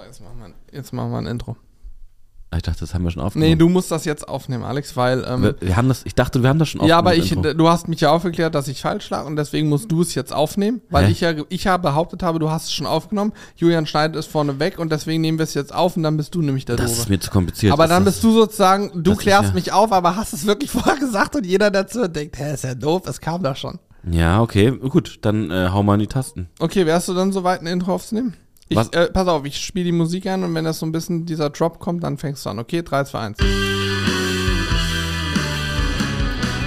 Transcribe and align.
So, 0.00 0.06
jetzt 0.06 0.20
machen 0.22 0.38
wir, 0.40 0.76
jetzt 0.76 0.92
machen 0.92 1.10
wir 1.10 1.18
ein 1.18 1.26
Intro. 1.26 1.56
Ah, 2.52 2.56
Ich 2.56 2.62
dachte, 2.64 2.80
das 2.80 2.94
haben 2.94 3.04
wir 3.04 3.12
schon 3.12 3.22
aufgenommen. 3.22 3.48
Nee, 3.50 3.56
du 3.56 3.68
musst 3.68 3.92
das 3.92 4.04
jetzt 4.04 4.26
aufnehmen, 4.28 4.64
Alex, 4.64 4.96
weil. 4.96 5.24
Ähm, 5.28 5.42
wir, 5.42 5.56
wir 5.60 5.76
haben 5.76 5.86
das, 5.88 6.04
ich 6.04 6.14
dachte, 6.16 6.42
wir 6.42 6.48
haben 6.48 6.58
das 6.58 6.68
schon 6.70 6.84
ja, 6.84 6.98
aber 6.98 7.10
aufgenommen. 7.10 7.26
ich, 7.26 7.32
Intro. 7.50 7.54
du 7.54 7.68
hast 7.68 7.86
mich 7.86 8.00
ja 8.00 8.10
aufgeklärt, 8.10 8.54
dass 8.56 8.66
ich 8.66 8.80
falsch 8.80 9.08
lag 9.10 9.24
und 9.26 9.36
deswegen 9.36 9.68
musst 9.68 9.92
du 9.92 10.02
es 10.02 10.14
jetzt 10.16 10.32
aufnehmen, 10.32 10.80
weil 10.90 11.06
Hä? 11.06 11.12
ich 11.12 11.20
ja, 11.20 11.32
ich 11.48 11.64
ja 11.64 11.76
behauptet 11.76 12.22
habe, 12.24 12.40
du 12.40 12.50
hast 12.50 12.64
es 12.64 12.72
schon 12.72 12.86
aufgenommen. 12.86 13.32
Julian 13.56 13.86
schneidet 13.86 14.16
es 14.16 14.26
vorne 14.26 14.58
weg 14.58 14.78
und 14.80 14.90
deswegen 14.90 15.20
nehmen 15.20 15.38
wir 15.38 15.44
es 15.44 15.54
jetzt 15.54 15.72
auf 15.72 15.96
und 15.96 16.02
dann 16.02 16.16
bist 16.16 16.34
du 16.34 16.42
nämlich 16.42 16.64
der 16.64 16.74
das 16.76 16.92
ist 16.98 17.08
mir 17.08 17.20
zu 17.20 17.30
kompliziert. 17.30 17.72
Aber 17.72 17.86
dann 17.86 18.04
das- 18.04 18.14
bist 18.14 18.24
du 18.24 18.32
sozusagen, 18.32 18.90
du 19.04 19.14
klärst 19.14 19.50
ja- 19.50 19.54
mich 19.54 19.72
auf, 19.72 19.92
aber 19.92 20.16
hast 20.16 20.32
es 20.32 20.44
wirklich 20.46 20.70
vorher 20.72 20.96
gesagt 20.96 21.36
und 21.36 21.46
jeder 21.46 21.70
dazu 21.70 22.08
denkt, 22.08 22.36
hä, 22.38 22.54
ist 22.54 22.64
ja 22.64 22.74
doof, 22.74 23.02
es 23.06 23.20
kam 23.20 23.42
doch 23.44 23.54
schon. 23.56 23.78
Ja, 24.10 24.40
okay, 24.40 24.70
gut, 24.72 25.18
dann 25.22 25.50
äh, 25.52 25.68
hau 25.70 25.82
mal 25.84 25.94
in 25.94 26.00
die 26.00 26.06
Tasten. 26.06 26.48
Okay, 26.58 26.84
wärst 26.86 27.06
du 27.08 27.14
dann 27.14 27.30
soweit, 27.32 27.60
ein 27.60 27.66
Intro 27.66 27.94
aufzunehmen? 27.94 28.34
Ich, 28.72 28.78
äh, 28.78 29.08
pass 29.08 29.26
auf, 29.26 29.44
ich 29.46 29.56
spiele 29.56 29.86
die 29.86 29.92
Musik 29.92 30.28
an 30.28 30.44
und 30.44 30.54
wenn 30.54 30.64
das 30.64 30.78
so 30.78 30.86
ein 30.86 30.92
bisschen 30.92 31.26
dieser 31.26 31.50
Drop 31.50 31.80
kommt, 31.80 32.04
dann 32.04 32.16
fängst 32.18 32.46
du 32.46 32.50
an. 32.50 32.60
Okay, 32.60 32.82
3, 32.82 33.02
2, 33.02 33.18
1. 33.18 33.38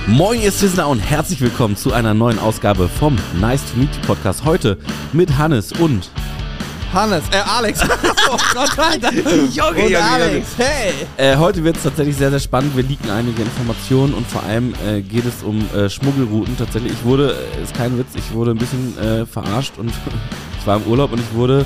Moin, 0.08 0.42
ihr 0.42 0.52
Sizzler 0.52 0.90
und 0.90 1.00
herzlich 1.00 1.40
willkommen 1.40 1.78
zu 1.78 1.94
einer 1.94 2.14
neuen 2.14 2.40
Ausgabe 2.40 2.90
vom 2.90 3.18
Nice 3.40 3.62
to 3.72 3.80
Meet 3.80 3.96
You 3.96 4.02
Podcast. 4.06 4.44
Heute 4.44 4.78
mit 5.14 5.38
Hannes 5.38 5.72
und 5.72 6.10
Hannes, 6.92 7.24
äh, 7.32 7.38
Alex. 7.38 7.80
oh 8.30 8.38
Gott, 8.54 8.78
Alter. 8.78 9.14
Junge, 9.54 9.86
und 9.86 9.96
Alex, 9.96 10.48
hey. 10.58 10.92
äh, 11.16 11.38
heute 11.38 11.64
wird 11.64 11.78
es 11.78 11.84
tatsächlich 11.84 12.18
sehr, 12.18 12.32
sehr 12.32 12.42
spannend. 12.42 12.76
Wir 12.76 12.84
leaken 12.84 13.12
einige 13.12 13.44
Informationen 13.44 14.14
und 14.14 14.28
vor 14.28 14.44
allem 14.44 14.74
äh, 14.86 15.02
geht 15.02 15.26
es 15.26 15.42
um 15.42 15.66
äh, 15.74 15.90
Schmuggelrouten. 15.90 16.58
Tatsächlich, 16.58 16.92
ich 16.92 17.06
wurde, 17.06 17.38
äh, 17.58 17.64
ist 17.64 17.74
kein 17.74 17.98
Witz, 17.98 18.10
ich 18.16 18.34
wurde 18.34 18.52
ein 18.52 18.58
bisschen 18.58 18.98
äh, 18.98 19.26
verarscht 19.26 19.78
und 19.78 19.90
ich 20.60 20.68
war 20.68 20.76
im 20.76 20.84
Urlaub 20.84 21.14
und 21.14 21.22
ich 21.22 21.34
wurde 21.34 21.66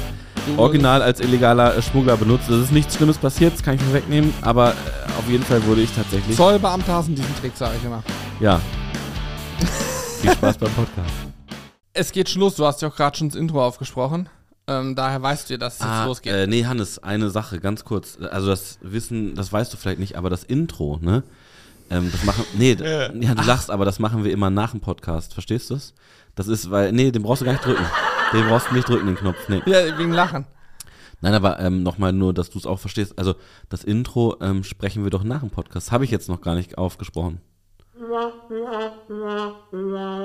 original 0.55 1.01
als 1.01 1.19
illegaler 1.19 1.75
äh, 1.75 1.81
Schmuggler 1.81 2.15
benutzt. 2.17 2.49
Es 2.49 2.63
ist 2.65 2.71
nichts 2.71 2.95
Schlimmes 2.95 3.17
passiert, 3.17 3.53
das 3.53 3.63
kann 3.63 3.75
ich 3.75 3.81
mir 3.81 3.93
wegnehmen, 3.93 4.33
aber 4.41 4.71
äh, 4.71 4.73
auf 5.19 5.29
jeden 5.29 5.43
Fall 5.43 5.63
wurde 5.65 5.81
ich 5.81 5.91
tatsächlich. 5.91 6.35
Zollbeamte 6.37 6.91
hassen 6.91 7.15
diesen 7.15 7.35
Trick, 7.41 7.51
sage 7.55 7.75
ich 7.79 7.83
immer. 7.85 8.03
Ja. 8.39 8.61
Viel 10.21 10.31
Spaß 10.31 10.57
beim 10.57 10.71
Podcast. 10.71 11.09
Es 11.93 12.11
geht 12.11 12.29
schon 12.29 12.41
los, 12.41 12.55
du 12.55 12.65
hast 12.65 12.81
ja 12.81 12.87
auch 12.89 12.95
gerade 12.95 13.17
schon 13.17 13.29
das 13.29 13.35
Intro 13.37 13.63
aufgesprochen. 13.65 14.29
Ähm, 14.69 14.95
daher 14.95 15.21
weißt 15.21 15.49
du 15.49 15.53
ja, 15.53 15.57
dass 15.57 15.75
es 15.75 15.79
jetzt 15.79 16.05
losgeht. 16.05 16.33
Äh, 16.33 16.45
nee, 16.47 16.65
Hannes, 16.65 16.99
eine 17.01 17.29
Sache, 17.29 17.59
ganz 17.59 17.85
kurz. 17.85 18.17
Also 18.31 18.47
das 18.47 18.77
Wissen, 18.81 19.33
das 19.35 19.51
weißt 19.53 19.71
du 19.71 19.77
vielleicht 19.77 19.99
nicht, 19.99 20.17
aber 20.17 20.29
das 20.29 20.43
Intro, 20.43 20.99
ne? 21.01 21.23
Ähm, 21.89 22.11
das 22.11 22.23
machen, 22.25 22.43
nee, 22.57 22.75
d- 22.75 22.83
ja, 22.83 23.07
du 23.33 23.43
lachst, 23.43 23.71
aber 23.71 23.85
das 23.85 23.97
machen 23.99 24.25
wir 24.25 24.31
immer 24.33 24.49
nach 24.49 24.71
dem 24.71 24.81
Podcast, 24.81 25.33
verstehst 25.33 25.69
du 25.69 25.75
es? 25.75 25.93
Das 26.35 26.47
ist, 26.47 26.69
weil, 26.69 26.91
nee, 26.91 27.11
den 27.11 27.23
brauchst 27.23 27.41
du 27.41 27.45
gar 27.45 27.53
nicht 27.53 27.63
drücken. 27.63 27.85
Den 28.33 28.47
brauchst 28.47 28.69
du 28.69 28.75
nicht 28.75 28.87
drücken, 28.89 29.05
den 29.07 29.15
Knopf, 29.15 29.47
nee. 29.49 29.61
Ja, 29.65 29.97
wegen 29.97 30.11
Lachen. 30.11 30.45
Nein, 31.21 31.33
aber 31.33 31.59
ähm, 31.59 31.81
nochmal 31.81 32.13
nur, 32.13 32.33
dass 32.33 32.49
du 32.49 32.59
es 32.59 32.65
auch 32.67 32.79
verstehst. 32.79 33.17
Also 33.17 33.35
das 33.69 33.83
Intro 33.83 34.35
ähm, 34.41 34.63
sprechen 34.63 35.03
wir 35.03 35.09
doch 35.09 35.23
nach 35.23 35.39
dem 35.39 35.49
Podcast. 35.49 35.91
Habe 35.91 36.03
ich 36.05 36.11
jetzt 36.11 36.29
noch 36.29 36.41
gar 36.41 36.53
nicht 36.55 36.77
aufgesprochen. 36.77 37.41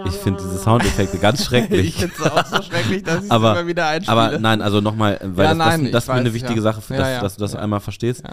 Ich 0.04 0.14
finde 0.16 0.42
diese 0.42 0.58
Soundeffekte 0.58 1.18
ganz 1.18 1.40
Ich 1.42 1.46
schrecklich. 1.46 1.94
finde 1.96 2.14
es 2.18 2.30
auch 2.30 2.44
so 2.44 2.62
schrecklich, 2.62 3.02
dass 3.02 3.18
ich 3.20 3.24
es 3.24 3.30
aber, 3.30 3.52
immer 3.58 3.66
wieder 3.66 3.86
einspiele. 3.88 4.18
aber 4.20 4.38
nein, 4.38 4.60
also 4.60 4.80
nochmal, 4.82 5.18
weil 5.22 5.44
Ja, 5.46 5.50
das, 5.54 5.58
nein, 5.58 5.80
das, 5.80 5.86
ich 5.86 5.92
das 5.92 6.04
ist 6.04 6.08
mir 6.08 6.14
eine 6.14 6.24
weiß, 6.28 6.34
wichtige 6.34 6.56
ja. 6.56 6.62
Sache, 6.62 6.80
für, 6.82 6.94
Ja, 6.94 7.00
dass, 7.00 7.08
ja, 7.12 7.20
dass 7.22 7.36
du 7.36 7.40
das 7.40 7.52
ja. 7.54 7.58
einmal 7.60 7.80
verstehst. 7.80 8.24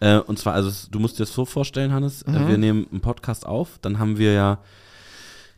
Äh, 0.00 0.18
und 0.18 0.38
zwar, 0.38 0.54
also 0.54 0.70
du 0.90 0.98
musst 0.98 1.18
dir 1.18 1.22
das 1.24 1.32
so 1.32 1.44
vorstellen, 1.44 1.92
Hannes, 1.92 2.22
äh, 2.22 2.30
Mhm. 2.32 2.48
wir 2.48 2.58
nehmen 2.58 2.86
einen 2.90 3.00
Podcast 3.00 3.46
auf, 3.46 3.78
dann 3.82 3.98
haben 4.00 4.18
wir 4.18 4.32
ja 4.32 4.58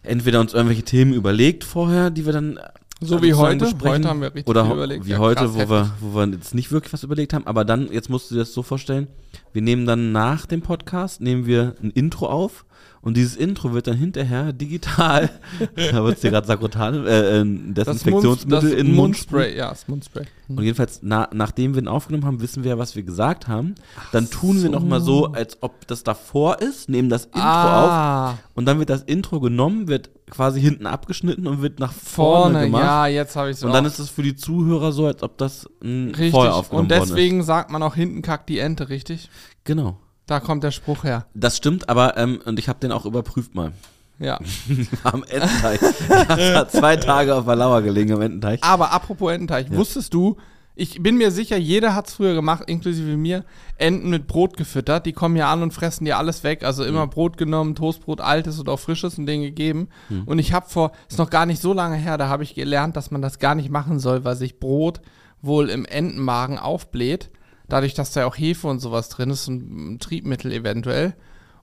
entweder 0.02 0.40
uns 0.40 0.52
irgendwelche 0.52 0.82
Themen 0.82 1.14
überlegt 1.14 1.64
vorher, 1.64 2.10
die 2.10 2.26
wir 2.26 2.32
dann 2.34 2.56
äh, 2.58 2.68
So 3.02 3.22
wie 3.22 3.32
sozusagen 3.32 3.60
heute. 3.62 3.88
Heute 3.88 4.08
haben 4.08 4.20
wir 4.20 4.28
richtig 4.28 4.46
oder 4.46 4.70
überlegt. 4.70 5.06
wie 5.06 5.10
Ja, 5.10 5.18
heute, 5.18 5.46
krass, 5.46 5.54
wo 5.54 5.70
wir, 5.70 5.90
wo 6.00 6.14
wir 6.14 6.26
jetzt 6.28 6.54
nicht 6.54 6.70
wirklich 6.70 6.92
was 6.92 7.02
überlegt 7.02 7.32
haben, 7.32 7.46
aber 7.46 7.64
dann, 7.64 7.90
jetzt 7.90 8.10
musst 8.10 8.30
du 8.30 8.34
dir 8.34 8.40
das 8.40 8.52
so 8.52 8.62
vorstellen, 8.62 9.08
wir 9.52 9.62
nehmen 9.62 9.86
dann 9.86 10.12
nach 10.12 10.44
dem 10.44 10.60
Podcast, 10.60 11.20
nehmen 11.20 11.46
wir 11.46 11.74
ein 11.82 11.90
Intro 11.90 12.26
auf 12.26 12.66
und 13.02 13.16
dieses 13.16 13.34
Intro 13.34 13.72
wird 13.72 13.86
dann 13.86 13.96
hinterher 13.96 14.52
digital, 14.52 15.30
da 15.76 16.04
wird 16.04 16.16
es 16.16 16.20
dir 16.20 16.30
gerade 16.30 16.46
sakrotan, 16.46 17.06
äh, 17.06 17.40
ein 17.40 17.72
Das, 17.74 17.86
Mund, 17.86 17.96
Desinfektionsmittel 17.96 18.70
das 18.70 18.78
in 18.78 18.86
den 18.88 18.94
Mund 18.94 19.14
Mundspray, 19.14 19.56
ja, 19.56 19.70
das 19.70 19.88
Mundspray. 19.88 20.24
und 20.48 20.62
jedenfalls, 20.62 21.00
na, 21.02 21.28
nachdem 21.32 21.74
wir 21.74 21.82
ihn 21.82 21.88
aufgenommen 21.88 22.26
haben, 22.26 22.42
wissen 22.42 22.62
wir 22.62 22.72
ja, 22.72 22.78
was 22.78 22.96
wir 22.96 23.02
gesagt 23.02 23.48
haben. 23.48 23.74
Dann 24.12 24.28
tun 24.28 24.56
wir 24.56 24.62
so. 24.62 24.70
nochmal 24.70 25.00
so, 25.00 25.32
als 25.32 25.62
ob 25.62 25.86
das 25.86 26.02
davor 26.02 26.60
ist, 26.60 26.90
nehmen 26.90 27.08
das 27.08 27.24
Intro 27.26 27.40
auf 27.40 27.90
ah, 27.90 28.38
und 28.54 28.66
dann 28.66 28.78
wird 28.78 28.90
das 28.90 29.02
Intro 29.02 29.40
genommen, 29.40 29.88
wird 29.88 30.10
quasi 30.28 30.60
hinten 30.60 30.86
abgeschnitten 30.86 31.46
und 31.46 31.62
wird 31.62 31.80
nach 31.80 31.92
vorne, 31.92 32.52
vorne, 32.52 32.66
gemacht. 32.66 32.84
ja, 32.84 33.06
jetzt 33.06 33.34
habe 33.34 33.50
ich 33.50 33.56
so. 33.56 33.66
und 33.66 33.72
dann 33.72 33.86
ist 33.86 33.98
es 33.98 34.10
für 34.10 34.22
die 34.22 34.36
Zuhörer 34.36 34.92
so, 34.92 35.06
als 35.06 35.22
ob 35.22 35.38
das 35.38 35.66
mh, 35.80 36.08
richtig. 36.10 36.30
vorher 36.32 36.54
aufgenommen 36.54 36.84
Und 36.84 36.90
deswegen 36.90 37.42
sagt 37.42 37.70
man 37.70 37.82
auch 37.82 37.94
hinten 37.94 38.20
kackt 38.20 38.48
die 38.50 38.58
Ente, 38.58 38.90
richtig? 38.90 39.30
Genau. 39.64 39.98
Da 40.30 40.38
kommt 40.38 40.62
der 40.62 40.70
Spruch 40.70 41.02
her. 41.02 41.26
Das 41.34 41.56
stimmt, 41.56 41.88
aber, 41.88 42.16
ähm, 42.16 42.40
und 42.44 42.58
ich 42.60 42.68
habe 42.68 42.78
den 42.78 42.92
auch 42.92 43.04
überprüft 43.04 43.54
mal. 43.56 43.72
Ja. 44.20 44.38
Am 45.02 45.24
Ententeich. 45.24 45.80
ich 45.82 46.54
habe 46.54 46.68
zwei 46.70 46.96
Tage 46.96 47.34
auf 47.34 47.46
der 47.46 47.56
Lauer 47.56 47.82
gelegen 47.82 48.12
am 48.12 48.20
Ententeich. 48.20 48.62
Aber 48.62 48.92
apropos 48.92 49.32
Ententeich, 49.32 49.68
Ja. 49.70 49.76
wusstest 49.76 50.14
du, 50.14 50.36
ich 50.76 51.02
bin 51.02 51.16
mir 51.18 51.30
sicher, 51.32 51.56
jeder 51.56 51.94
hat 51.96 52.06
es 52.06 52.14
früher 52.14 52.34
gemacht, 52.34 52.62
inklusive 52.68 53.16
mir, 53.16 53.44
Enten 53.76 54.08
mit 54.08 54.28
Brot 54.28 54.56
gefüttert. 54.56 55.04
Die 55.04 55.12
kommen 55.12 55.34
ja 55.36 55.50
an 55.52 55.62
und 55.64 55.72
fressen 55.74 56.04
dir 56.04 56.16
alles 56.16 56.44
weg. 56.44 56.62
Also 56.64 56.84
immer 56.84 57.06
Mhm. 57.06 57.10
Brot 57.10 57.36
genommen, 57.36 57.74
Toastbrot, 57.74 58.20
altes 58.20 58.60
oder 58.60 58.72
auch 58.72 58.78
frisches 58.80 59.18
und 59.18 59.26
denen 59.26 59.42
gegeben. 59.42 59.88
Mhm. 60.10 60.22
Und 60.26 60.38
ich 60.38 60.52
habe 60.52 60.68
vor, 60.68 60.92
ist 61.08 61.18
noch 61.18 61.30
gar 61.30 61.44
nicht 61.44 61.60
so 61.60 61.72
lange 61.72 61.96
her, 61.96 62.18
da 62.18 62.28
habe 62.28 62.44
ich 62.44 62.54
gelernt, 62.54 62.94
dass 62.96 63.10
man 63.10 63.20
das 63.20 63.40
gar 63.40 63.56
nicht 63.56 63.68
machen 63.70 63.98
soll, 63.98 64.24
weil 64.24 64.36
sich 64.36 64.60
Brot 64.60 65.00
wohl 65.42 65.70
im 65.70 65.84
Entenmagen 65.86 66.58
aufbläht. 66.58 67.30
Dadurch, 67.70 67.94
dass 67.94 68.12
da 68.12 68.26
auch 68.26 68.36
Hefe 68.36 68.68
und 68.68 68.80
sowas 68.80 69.08
drin 69.08 69.30
ist, 69.30 69.48
ein 69.48 69.98
Triebmittel 69.98 70.52
eventuell. 70.52 71.14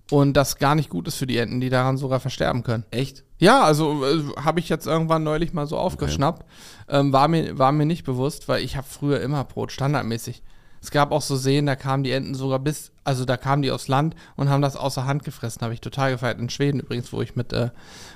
Und 0.09 0.33
das 0.33 0.57
gar 0.57 0.73
nicht 0.73 0.89
gut 0.89 1.07
ist 1.07 1.15
für 1.15 1.27
die 1.27 1.37
Enten, 1.37 1.59
die 1.59 1.69
daran 1.69 1.97
sogar 1.97 2.19
versterben 2.19 2.63
können. 2.63 2.85
Echt? 2.91 3.25
Ja, 3.39 3.63
also 3.63 4.05
äh, 4.05 4.23
habe 4.37 4.59
ich 4.59 4.69
jetzt 4.69 4.87
irgendwann 4.87 5.23
neulich 5.23 5.53
mal 5.53 5.67
so 5.67 5.77
aufgeschnappt. 5.77 6.45
Ähm, 6.87 7.11
war, 7.11 7.27
mir, 7.27 7.59
war 7.59 7.73
mir 7.73 7.85
nicht 7.85 8.05
bewusst, 8.05 8.47
weil 8.47 8.63
ich 8.63 8.77
habe 8.77 8.87
früher 8.89 9.19
immer 9.19 9.43
Brot, 9.43 9.71
standardmäßig. 9.71 10.43
Es 10.81 10.91
gab 10.91 11.11
auch 11.11 11.21
so 11.21 11.35
Seen, 11.35 11.65
da 11.65 11.75
kamen 11.75 12.03
die 12.03 12.11
Enten 12.11 12.35
sogar 12.35 12.59
bis, 12.59 12.91
also 13.03 13.25
da 13.25 13.35
kamen 13.35 13.61
die 13.61 13.71
aufs 13.71 13.89
Land 13.89 14.15
und 14.35 14.49
haben 14.49 14.61
das 14.61 14.77
außer 14.77 15.05
Hand 15.05 15.23
gefressen. 15.25 15.61
Habe 15.61 15.73
ich 15.73 15.81
total 15.81 16.11
gefeiert. 16.11 16.39
In 16.39 16.49
Schweden 16.49 16.79
übrigens, 16.79 17.11
wo 17.11 17.21
ich 17.21 17.35
mit, 17.35 17.51
äh, 17.51 17.71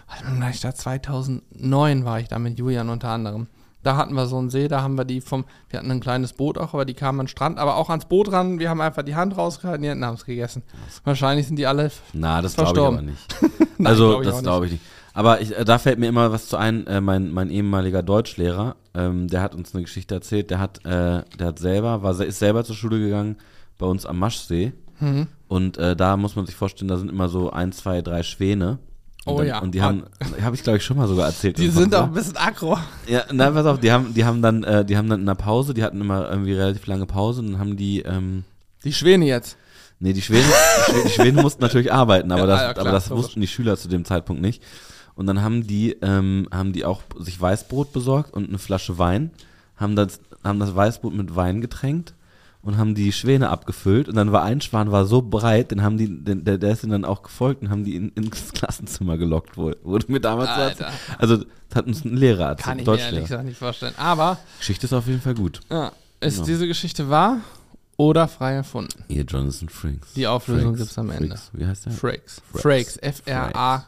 warte 0.07 0.25
mal, 0.25 0.41
war 0.41 0.49
ich 0.49 0.61
da 0.61 0.73
2009 0.73 2.05
war 2.05 2.19
ich 2.19 2.29
da 2.29 2.39
mit 2.39 2.57
Julian 2.57 2.89
unter 2.89 3.09
anderem. 3.09 3.47
Da 3.83 3.95
hatten 3.95 4.13
wir 4.13 4.27
so 4.27 4.37
einen 4.37 4.49
See, 4.49 4.67
da 4.67 4.81
haben 4.81 4.95
wir 4.95 5.05
die 5.05 5.21
vom, 5.21 5.45
wir 5.69 5.79
hatten 5.79 5.89
ein 5.89 5.99
kleines 5.99 6.33
Boot 6.33 6.57
auch, 6.57 6.73
aber 6.73 6.85
die 6.85 6.93
kamen 6.93 7.19
an 7.19 7.25
den 7.25 7.29
Strand, 7.29 7.57
aber 7.57 7.75
auch 7.75 7.89
ans 7.89 8.05
Boot 8.05 8.31
ran. 8.31 8.59
Wir 8.59 8.69
haben 8.69 8.81
einfach 8.81 9.03
die 9.03 9.15
Hand 9.15 9.37
rausgehalten, 9.37 9.81
die 9.81 9.89
Enten 9.89 10.05
haben 10.05 10.15
es 10.15 10.25
gegessen. 10.25 10.63
Wahrscheinlich 11.03 11.47
sind 11.47 11.57
die 11.57 11.67
alle 11.67 11.91
Na, 12.13 12.41
das 12.41 12.55
glaube 12.55 12.79
ich 12.79 12.85
aber 12.85 13.01
nicht. 13.01 13.35
Nein, 13.77 13.87
also, 13.87 14.19
glaub 14.19 14.23
das 14.23 14.43
glaube 14.43 14.65
ich 14.67 14.71
nicht. 14.73 14.83
Aber 15.13 15.41
ich, 15.41 15.57
äh, 15.57 15.65
da 15.65 15.77
fällt 15.77 15.99
mir 15.99 16.07
immer 16.07 16.31
was 16.31 16.47
zu 16.47 16.57
ein, 16.57 16.87
äh, 16.87 17.01
mein, 17.01 17.31
mein 17.31 17.49
ehemaliger 17.49 18.03
Deutschlehrer, 18.03 18.75
ähm, 18.93 19.27
der 19.27 19.41
hat 19.41 19.55
uns 19.55 19.73
eine 19.73 19.83
Geschichte 19.83 20.15
erzählt, 20.15 20.49
der 20.51 20.59
hat, 20.59 20.85
äh, 20.85 21.23
der 21.37 21.47
hat 21.47 21.59
selber, 21.59 22.01
war, 22.03 22.19
ist 22.21 22.39
selber 22.39 22.63
zur 22.63 22.75
Schule 22.75 22.99
gegangen 22.99 23.37
bei 23.77 23.85
uns 23.85 24.05
am 24.05 24.19
Maschsee. 24.19 24.73
Mhm. 24.99 25.27
Und 25.47 25.77
äh, 25.77 25.95
da 25.95 26.15
muss 26.15 26.35
man 26.35 26.45
sich 26.45 26.55
vorstellen, 26.55 26.87
da 26.87 26.97
sind 26.97 27.09
immer 27.09 27.27
so 27.27 27.49
ein, 27.49 27.71
zwei, 27.71 28.01
drei 28.01 28.23
Schwäne. 28.23 28.79
Und 29.25 29.33
Oh 29.33 29.37
dann, 29.37 29.47
ja. 29.47 29.59
Und 29.59 29.75
die 29.75 29.81
haben, 29.81 30.03
habe 30.41 30.55
ich 30.55 30.63
glaube 30.63 30.77
ich 30.77 30.83
schon 30.83 30.97
mal 30.97 31.07
sogar 31.07 31.27
erzählt. 31.27 31.57
Die 31.57 31.69
sind 31.69 31.93
auch 31.93 32.05
ein 32.05 32.13
bisschen 32.13 32.37
aggro. 32.37 32.77
Ja, 33.07 33.23
nein, 33.31 33.53
pass 33.53 33.65
auf, 33.65 33.79
die 33.79 33.91
haben, 33.91 34.13
die 34.13 34.25
haben 34.25 34.41
dann, 34.41 34.63
äh, 34.63 34.83
die 34.83 34.97
haben 34.97 35.09
dann 35.09 35.19
in 35.19 35.25
der 35.27 35.35
Pause, 35.35 35.73
die 35.73 35.83
hatten 35.83 36.01
immer 36.01 36.29
irgendwie 36.29 36.53
relativ 36.53 36.87
lange 36.87 37.05
Pause 37.05 37.41
und 37.41 37.51
dann 37.51 37.59
haben 37.59 37.77
die, 37.77 38.01
ähm, 38.01 38.43
Die 38.83 38.93
Schwäne 38.93 39.25
jetzt. 39.25 39.57
Nee, 39.99 40.13
die 40.13 40.23
Schweden, 40.23 40.49
die 41.05 41.09
Schweden 41.09 41.39
mussten 41.41 41.61
natürlich 41.61 41.93
arbeiten, 41.93 42.31
aber 42.31 42.41
Ja, 42.41 42.47
das, 42.47 42.61
ja, 42.61 42.73
klar, 42.73 42.85
aber 42.87 42.93
das 42.93 43.11
wussten 43.11 43.39
die 43.41 43.47
Schüler 43.47 43.77
zu 43.77 43.87
dem 43.87 44.03
Zeitpunkt 44.05 44.41
nicht. 44.41 44.63
Und 45.13 45.27
dann 45.27 45.43
haben 45.43 45.67
die, 45.67 45.91
ähm, 46.01 46.47
haben 46.51 46.73
die 46.73 46.85
auch 46.85 47.03
sich 47.19 47.39
Weißbrot 47.39 47.93
besorgt 47.93 48.33
und 48.33 48.49
eine 48.49 48.57
Flasche 48.57 48.97
Wein, 48.97 49.29
haben 49.75 49.95
das, 49.95 50.19
haben 50.43 50.59
das 50.59 50.75
Weißbrot 50.75 51.13
mit 51.13 51.35
Wein 51.35 51.61
getränkt 51.61 52.15
und 52.63 52.77
haben 52.77 52.93
die 52.95 53.11
Schwäne 53.11 53.49
abgefüllt 53.49 54.07
und 54.07 54.15
dann 54.15 54.31
war 54.31 54.43
ein 54.43 54.61
Schwan 54.61 54.91
war 54.91 55.05
so 55.05 55.21
breit, 55.21 55.71
den 55.71 55.81
haben 55.81 55.97
die, 55.97 56.23
den, 56.23 56.43
der, 56.43 56.57
der 56.57 56.71
ist 56.73 56.83
ihnen 56.83 56.91
dann 56.91 57.05
auch 57.05 57.23
gefolgt 57.23 57.63
und 57.63 57.69
haben 57.69 57.83
die 57.83 57.95
in, 57.95 58.09
ins 58.09 58.51
Klassenzimmer 58.53 59.17
gelockt 59.17 59.57
wohl. 59.57 59.77
Wurde 59.83 60.11
mir 60.11 60.19
damals 60.19 60.49
Alter. 60.49 60.85
erzählt. 60.85 60.89
Also 61.19 61.37
das 61.37 61.45
hat 61.75 61.87
uns 61.87 62.05
ein 62.05 62.15
Lehrer 62.15 62.49
erzählt, 62.49 62.65
Kann 62.65 62.79
ich 62.79 62.85
mir 62.85 62.97
ehrlich 62.99 63.21
gesagt 63.23 63.45
nicht 63.45 63.57
vorstellen. 63.57 63.93
Aber 63.97 64.37
Geschichte 64.59 64.85
ist 64.85 64.93
auf 64.93 65.07
jeden 65.07 65.21
Fall 65.21 65.35
gut. 65.35 65.59
ja, 65.69 65.91
ist 66.19 66.35
Genau. 66.35 66.45
diese 66.47 66.67
Geschichte 66.67 67.09
wahr 67.09 67.37
oder 67.97 68.27
frei 68.27 68.53
erfunden? 68.53 69.03
Ihr 69.07 69.23
Jonathan 69.23 69.69
Frakes. 69.69 70.13
Die 70.15 70.27
Auflösung 70.27 70.71
Frakes, 70.75 70.79
gibt's 70.79 70.97
am 70.99 71.09
Ende. 71.09 71.27
Frakes. 71.29 71.49
Wie 71.53 71.65
heißt 71.65 71.85
der? 71.87 71.91
Frakes. 71.93 72.41
Frakes. 72.53 72.99
Frakes. 73.01 73.85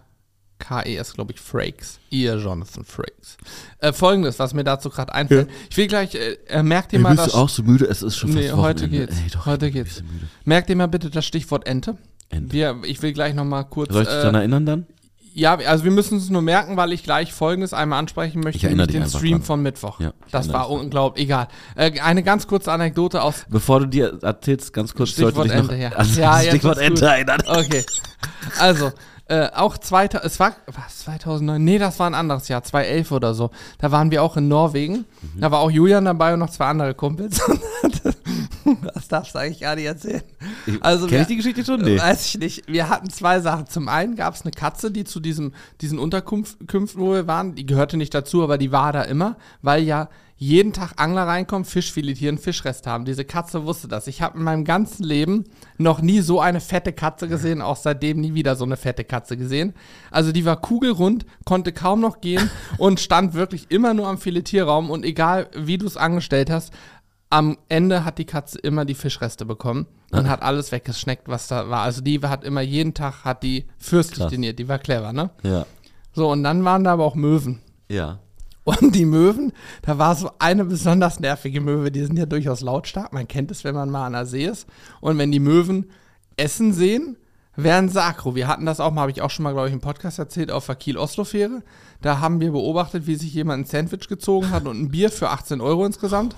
F-R-A-K-E-S, 0.60 1.14
glaube 1.14 1.34
ich. 1.34 1.40
Frakes. 1.40 2.00
Ihr 2.10 2.36
Jonathan 2.38 2.84
Frakes. 2.86 3.38
Äh, 3.80 3.94
Folgendes, 3.94 4.40
was 4.40 4.54
mir 4.54 4.64
dazu 4.64 4.90
gerade 4.90 5.14
einfällt. 5.14 5.50
Ich 5.70 5.78
will 5.78 5.88
gleich, 5.88 6.16
äh, 6.16 6.38
äh, 6.48 6.64
merkt 6.64 6.94
ihr 6.94 7.00
mal 7.00 7.12
bist 7.16 7.28
das. 7.28 7.34
du 7.34 7.38
auch 7.40 7.50
so 7.50 7.64
müde? 7.64 7.86
Es 7.86 8.02
ist 8.02 8.16
schon 8.18 8.32
Nee, 8.34 8.44
fast 8.50 8.56
heute 8.58 8.84
Wochenende. 8.84 9.08
geht's. 9.08 9.22
Ey, 9.22 9.30
doch, 9.32 9.46
Heute 9.46 9.72
geht's. 9.72 10.04
Merkt 10.46 10.70
ihr 10.70 10.76
mal 10.76 10.88
bitte 10.88 11.10
das 11.10 11.26
Stichwort 11.26 11.68
Ente. 11.68 11.98
Ente. 12.30 12.54
Wir, 12.54 12.78
ich 12.86 13.02
will 13.02 13.14
gleich 13.14 13.34
nochmal 13.34 13.66
kurz. 13.66 13.92
Soll 13.92 14.04
ich 14.04 14.08
dich 14.10 14.18
äh, 14.18 14.22
daran 14.22 14.36
erinnern 14.36 14.66
dann? 14.66 14.86
Ja, 15.36 15.56
also 15.56 15.84
wir 15.84 15.92
müssen 15.92 16.20
es 16.20 16.30
nur 16.30 16.44
merken, 16.44 16.78
weil 16.78 16.94
ich 16.94 17.04
gleich 17.04 17.34
Folgendes 17.34 17.74
einmal 17.74 17.98
ansprechen 17.98 18.42
möchte, 18.42 18.68
nämlich 18.68 18.88
den 18.88 19.08
Stream 19.10 19.32
dran. 19.32 19.42
von 19.42 19.62
Mittwoch. 19.64 20.00
Ja, 20.00 20.14
das 20.32 20.54
war 20.54 20.70
unglaublich, 20.70 21.26
egal. 21.26 21.48
Äh, 21.76 22.00
eine 22.00 22.22
ganz 22.22 22.46
kurze 22.46 22.72
Anekdote 22.72 23.22
aus 23.22 23.46
Bevor 23.50 23.80
du 23.82 23.88
dir 23.88 24.20
erzählst, 24.22 24.74
ganz 24.74 24.94
kurz, 24.94 25.10
Stichwort 25.10 25.46
dich 25.46 25.54
noch 25.54 25.72
Ente, 25.72 25.76
ja. 25.76 25.90
an 25.90 26.08
Ja, 26.16 26.40
Stichwort. 26.40 26.78
Ente 26.78 27.06
erinnern. 27.08 27.42
Okay. 27.48 27.84
Also, 28.60 28.92
äh, 29.28 29.50
auch 29.56 29.78
zweiter, 29.78 30.22
es 30.24 30.40
war, 30.40 30.56
was, 30.68 31.00
2009? 31.00 31.64
Nee, 31.64 31.80
das 31.80 31.98
war 31.98 32.08
ein 32.08 32.14
anderes 32.14 32.48
Jahr, 32.50 32.62
2011 32.62 33.12
oder 33.12 33.34
so. 33.34 33.50
Da 33.80 33.92
waren 33.92 34.12
wir 34.12 34.22
auch 34.22 34.38
in 34.38 34.48
Norwegen. 34.48 35.06
Mhm. 35.22 35.40
Da 35.40 35.50
war 35.50 35.60
auch 35.62 35.72
Julian 35.72 36.06
dabei 36.06 36.34
und 36.34 36.40
noch 36.40 36.50
zwei 36.50 36.66
andere 36.66 36.94
Kumpels. 36.94 37.42
das 38.94 39.08
darfst 39.08 39.36
du 39.36 39.40
eigentlich 39.40 39.60
gar 39.62 39.76
nicht 39.76 39.86
erzählen. 39.86 40.24
Also 40.82 41.06
Kenn 41.08 41.16
wir- 41.16 41.22
ich 41.22 41.28
die 41.28 41.38
Geschichte 41.38 41.64
schon? 41.66 41.82
Nee. 41.82 42.00
Weiß 42.00 42.26
ich 42.28 42.40
nicht. 42.40 42.68
Wir 42.68 42.90
hatten 42.90 43.10
zwei 43.10 43.40
Sachen. 43.40 43.68
Zum 43.68 43.88
einen 43.90 44.16
gab 44.16 44.36
es 44.36 44.42
eine 44.44 44.52
Katze, 44.52 44.92
die 44.92 45.04
zu 45.04 45.20
diesem, 45.20 45.54
diesen 45.82 46.00
Unterkünften, 46.00 46.68
wo 46.96 47.14
wir 47.14 47.28
waren, 47.28 47.56
die 47.56 47.66
gehörte 47.66 47.98
nicht 47.98 48.14
dazu, 48.14 48.44
aber 48.44 48.58
die 48.58 48.72
war 48.72 48.92
da 48.94 49.04
immer, 49.04 49.38
weil 49.62 49.84
ja 49.84 50.10
jeden 50.36 50.74
Tag 50.74 50.94
Angler 50.98 51.24
reinkommen, 51.26 51.64
Fisch 51.64 51.94
filetieren, 51.94 52.38
Fischreste 52.38 52.90
haben. 52.90 53.06
Diese 53.06 53.24
Katze 53.24 53.66
wusste 53.66 53.88
das. 53.88 54.08
Ich 54.08 54.22
habe 54.22 54.38
in 54.38 54.44
meinem 54.44 54.66
ganzen 54.66 55.04
Leben 55.04 55.46
noch 55.78 56.02
nie 56.02 56.20
so 56.20 56.42
eine 56.42 56.60
fette 56.60 56.92
Katze 56.92 57.30
gesehen, 57.30 57.62
auch 57.62 57.78
seitdem 57.78 58.20
nie 58.20 58.34
wieder 58.34 58.58
so 58.58 58.66
eine 58.66 58.76
fette 58.76 59.06
Katze 59.06 59.38
gesehen. 59.38 59.74
Also 60.12 60.34
die 60.34 60.44
war 60.44 60.60
kugelrund, 60.60 61.26
konnte 61.46 61.72
kaum 61.72 62.02
noch 62.02 62.20
gehen 62.20 62.50
und 62.78 63.00
stand 63.00 63.36
wirklich 63.36 63.68
immer 63.70 63.94
nur 63.94 64.08
am 64.08 64.18
Filetierraum 64.18 64.90
und 64.90 65.06
egal 65.06 65.48
wie 65.56 65.78
du 65.78 65.86
es 65.86 65.96
angestellt 65.96 66.50
hast, 66.50 66.74
am 67.34 67.58
Ende 67.68 68.06
hat 68.06 68.20
die 68.20 68.26
Katze 68.26 68.60
immer 68.60 68.86
die 68.86 68.94
Fischreste 68.94 69.44
bekommen 69.44 69.88
und 70.12 70.30
hat 70.30 70.44
alles 70.44 70.72
weggeschneckt, 70.72 71.28
was 71.28 71.48
da 71.48 71.68
war. 71.68 71.82
Also 71.82 72.02
die 72.02 72.22
hat 72.22 72.44
immer 72.44 72.62
jeden 72.62 72.94
Tag 72.94 73.26
hat 73.26 73.42
die 73.42 73.66
fürstlich 73.80 74.20
Krass. 74.20 74.30
diniert. 74.30 74.60
Die 74.60 74.68
war 74.68 74.78
clever, 74.78 75.14
ne? 75.14 75.32
Ja. 75.42 75.66
So, 76.14 76.30
und 76.32 76.44
dann 76.44 76.64
waren 76.64 76.84
da 76.84 76.94
aber 76.94 77.04
auch 77.06 77.16
Möwen. 77.16 77.60
Ja. 77.90 78.20
Und 78.66 78.94
die 78.94 79.06
Möwen, 79.06 79.52
da 79.82 79.98
war 79.98 80.16
so 80.16 80.30
eine 80.38 80.64
besonders 80.66 81.20
nervige 81.20 81.60
Möwe, 81.60 81.92
die 81.92 82.06
sind 82.06 82.20
ja 82.20 82.28
durchaus 82.28 82.62
lautstark. 82.62 83.12
Man 83.12 83.28
kennt 83.28 83.50
es, 83.50 83.64
wenn 83.64 83.74
man 83.74 83.90
mal 83.90 84.06
an 84.06 84.14
der 84.14 84.28
See 84.28 84.46
ist. 84.46 84.68
Und 85.02 85.18
wenn 85.18 85.32
die 85.32 85.40
Möwen 85.40 85.90
Essen 86.38 86.72
sehen, 86.72 87.18
werden 87.56 87.90
sie 87.90 88.02
aggro. 88.02 88.36
Wir 88.36 88.48
hatten 88.48 88.66
das 88.66 88.80
auch 88.80 88.92
mal, 88.92 89.02
habe 89.02 89.12
ich 89.12 89.22
auch 89.22 89.30
schon 89.30 89.44
mal, 89.44 89.54
glaube 89.54 89.68
ich, 89.68 89.74
im 89.74 89.82
Podcast 89.82 90.20
erzählt, 90.20 90.52
auf 90.52 90.66
der 90.66 90.76
Kiel-Oslo-Fähre. 90.76 91.62
Da 92.02 92.20
haben 92.20 92.42
wir 92.42 92.52
beobachtet, 92.52 93.08
wie 93.08 93.16
sich 93.16 93.34
jemand 93.34 93.64
ein 93.64 93.66
Sandwich 93.66 94.10
gezogen 94.10 94.52
hat 94.52 94.66
und 94.66 94.82
ein 94.82 94.90
Bier 94.90 95.10
für 95.10 95.30
18 95.30 95.62
Euro 95.62 95.86
insgesamt. 95.86 96.36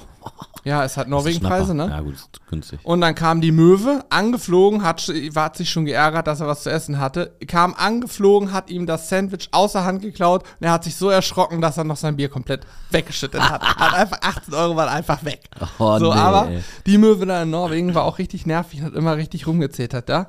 Ja, 0.63 0.83
es 0.83 0.97
hat 0.97 1.07
Norwegen-Preise, 1.07 1.73
ne? 1.73 1.87
Ja, 1.89 2.01
gut, 2.01 2.15
ist 2.15 2.29
günstig. 2.47 2.79
Und 2.83 3.01
dann 3.01 3.15
kam 3.15 3.41
die 3.41 3.51
Möwe, 3.51 4.03
angeflogen, 4.09 4.83
hat, 4.83 5.01
hat 5.35 5.57
sich 5.57 5.69
schon 5.69 5.85
geärgert, 5.85 6.27
dass 6.27 6.39
er 6.39 6.47
was 6.47 6.63
zu 6.63 6.71
essen 6.71 6.99
hatte, 6.99 7.35
kam 7.47 7.73
angeflogen, 7.75 8.51
hat 8.51 8.69
ihm 8.69 8.85
das 8.85 9.09
Sandwich 9.09 9.49
außer 9.51 9.85
Hand 9.85 10.01
geklaut 10.01 10.43
und 10.59 10.65
er 10.65 10.71
hat 10.71 10.83
sich 10.83 10.95
so 10.95 11.09
erschrocken, 11.09 11.61
dass 11.61 11.77
er 11.77 11.83
noch 11.83 11.97
sein 11.97 12.15
Bier 12.15 12.29
komplett 12.29 12.61
weggeschüttet 12.91 13.41
hat. 13.41 13.61
hat 13.77 13.93
einfach 13.93 14.19
18 14.21 14.53
Euro 14.53 14.75
waren 14.75 14.89
einfach 14.89 15.23
weg. 15.23 15.49
Oh, 15.79 15.97
so, 15.99 16.13
nee. 16.13 16.19
aber 16.19 16.49
die 16.85 16.97
Möwe 16.97 17.25
da 17.25 17.43
in 17.43 17.51
Norwegen 17.51 17.93
war 17.93 18.03
auch 18.03 18.17
richtig 18.17 18.45
nervig 18.45 18.81
und 18.81 18.87
hat 18.87 18.93
immer 18.93 19.17
richtig 19.17 19.47
rumgezetert 19.47 20.09
da. 20.09 20.27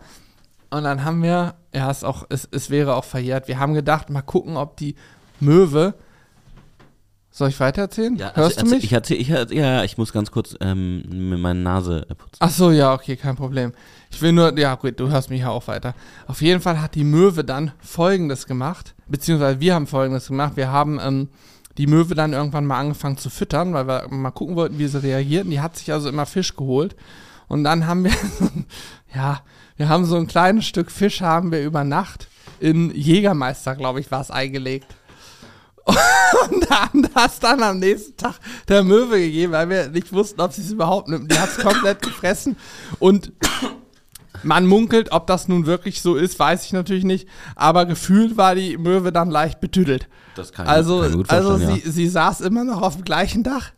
Und 0.77 0.85
dann 0.85 1.05
haben 1.05 1.23
wir, 1.23 1.55
ja, 1.75 1.91
es, 1.91 2.05
auch, 2.05 2.25
es, 2.29 2.47
es 2.53 2.69
wäre 2.71 2.95
auch 2.97 3.05
verjährt, 3.05 3.49
wir 3.49 3.59
haben 3.59 3.73
gedacht, 3.75 4.11
mal 4.11 4.21
gucken, 4.23 4.57
ob 4.57 4.77
die 4.77 4.95
Möwe. 5.41 5.95
Soll 7.31 7.51
ich 7.51 7.61
weitererzählen? 7.61 8.17
Ja, 8.17 8.29
also 8.29 8.41
Hörst 8.43 8.57
du 8.57 8.61
erzähl- 8.63 8.75
mich? 8.77 8.85
Ich 8.85 8.93
erzähl, 8.93 9.21
ich, 9.21 9.31
erzähl- 9.31 9.59
ja, 9.59 9.85
ich 9.85 9.99
muss 9.99 10.13
ganz 10.13 10.31
kurz 10.31 10.57
ähm, 10.61 11.03
mir 11.29 11.37
meine 11.37 11.61
Nase 11.61 12.07
äh, 12.09 12.15
putzen. 12.15 12.37
Ach 12.41 12.51
so, 12.51 12.71
ja, 12.71 12.95
okay, 12.95 13.17
kein 13.17 13.37
Problem. 13.37 13.73
Ich 14.11 14.21
will 14.23 14.33
nur, 14.33 14.59
ja 14.59 14.75
gut, 14.75 14.99
du 15.01 15.09
hörst 15.09 15.29
mich 15.31 15.41
ja 15.43 15.51
auch 15.51 15.67
weiter. 15.67 15.95
Auf 16.27 16.41
jeden 16.41 16.61
Fall 16.63 16.81
hat 16.81 16.95
die 16.95 17.05
Möwe 17.05 17.45
dann 17.45 17.73
Folgendes 17.81 18.47
gemacht, 18.47 18.95
beziehungsweise 19.07 19.61
wir 19.61 19.75
haben 19.75 19.87
Folgendes 19.87 20.29
gemacht. 20.29 20.53
Wir 20.57 20.71
haben 20.71 20.99
ähm, 21.03 21.29
die 21.77 21.87
Möwe 21.87 22.15
dann 22.15 22.33
irgendwann 22.33 22.65
mal 22.65 22.79
angefangen 22.81 23.19
zu 23.19 23.29
füttern, 23.29 23.75
weil 23.75 23.87
wir 23.87 24.09
mal 24.09 24.31
gucken 24.31 24.57
wollten, 24.57 24.79
wie 24.79 24.87
sie 24.89 25.03
reagiert. 25.03 25.45
Und 25.45 25.51
die 25.51 25.61
hat 25.61 25.77
sich 25.77 25.93
also 25.93 26.09
immer 26.09 26.25
Fisch 26.25 26.57
geholt. 26.57 26.97
Und 27.49 27.65
dann 27.65 27.87
haben 27.87 28.05
wir, 28.05 28.13
ja, 29.15 29.41
wir 29.77 29.89
haben 29.89 30.05
so 30.05 30.17
ein 30.17 30.27
kleines 30.27 30.67
Stück 30.67 30.91
Fisch 30.91 31.21
haben 31.21 31.53
wir 31.53 31.63
über 31.63 31.85
Nacht 31.85 32.29
in 32.61 32.91
Jägermeister, 32.95 33.77
glaube 33.77 34.01
ich, 34.01 34.11
war 34.11 34.21
es 34.21 34.31
eingelegt. 34.31 34.87
Und 35.87 36.69
haben 36.71 37.09
das 37.15 37.39
dann 37.39 37.63
am 37.63 37.79
nächsten 37.79 38.17
Tag 38.17 38.35
der 38.69 38.83
Möwe 38.83 39.21
gegeben, 39.21 39.53
weil 39.53 39.69
wir 39.69 39.89
nicht 39.89 40.13
wussten, 40.13 40.41
ob 40.41 40.53
sie 40.53 40.63
es 40.63 40.73
überhaupt 40.73 41.09
nimmt. 41.09 41.31
Die 41.31 41.39
hat 41.39 41.51
es 41.51 41.59
komplett 41.59 42.03
gefressen. 42.03 42.57
Und 42.99 43.33
man 44.43 44.67
munkelt, 44.67 45.13
ob 45.13 45.29
das 45.29 45.47
nun 45.47 45.67
wirklich 45.67 46.03
so 46.03 46.17
ist, 46.17 46.39
weiß 46.39 46.65
ich 46.65 46.73
natürlich 46.73 47.05
nicht. 47.05 47.29
Aber 47.55 47.87
gefühlt 47.87 48.37
war 48.37 48.57
die 48.57 48.79
Möwe 48.79 49.13
dann 49.13 49.31
leicht 49.31 49.61
betüdelt. 49.61 50.09
Das 50.35 50.53
kann 50.53 50.67
Also, 50.67 51.01
kann 51.01 51.11
ich 51.11 51.17
gut 51.17 51.31
also 51.31 51.57
sie, 51.57 51.81
sie 51.85 52.09
saß 52.09 52.41
immer 52.41 52.65
noch 52.65 52.83
auf 52.83 52.97
dem 52.97 53.05
gleichen 53.05 53.45
Dach 53.45 53.71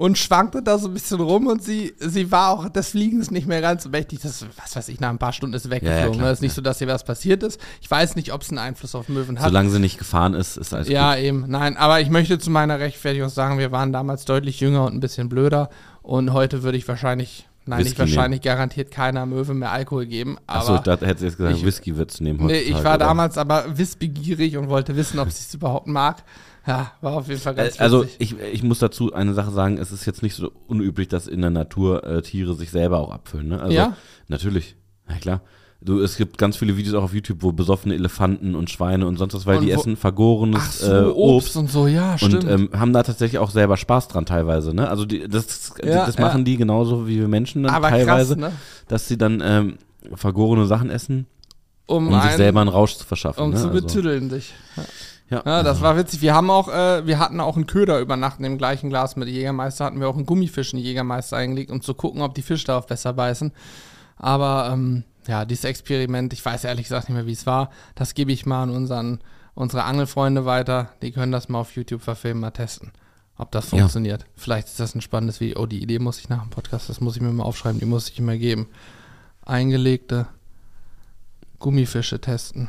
und 0.00 0.16
schwankte 0.16 0.62
da 0.62 0.78
so 0.78 0.88
ein 0.88 0.94
bisschen 0.94 1.20
rum 1.20 1.46
und 1.46 1.62
sie, 1.62 1.92
sie 1.98 2.32
war 2.32 2.48
auch 2.52 2.70
des 2.70 2.88
Fliegens 2.88 3.30
nicht 3.30 3.46
mehr 3.46 3.60
ganz 3.60 3.82
so 3.82 3.90
mächtig. 3.90 4.20
Das, 4.22 4.46
was 4.56 4.74
weiß 4.74 4.88
ich, 4.88 4.98
nach 4.98 5.10
ein 5.10 5.18
paar 5.18 5.34
Stunden 5.34 5.54
ist 5.54 5.64
sie 5.64 5.70
weggeflogen. 5.70 6.12
klar, 6.12 6.28
ne? 6.28 6.32
ist 6.32 6.40
nicht 6.40 6.52
ja. 6.52 6.54
so, 6.54 6.62
dass 6.62 6.80
ihr 6.80 6.86
was 6.86 7.04
passiert 7.04 7.42
ist. 7.42 7.60
Ich 7.82 7.90
weiß 7.90 8.16
nicht, 8.16 8.32
ob 8.32 8.40
es 8.40 8.48
einen 8.48 8.56
Einfluss 8.60 8.94
auf 8.94 9.10
Möwen 9.10 9.34
ja. 9.36 9.42
hat. 9.42 9.48
Solange 9.48 9.68
sie 9.68 9.78
nicht 9.78 9.98
gefahren 9.98 10.32
ist, 10.32 10.56
ist 10.56 10.72
alles 10.72 10.88
Ja, 10.88 11.16
gut. 11.16 11.24
eben. 11.24 11.44
Nein, 11.48 11.76
aber 11.76 12.00
ich 12.00 12.08
möchte 12.08 12.38
zu 12.38 12.48
meiner 12.48 12.78
Rechtfertigung 12.80 13.28
sagen, 13.28 13.58
wir 13.58 13.72
waren 13.72 13.92
damals 13.92 14.24
deutlich 14.24 14.58
jünger 14.60 14.86
und 14.86 14.94
ein 14.94 15.00
bisschen 15.00 15.28
blöder. 15.28 15.68
Und 16.00 16.32
heute 16.32 16.62
würde 16.62 16.78
ich 16.78 16.88
wahrscheinlich, 16.88 17.46
nein, 17.66 17.80
nicht 17.80 17.90
Whisky 17.90 18.00
nehmen. 18.04 18.16
wahrscheinlich, 18.16 18.40
garantiert 18.40 18.90
keiner 18.90 19.26
Möwe 19.26 19.52
mehr 19.52 19.70
Alkohol 19.70 20.06
geben. 20.06 20.38
Achso, 20.46 20.78
da 20.78 20.92
hätte 20.92 21.18
sie 21.18 21.26
jetzt 21.26 21.36
gesagt, 21.36 21.58
ich- 21.58 21.64
Whisky 21.66 21.98
wird's 21.98 22.22
nehmen 22.22 22.38
nee, 22.46 22.54
heutzutage, 22.54 22.70
ich 22.78 22.84
war 22.84 22.94
oder? 22.94 23.04
damals 23.04 23.36
aber 23.36 23.76
wissbegierig 23.76 24.56
und 24.56 24.70
wollte 24.70 24.96
wissen, 24.96 25.18
ob 25.18 25.30
sie 25.30 25.44
es 25.46 25.52
überhaupt 25.52 25.88
mag. 25.88 26.22
Ja, 26.66 26.92
war 27.00 27.14
auf 27.14 27.28
jeden 27.28 27.40
Fall 27.40 27.54
Äh, 27.54 27.56
ganz 27.64 27.80
Also 27.80 28.02
witzig. 28.04 28.16
ich, 28.18 28.34
ich 28.52 28.62
muss 28.62 28.78
dazu 28.78 29.12
eine 29.12 29.34
Sache 29.34 29.50
sagen, 29.50 29.78
es 29.78 29.92
ist 29.92 30.04
jetzt 30.06 30.22
nicht 30.22 30.34
so 30.34 30.52
unüblich, 30.66 31.08
dass 31.08 31.26
in 31.26 31.40
der 31.40 31.50
Natur 31.50 32.04
äh, 32.04 32.22
Tiere 32.22 32.54
sich 32.54 32.70
selber 32.70 32.98
auch 33.00 33.10
abfüllen. 33.12 33.48
Ne? 33.48 33.60
Also 33.60 33.72
Ja? 33.74 33.96
natürlich, 34.28 34.76
ja 35.08 35.16
klar. 35.16 35.40
Du, 35.82 36.00
es 36.02 36.18
gibt 36.18 36.36
ganz 36.36 36.58
viele 36.58 36.76
Videos 36.76 36.94
auch 36.94 37.04
auf 37.04 37.14
YouTube, 37.14 37.38
wo 37.42 37.52
besoffene 37.52 37.94
Elefanten 37.94 38.54
und 38.54 38.68
Schweine 38.68 39.06
und 39.06 39.16
sonst 39.16 39.32
was, 39.32 39.46
weil 39.46 39.60
Und 39.60 39.64
die 39.66 39.74
wo- 39.74 39.80
essen 39.80 39.96
vergorenes 39.96 40.80
so, 40.80 40.92
äh, 40.92 41.04
Obst. 41.06 41.16
Obst 41.46 41.56
und 41.56 41.70
so, 41.70 41.86
ja, 41.86 42.18
stimmt. 42.18 42.44
und 42.44 42.50
ähm, 42.50 42.68
haben 42.78 42.92
da 42.92 43.02
tatsächlich 43.02 43.38
auch 43.38 43.48
selber 43.50 43.78
Spaß 43.78 44.08
dran 44.08 44.26
teilweise. 44.26 44.74
Ne? 44.74 44.90
Also 44.90 45.06
die, 45.06 45.26
das, 45.26 45.72
Ja, 45.82 46.04
das 46.04 46.16
ja. 46.16 46.20
machen 46.20 46.44
die 46.44 46.58
genauso 46.58 47.08
wie 47.08 47.16
wir 47.18 47.28
Menschen 47.28 47.62
dann 47.62 47.74
aber 47.74 47.88
teilweise, 47.88 48.36
krass, 48.36 48.50
ne? 48.50 48.56
dass 48.88 49.08
sie 49.08 49.16
dann 49.16 49.42
ähm, 49.42 49.78
vergorene 50.14 50.66
Sachen 50.66 50.90
essen, 50.90 51.26
Um, 51.86 52.08
um 52.08 52.12
sich 52.14 52.22
einen- 52.24 52.36
selber 52.36 52.60
einen 52.60 52.68
Rausch 52.68 52.96
zu 52.96 53.06
verschaffen. 53.06 53.42
um 53.42 53.50
ne? 53.50 53.56
zu 53.56 53.68
Also, 53.68 53.80
betüddeln 53.80 54.28
sich. 54.28 54.52
Ja, 55.30 55.42
Ja, 55.46 55.62
das 55.62 55.80
war 55.80 55.96
witzig. 55.96 56.20
Wir 56.20 56.34
haben 56.34 56.50
auch, 56.50 56.68
äh, 56.68 57.06
wir 57.06 57.18
hatten 57.18 57.40
auch 57.40 57.56
einen 57.56 57.66
Köder 57.66 58.00
über 58.00 58.16
Nacht 58.16 58.38
in 58.38 58.42
dem 58.44 58.58
gleichen 58.58 58.90
Glas 58.90 59.16
mit 59.16 59.28
Jägermeister, 59.28 59.84
hatten 59.86 60.00
wir 60.00 60.08
auch 60.08 60.16
einen 60.16 60.26
Gummifisch 60.26 60.72
in 60.72 60.78
Jägermeister 60.80 61.36
eingelegt, 61.36 61.70
um 61.70 61.80
zu 61.80 61.94
gucken, 61.94 62.20
ob 62.22 62.34
die 62.34 62.42
Fische 62.42 62.66
darauf 62.66 62.86
besser 62.86 63.12
beißen. 63.12 63.52
Aber 64.16 64.70
ähm, 64.72 65.04
ja, 65.26 65.44
dieses 65.44 65.64
Experiment, 65.64 66.32
ich 66.32 66.44
weiß 66.44 66.64
ehrlich 66.64 66.86
gesagt 66.88 67.08
nicht 67.08 67.16
mehr, 67.16 67.26
wie 67.26 67.32
es 67.32 67.46
war. 67.46 67.70
Das 67.94 68.14
gebe 68.14 68.32
ich 68.32 68.44
mal 68.46 68.64
an 68.64 68.70
unseren, 68.70 69.20
unsere 69.54 69.84
Angelfreunde 69.84 70.44
weiter. 70.44 70.90
Die 71.02 71.12
können 71.12 71.32
das 71.32 71.48
mal 71.48 71.60
auf 71.60 71.74
YouTube 71.76 72.02
verfilmen, 72.02 72.40
mal 72.40 72.50
testen. 72.50 72.90
Ob 73.38 73.50
das 73.52 73.70
Ja. 73.70 73.78
funktioniert. 73.78 74.26
Vielleicht 74.36 74.68
ist 74.68 74.80
das 74.80 74.94
ein 74.94 75.00
spannendes 75.00 75.40
Video. 75.40 75.60
Oh, 75.62 75.66
die 75.66 75.82
Idee 75.82 75.98
muss 75.98 76.18
ich 76.18 76.28
nach 76.28 76.42
dem 76.42 76.50
Podcast, 76.50 76.90
das 76.90 77.00
muss 77.00 77.16
ich 77.16 77.22
mir 77.22 77.30
mal 77.32 77.44
aufschreiben, 77.44 77.78
die 77.80 77.86
muss 77.86 78.08
ich 78.10 78.18
immer 78.18 78.36
geben. 78.36 78.68
Eingelegte 79.46 80.26
Gummifische 81.58 82.20
testen. 82.20 82.68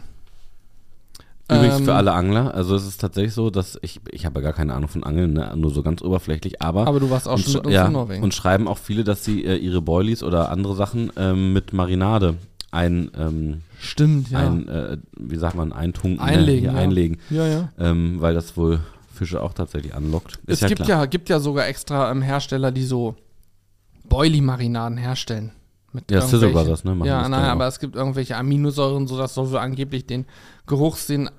Übrigens 1.52 1.80
Ähm, 1.80 1.86
für 1.86 1.94
alle 1.94 2.14
Angler, 2.14 2.54
also 2.54 2.76
es 2.76 2.88
ist 2.88 3.02
tatsächlich 3.02 3.34
so, 3.34 3.50
dass 3.50 3.78
ich, 3.82 4.00
ich 4.12 4.26
habe 4.26 4.40
ja 4.40 4.46
gar 4.46 4.54
keine 4.54 4.74
Ahnung 4.74 4.90
von 4.90 5.04
Angeln, 5.04 5.34
ne? 5.34 5.52
nur 5.56 5.72
so 5.72 5.84
ganz 5.84 6.02
oberflächlich, 6.02 6.62
aber, 6.62 6.88
Aber 6.88 7.00
du 7.00 7.10
warst 7.10 7.28
auch 7.28 7.38
schon 7.38 7.54
mit 7.54 7.66
uns 7.66 7.74
ja, 7.74 7.88
in 7.88 7.94
Norwegen. 7.94 8.24
und 8.24 8.34
schreiben 8.34 8.68
auch 8.68 8.78
viele, 8.78 9.04
dass 9.04 9.26
sie 9.26 9.44
äh, 9.44 9.56
ihre 9.58 9.82
Boilies 9.82 10.24
oder 10.24 10.50
andere 10.50 10.76
Sachen 10.76 11.12
ähm, 11.18 11.54
mit 11.54 11.74
Marinade 11.74 12.36
ein, 12.72 13.12
ähm, 13.18 13.62
Stimmt, 13.80 14.32
ja. 14.32 14.40
ein 14.40 14.68
äh, 14.70 14.98
wie 15.18 15.36
sagt 15.38 15.56
man, 15.56 15.74
eintunken, 15.74 16.20
Einlegen, 16.22 16.66
äh, 16.66 16.70
hier 16.70 16.72
ja. 16.72 16.84
einlegen, 16.84 17.18
ja, 17.30 17.48
ja. 17.48 17.70
ähm, 17.80 18.16
weil 18.20 18.34
das 18.34 18.56
wohl 18.56 18.80
Fische 19.14 19.42
auch 19.44 19.54
tatsächlich 19.54 19.94
anlockt. 19.94 20.36
Ist 20.48 20.56
Es 20.56 20.60
ja 20.62 20.68
gibt, 20.70 20.84
klar. 20.84 21.00
ja, 21.02 21.06
gibt 21.06 21.28
ja 21.30 21.40
sogar 21.40 21.68
extra 21.68 22.10
ähm, 22.12 22.22
Hersteller, 22.22 22.72
die 22.72 22.84
so 22.86 23.16
Boilie-Marinaden 24.08 24.98
herstellen. 24.98 25.52
Mit 25.94 26.10
Ja, 26.10 26.22
Sizzle 26.22 26.52
Brothers, 26.52 26.86
ne, 26.86 26.96
Ja, 27.04 27.22
das 27.22 27.30
nein, 27.30 27.44
auch. 27.46 27.50
aber 27.50 27.68
es 27.68 27.80
gibt 27.80 27.96
irgendwelche 27.96 28.38
Aminosäuren, 28.38 29.08
so 29.08 29.18
dass 29.18 29.34
soll 29.34 29.52
wohl 29.52 29.58
angeblich 29.58 30.06
den 30.06 30.26
Geruchssinn 30.66 31.30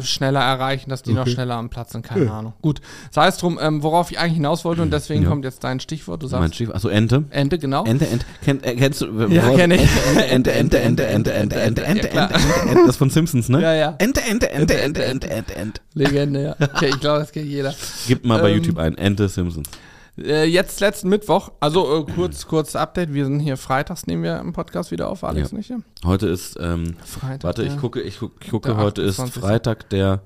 schneller 0.00 0.40
erreichen, 0.40 0.90
dass 0.90 1.02
die 1.02 1.12
noch 1.12 1.22
Okay. 1.22 1.30
schneller 1.32 1.54
am 1.54 1.70
Platz 1.70 1.92
sind, 1.92 2.04
keine 2.04 2.30
Ahnung. 2.32 2.52
Gut, 2.62 2.80
sei 3.10 3.28
es 3.28 3.36
drum, 3.36 3.58
ähm, 3.62 3.82
worauf 3.82 4.10
ich 4.10 4.18
eigentlich 4.18 4.34
hinaus 4.34 4.64
wollte 4.64 4.82
und 4.82 4.92
deswegen 4.92 5.22
Ja. 5.22 5.28
kommt 5.28 5.44
jetzt 5.44 5.62
dein 5.62 5.78
Stichwort, 5.80 6.22
du 6.22 6.26
mein 6.28 6.40
sagst 6.42 6.56
Schiff, 6.56 6.70
achso, 6.70 6.88
Ente. 6.88 7.24
Ente, 7.30 7.58
genau. 7.58 7.84
Ente, 7.84 8.06
Ente, 8.08 8.26
kennt, 8.44 8.66
äh, 8.66 8.74
kennst 8.74 9.00
du? 9.02 9.06
Ja, 9.28 9.44
worauf- 9.44 9.56
kenn 9.56 9.70
ich. 9.70 9.80
Ente, 9.80 10.52
Ente, 10.52 10.52
Ente, 10.52 11.04
Ente, 11.06 11.32
Ente, 11.32 11.32
Ente, 11.32 11.56
Ente, 11.60 11.84
Ente, 11.84 12.10
Ja. 12.12 12.24
Ente, 12.26 12.34
Ente, 12.34 12.68
Ente, 12.70 12.86
das 12.86 12.96
von 12.96 13.10
Simpsons, 13.10 13.48
ne? 13.48 13.60
Ja, 13.62 13.72
ja. 13.74 13.94
Ente, 13.98 14.20
Ente, 14.22 14.50
Ente, 14.50 14.80
Ente, 14.80 15.04
Ente, 15.04 15.30
Ente, 15.30 15.54
Ente. 15.56 15.80
Legende, 15.94 16.42
ja. 16.42 16.56
Okay, 16.74 16.88
ich 16.88 17.00
glaube, 17.00 17.20
das 17.20 17.30
kennt 17.32 17.46
jeder. 17.46 17.72
Gibt 18.08 18.24
mal 18.24 18.40
bei 18.40 18.50
Ähm, 18.50 18.56
YouTube 18.56 18.78
ein, 18.78 18.98
Ente 18.98 19.28
Simpsons. 19.28 19.68
Äh, 20.16 20.44
jetzt 20.44 20.78
letzten 20.80 21.08
Mittwoch, 21.08 21.50
also 21.58 22.06
äh, 22.06 22.12
kurz, 22.12 22.46
kurz 22.46 22.76
Update, 22.76 23.12
wir 23.12 23.24
sind 23.24 23.40
hier 23.40 23.56
freitags, 23.56 24.06
nehmen 24.06 24.22
wir 24.22 24.38
im 24.38 24.52
Podcast 24.52 24.92
wieder 24.92 25.08
auf, 25.08 25.24
Alex, 25.24 25.50
Ja. 25.50 25.56
nicht? 25.56 25.70
Ja? 25.70 25.78
Heute 26.04 26.28
ist, 26.28 26.56
ähm, 26.60 26.96
Freitag, 27.04 27.42
warte, 27.42 27.64
ich 27.64 27.76
gucke, 27.78 28.00
ich 28.00 28.20
gucke, 28.20 28.34
ich 28.40 28.50
gucke 28.50 28.76
heute 28.76 29.02
ist 29.02 29.18
28.. 29.18 29.42
Freitag, 29.42 29.90
der 29.90 30.22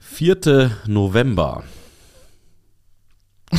4. 0.00 0.70
November. 0.86 1.62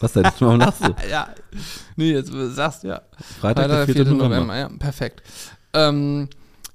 Was 0.00 0.12
denn? 0.12 0.24
Warum 0.38 0.60
lachst 0.60 0.84
du? 0.84 0.94
Ja, 1.10 1.28
nee, 1.96 2.12
jetzt 2.12 2.30
sagst 2.54 2.84
du 2.84 2.88
ja. 2.88 3.00
Freitag, 3.40 3.68
der 3.68 3.86
4. 3.86 4.04
November. 4.04 4.54
ja, 4.54 4.68
perfekt. 4.68 5.22
Ähm, 5.72 6.28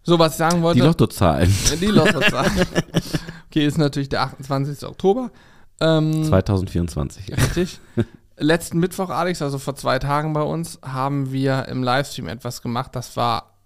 so, 0.03 0.19
was 0.19 0.33
ich 0.33 0.37
sagen 0.39 0.61
wollte. 0.61 0.81
Die 0.81 0.85
Lottozahlen. 0.85 1.53
Die 1.79 1.85
Lottozahl. 1.85 2.51
okay, 3.49 3.65
ist 3.65 3.77
natürlich 3.77 4.09
der 4.09 4.23
28. 4.23 4.85
Oktober. 4.85 5.31
Ähm, 5.79 6.23
2024. 6.23 7.35
Richtig. 7.35 7.79
Letzten 8.37 8.79
Mittwoch, 8.79 9.09
Alex, 9.09 9.41
also 9.41 9.59
vor 9.59 9.75
zwei 9.75 9.99
Tagen 9.99 10.33
bei 10.33 10.41
uns, 10.41 10.79
haben 10.83 11.31
wir 11.31 11.67
im 11.67 11.83
Livestream 11.83 12.27
etwas 12.27 12.61
gemacht. 12.61 12.95
Das 12.95 13.15
war, 13.15 13.57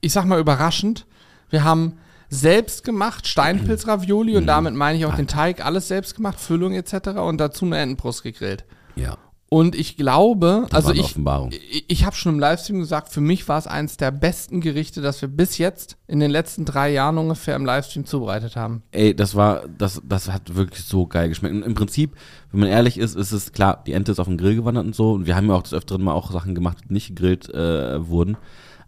ich 0.00 0.12
sag 0.12 0.24
mal, 0.24 0.40
überraschend. 0.40 1.06
Wir 1.50 1.62
haben 1.64 1.98
selbst 2.28 2.82
gemacht 2.82 3.26
Steinpilz-Ravioli 3.26 4.36
und 4.36 4.46
damit 4.46 4.74
meine 4.74 4.98
ich 4.98 5.06
auch 5.06 5.14
den 5.14 5.28
Teig, 5.28 5.64
alles 5.64 5.88
selbst 5.88 6.16
gemacht, 6.16 6.40
Füllung 6.40 6.72
etc. 6.72 7.08
und 7.18 7.38
dazu 7.38 7.64
eine 7.66 7.78
Entenbrust 7.78 8.22
gegrillt. 8.22 8.64
Ja. 8.96 9.16
Und 9.48 9.76
ich 9.76 9.96
glaube, 9.96 10.66
also 10.72 10.92
ich, 10.92 11.04
Offenbarung. 11.04 11.52
ich, 11.52 11.84
ich 11.86 12.04
habe 12.04 12.16
schon 12.16 12.34
im 12.34 12.40
Livestream 12.40 12.80
gesagt, 12.80 13.10
für 13.10 13.20
mich 13.20 13.48
war 13.48 13.58
es 13.58 13.68
eines 13.68 13.96
der 13.96 14.10
besten 14.10 14.60
Gerichte, 14.60 15.02
das 15.02 15.22
wir 15.22 15.28
bis 15.28 15.56
jetzt 15.58 15.96
in 16.08 16.18
den 16.18 16.32
letzten 16.32 16.64
drei 16.64 16.90
Jahren 16.90 17.16
ungefähr 17.16 17.54
im 17.54 17.64
Livestream 17.64 18.06
zubereitet 18.06 18.56
haben. 18.56 18.82
Ey, 18.90 19.14
das 19.14 19.36
war, 19.36 19.62
das, 19.78 20.02
das 20.04 20.32
hat 20.32 20.56
wirklich 20.56 20.84
so 20.84 21.06
geil 21.06 21.28
geschmeckt. 21.28 21.54
Und 21.54 21.62
im 21.62 21.74
Prinzip, 21.74 22.16
wenn 22.50 22.60
man 22.60 22.68
ehrlich 22.68 22.98
ist, 22.98 23.14
ist 23.14 23.30
es 23.30 23.52
klar, 23.52 23.84
die 23.86 23.92
Ente 23.92 24.10
ist 24.10 24.18
auf 24.18 24.26
den 24.26 24.36
Grill 24.36 24.56
gewandert 24.56 24.84
und 24.84 24.96
so. 24.96 25.12
Und 25.12 25.26
wir 25.26 25.36
haben 25.36 25.48
ja 25.48 25.54
auch 25.54 25.62
des 25.62 25.74
Öfteren 25.74 26.02
mal 26.02 26.14
auch 26.14 26.32
Sachen 26.32 26.56
gemacht, 26.56 26.78
die 26.88 26.92
nicht 26.92 27.08
gegrillt 27.10 27.48
äh, 27.54 28.04
wurden. 28.08 28.36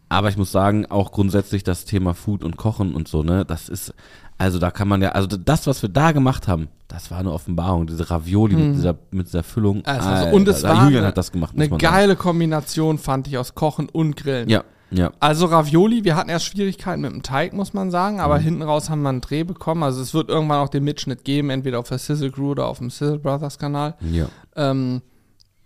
Aber 0.09 0.29
ich 0.29 0.37
muss 0.37 0.51
sagen, 0.51 0.87
auch 0.87 1.13
grundsätzlich 1.13 1.63
das 1.63 1.85
Thema 1.85 2.15
Food 2.15 2.43
und 2.43 2.57
Kochen 2.57 2.95
und 2.95 3.09
so, 3.09 3.23
ne, 3.23 3.45
das 3.45 3.69
ist, 3.69 3.95
also 4.39 4.59
da 4.59 4.71
kann 4.71 4.89
man 4.89 5.03
ja, 5.03 5.11
also 5.11 5.27
das, 5.27 5.67
was 5.67 5.83
wir 5.83 5.89
da 5.89 6.13
gemacht 6.13 6.49
haben, 6.49 6.69
das 6.87 7.11
war 7.11 7.19
eine 7.19 7.33
Offenbarung. 7.33 7.87
Diese 7.87 8.09
Ravioli 8.11 8.55
mit 8.57 8.77
dieser, 8.77 8.95
mit 9.11 9.27
dieser 9.27 9.43
Füllung. 9.43 9.85
Also, 9.85 10.09
Alter, 10.09 10.33
und 10.33 10.49
es 10.49 10.63
war 10.63 10.85
Julian 10.85 10.99
eine, 11.01 11.07
hat 11.09 11.19
das 11.19 11.33
gemacht, 11.33 11.55
eine 11.57 11.69
geile 11.69 12.17
Kombination, 12.17 12.97
fand 12.99 13.27
ich, 13.29 13.37
aus 13.37 13.55
Kochen 13.55 13.89
und 13.91 14.17
Grillen. 14.17 14.49
sagen. 14.49 14.65
Ja, 14.91 14.99
ja. 15.05 15.13
Also 15.21 15.47
Ravioli, 15.47 16.05
wir 16.05 16.17
hatten 16.17 16.31
erst 16.31 16.47
Schwierigkeiten 16.47 17.03
mit 17.03 17.13
dem 17.13 17.23
Teig, 17.23 17.53
muss 17.53 17.75
man 17.75 17.91
sagen, 17.91 18.15
Mhm. 18.17 18.21
aber 18.23 18.39
hinten 18.39 18.63
raus 18.63 18.89
haben 18.89 19.03
wir 19.03 19.11
einen 19.11 19.21
Dreh 19.21 19.45
bekommen. 19.45 19.83
Also 19.83 20.01
es 20.01 20.15
wird 20.15 20.31
irgendwann 20.31 20.61
auch 20.61 20.71
den 20.71 20.83
Mitschnitt 20.85 21.25
geben, 21.25 21.51
entweder 21.51 21.79
auf 21.79 21.89
der 21.89 21.99
Sizzle 21.99 22.31
Crew 22.31 22.53
oder 22.53 22.67
auf 22.69 22.79
dem 22.79 22.89
Sizzle 22.89 23.19
Brothers 23.19 23.59
Kanal. 23.59 23.97
Ja, 24.01 24.29
Ähm, 24.57 25.03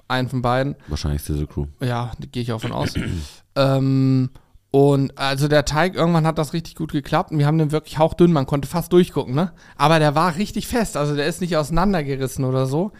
einen 0.08 0.28
von 0.28 0.42
beiden. 0.42 0.74
wahrscheinlich 0.88 1.22
Sizzle 1.22 1.46
Crew. 1.46 1.66
Ja, 1.80 2.10
gehe 2.32 2.42
ich 2.42 2.52
auch 2.52 2.60
von 2.60 2.72
aus. 2.72 2.94
ähm, 3.54 4.30
und 4.72 5.18
also 5.18 5.48
der 5.48 5.66
Teig, 5.66 5.94
irgendwann 5.94 6.26
hat 6.26 6.38
das 6.38 6.54
richtig 6.54 6.76
gut 6.76 6.92
geklappt 6.92 7.30
und 7.30 7.38
wir 7.38 7.46
haben 7.46 7.58
den 7.58 7.72
wirklich 7.72 7.98
hauchdünn, 7.98 8.32
man 8.32 8.46
konnte 8.46 8.66
fast 8.66 8.90
durchgucken, 8.94 9.34
ne? 9.34 9.52
Aber 9.76 9.98
der 9.98 10.14
war 10.14 10.36
richtig 10.36 10.66
fest, 10.66 10.96
also 10.96 11.14
der 11.14 11.26
ist 11.26 11.42
nicht 11.42 11.58
auseinandergerissen 11.58 12.42
oder 12.46 12.64
so. 12.64 12.90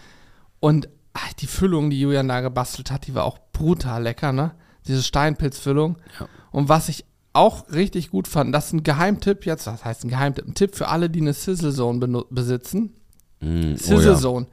Und 0.61 0.91
ach, 1.15 1.33
die 1.33 1.47
Füllung, 1.47 1.89
die 1.89 1.99
Julian 1.99 2.29
da 2.29 2.43
gebastelt 2.43 2.91
hat, 2.91 3.07
die 3.07 3.15
war 3.15 3.25
auch 3.25 3.39
brutal 3.55 4.03
lecker, 4.03 4.33
ne? 4.33 4.53
Diese 4.87 5.03
Steinpilzfüllung. 5.03 5.97
Ja. 6.21 6.29
Und 6.51 6.69
was 6.69 6.91
ich 6.91 7.07
auch 7.33 7.67
richtig 7.73 8.11
gut 8.11 8.29
fand, 8.29 8.55
das 8.55 8.67
ist 8.67 8.73
ein 8.75 8.83
Geheimtipp 8.83 9.47
jetzt, 9.47 9.67
das 9.67 9.83
heißt 9.83 10.05
ein 10.05 10.11
Geheimtipp, 10.11 10.47
ein 10.47 10.55
Tipp 10.55 10.77
für 10.77 10.89
alle, 10.89 11.09
die 11.09 11.23
eine 11.23 11.33
Sizzle 11.33 11.73
Zone 11.73 12.25
besitzen. 12.29 12.93
Mm, 13.41 13.77
Sizzle 13.77 14.13
ja. 14.13 14.17
Zone. 14.19 14.47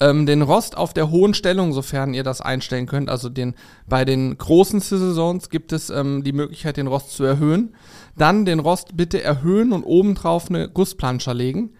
Ähm, 0.00 0.26
den 0.26 0.42
Rost 0.42 0.76
auf 0.76 0.92
der 0.92 1.10
hohen 1.10 1.34
Stellung, 1.34 1.72
sofern 1.72 2.14
ihr 2.14 2.24
das 2.24 2.40
einstellen 2.40 2.86
könnt, 2.86 3.08
also 3.08 3.28
den, 3.28 3.54
bei 3.86 4.04
den 4.04 4.36
großen 4.36 4.80
Sizzle 4.80 5.14
Zones 5.14 5.50
gibt 5.50 5.72
es 5.72 5.88
ähm, 5.88 6.24
die 6.24 6.32
Möglichkeit, 6.32 6.76
den 6.76 6.88
Rost 6.88 7.12
zu 7.12 7.22
erhöhen. 7.22 7.74
Dann 8.16 8.44
den 8.44 8.58
Rost 8.58 8.96
bitte 8.96 9.22
erhöhen 9.22 9.72
und 9.72 9.84
obendrauf 9.84 10.50
eine 10.50 10.68
Gussplanscher 10.68 11.32
legen. 11.32 11.70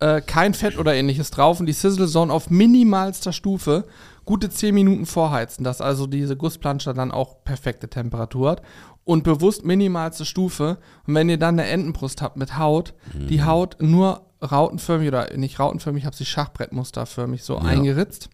Äh, 0.00 0.20
kein 0.20 0.54
Fett 0.54 0.78
oder 0.78 0.94
ähnliches 0.94 1.30
drauf 1.30 1.60
und 1.60 1.66
die 1.66 1.72
Sizzle 1.72 2.08
Zone 2.08 2.32
auf 2.32 2.50
minimalster 2.50 3.32
Stufe 3.32 3.84
gute 4.24 4.50
10 4.50 4.74
Minuten 4.74 5.06
vorheizen, 5.06 5.64
dass 5.64 5.80
also 5.80 6.06
diese 6.06 6.36
Gussplanscher 6.36 6.94
dann 6.94 7.12
auch 7.12 7.44
perfekte 7.44 7.88
Temperatur 7.88 8.50
hat. 8.50 8.62
Und 9.04 9.22
bewusst 9.22 9.64
minimalste 9.64 10.24
Stufe. 10.24 10.78
Und 11.06 11.14
wenn 11.14 11.28
ihr 11.28 11.36
dann 11.38 11.58
eine 11.58 11.68
Entenbrust 11.68 12.22
habt 12.22 12.36
mit 12.38 12.58
Haut, 12.58 12.94
die 13.28 13.44
Haut 13.44 13.76
nur 13.80 14.22
rautenförmig 14.50 15.08
oder 15.08 15.36
nicht 15.36 15.58
rautenförmig, 15.58 16.02
ich 16.02 16.06
habe 16.06 16.16
sie 16.16 16.24
schachbrettmusterförmig 16.26 17.42
so 17.42 17.54
Ja. 17.54 17.62
eingeritzt. 17.62 18.28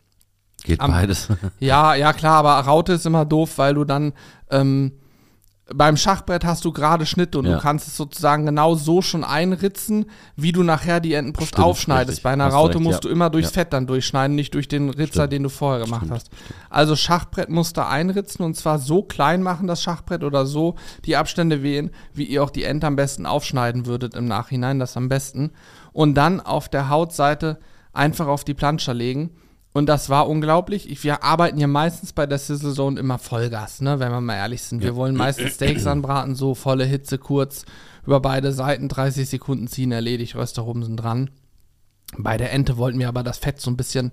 Geht 0.64 0.80
Am- 0.80 0.90
beides. 0.90 1.28
Ja, 1.58 1.94
ja 1.94 2.12
klar, 2.12 2.36
aber 2.44 2.52
Raute 2.60 2.92
ist 2.92 3.06
immer 3.06 3.24
doof, 3.24 3.56
weil 3.58 3.74
du 3.74 3.84
dann 3.84 4.12
ähm, 4.50 4.92
beim 5.72 5.96
Schachbrett 5.96 6.44
hast 6.44 6.64
du 6.64 6.72
gerade 6.72 7.06
Schnitte 7.06 7.38
und 7.38 7.46
Ja. 7.46 7.54
du 7.54 7.60
kannst 7.62 7.86
es 7.86 7.96
sozusagen 7.96 8.44
genau 8.44 8.74
so 8.74 9.02
schon 9.02 9.22
einritzen, 9.22 10.06
wie 10.34 10.50
du 10.50 10.64
nachher 10.64 10.98
die 10.98 11.14
Entenbrust 11.14 11.50
Stimmt, 11.50 11.64
aufschneidest. 11.64 12.08
richtig. 12.08 12.22
Bei 12.24 12.30
einer 12.32 12.46
Hast 12.46 12.54
Raute 12.54 12.74
recht, 12.74 12.82
musst 12.82 12.94
ja. 12.96 13.00
du 13.02 13.08
immer 13.08 13.30
durchs 13.30 13.50
Ja. 13.50 13.54
Fett 13.54 13.72
dann 13.72 13.86
durchschneiden, 13.86 14.34
nicht 14.34 14.52
durch 14.54 14.66
den 14.66 14.90
Ritzer, 14.90 15.12
Stimmt. 15.22 15.32
den 15.32 15.42
du 15.44 15.48
vorher 15.48 15.84
gemacht 15.84 16.00
Stimmt, 16.06 16.12
hast. 16.14 16.30
Also 16.70 16.96
Schachbrettmuster 16.96 17.88
einritzen 17.88 18.42
und 18.42 18.56
zwar 18.56 18.80
so 18.80 19.02
klein 19.04 19.44
machen, 19.44 19.68
das 19.68 19.80
Schachbrett, 19.80 20.24
oder 20.24 20.44
so 20.44 20.74
die 21.04 21.16
Abstände 21.16 21.62
wählen, 21.62 21.90
wie 22.14 22.24
ihr 22.24 22.42
auch 22.42 22.50
die 22.50 22.64
Ente 22.64 22.88
am 22.88 22.96
besten 22.96 23.24
aufschneiden 23.24 23.86
würdet 23.86 24.16
im 24.16 24.24
Nachhinein, 24.26 24.80
das 24.80 24.96
am 24.96 25.08
besten. 25.08 25.52
Und 25.92 26.14
dann 26.14 26.40
auf 26.40 26.68
der 26.68 26.88
Hautseite 26.88 27.58
einfach 27.92 28.26
auf 28.26 28.44
die 28.44 28.54
Planscher 28.54 28.94
legen. 28.94 29.30
Und 29.72 29.86
das 29.86 30.10
war 30.10 30.28
unglaublich. 30.28 30.90
Ich, 30.90 31.04
wir 31.04 31.22
arbeiten 31.22 31.58
ja 31.58 31.68
meistens 31.68 32.12
bei 32.12 32.26
der 32.26 32.38
Sizzle 32.38 32.72
Zone 32.72 32.98
immer 32.98 33.18
Vollgas, 33.18 33.80
ne, 33.80 34.00
wenn 34.00 34.10
wir 34.10 34.20
mal 34.20 34.34
ehrlich 34.34 34.62
sind. 34.62 34.82
Wir 34.82 34.96
wollen 34.96 35.16
meistens 35.16 35.54
Steaks 35.54 35.86
anbraten, 35.86 36.34
so 36.34 36.54
volle 36.56 36.84
Hitze, 36.84 37.18
kurz 37.18 37.64
über 38.04 38.18
beide 38.20 38.52
Seiten, 38.52 38.88
30 38.88 39.28
Sekunden 39.28 39.68
ziehen, 39.68 39.92
erledigt, 39.92 40.34
Rösterhumsen 40.34 40.96
dran. 40.96 41.30
Bei 42.18 42.36
der 42.36 42.52
Ente 42.52 42.78
wollten 42.78 42.98
wir 42.98 43.06
aber 43.08 43.22
das 43.22 43.38
Fett 43.38 43.60
so 43.60 43.70
ein 43.70 43.76
bisschen 43.76 44.10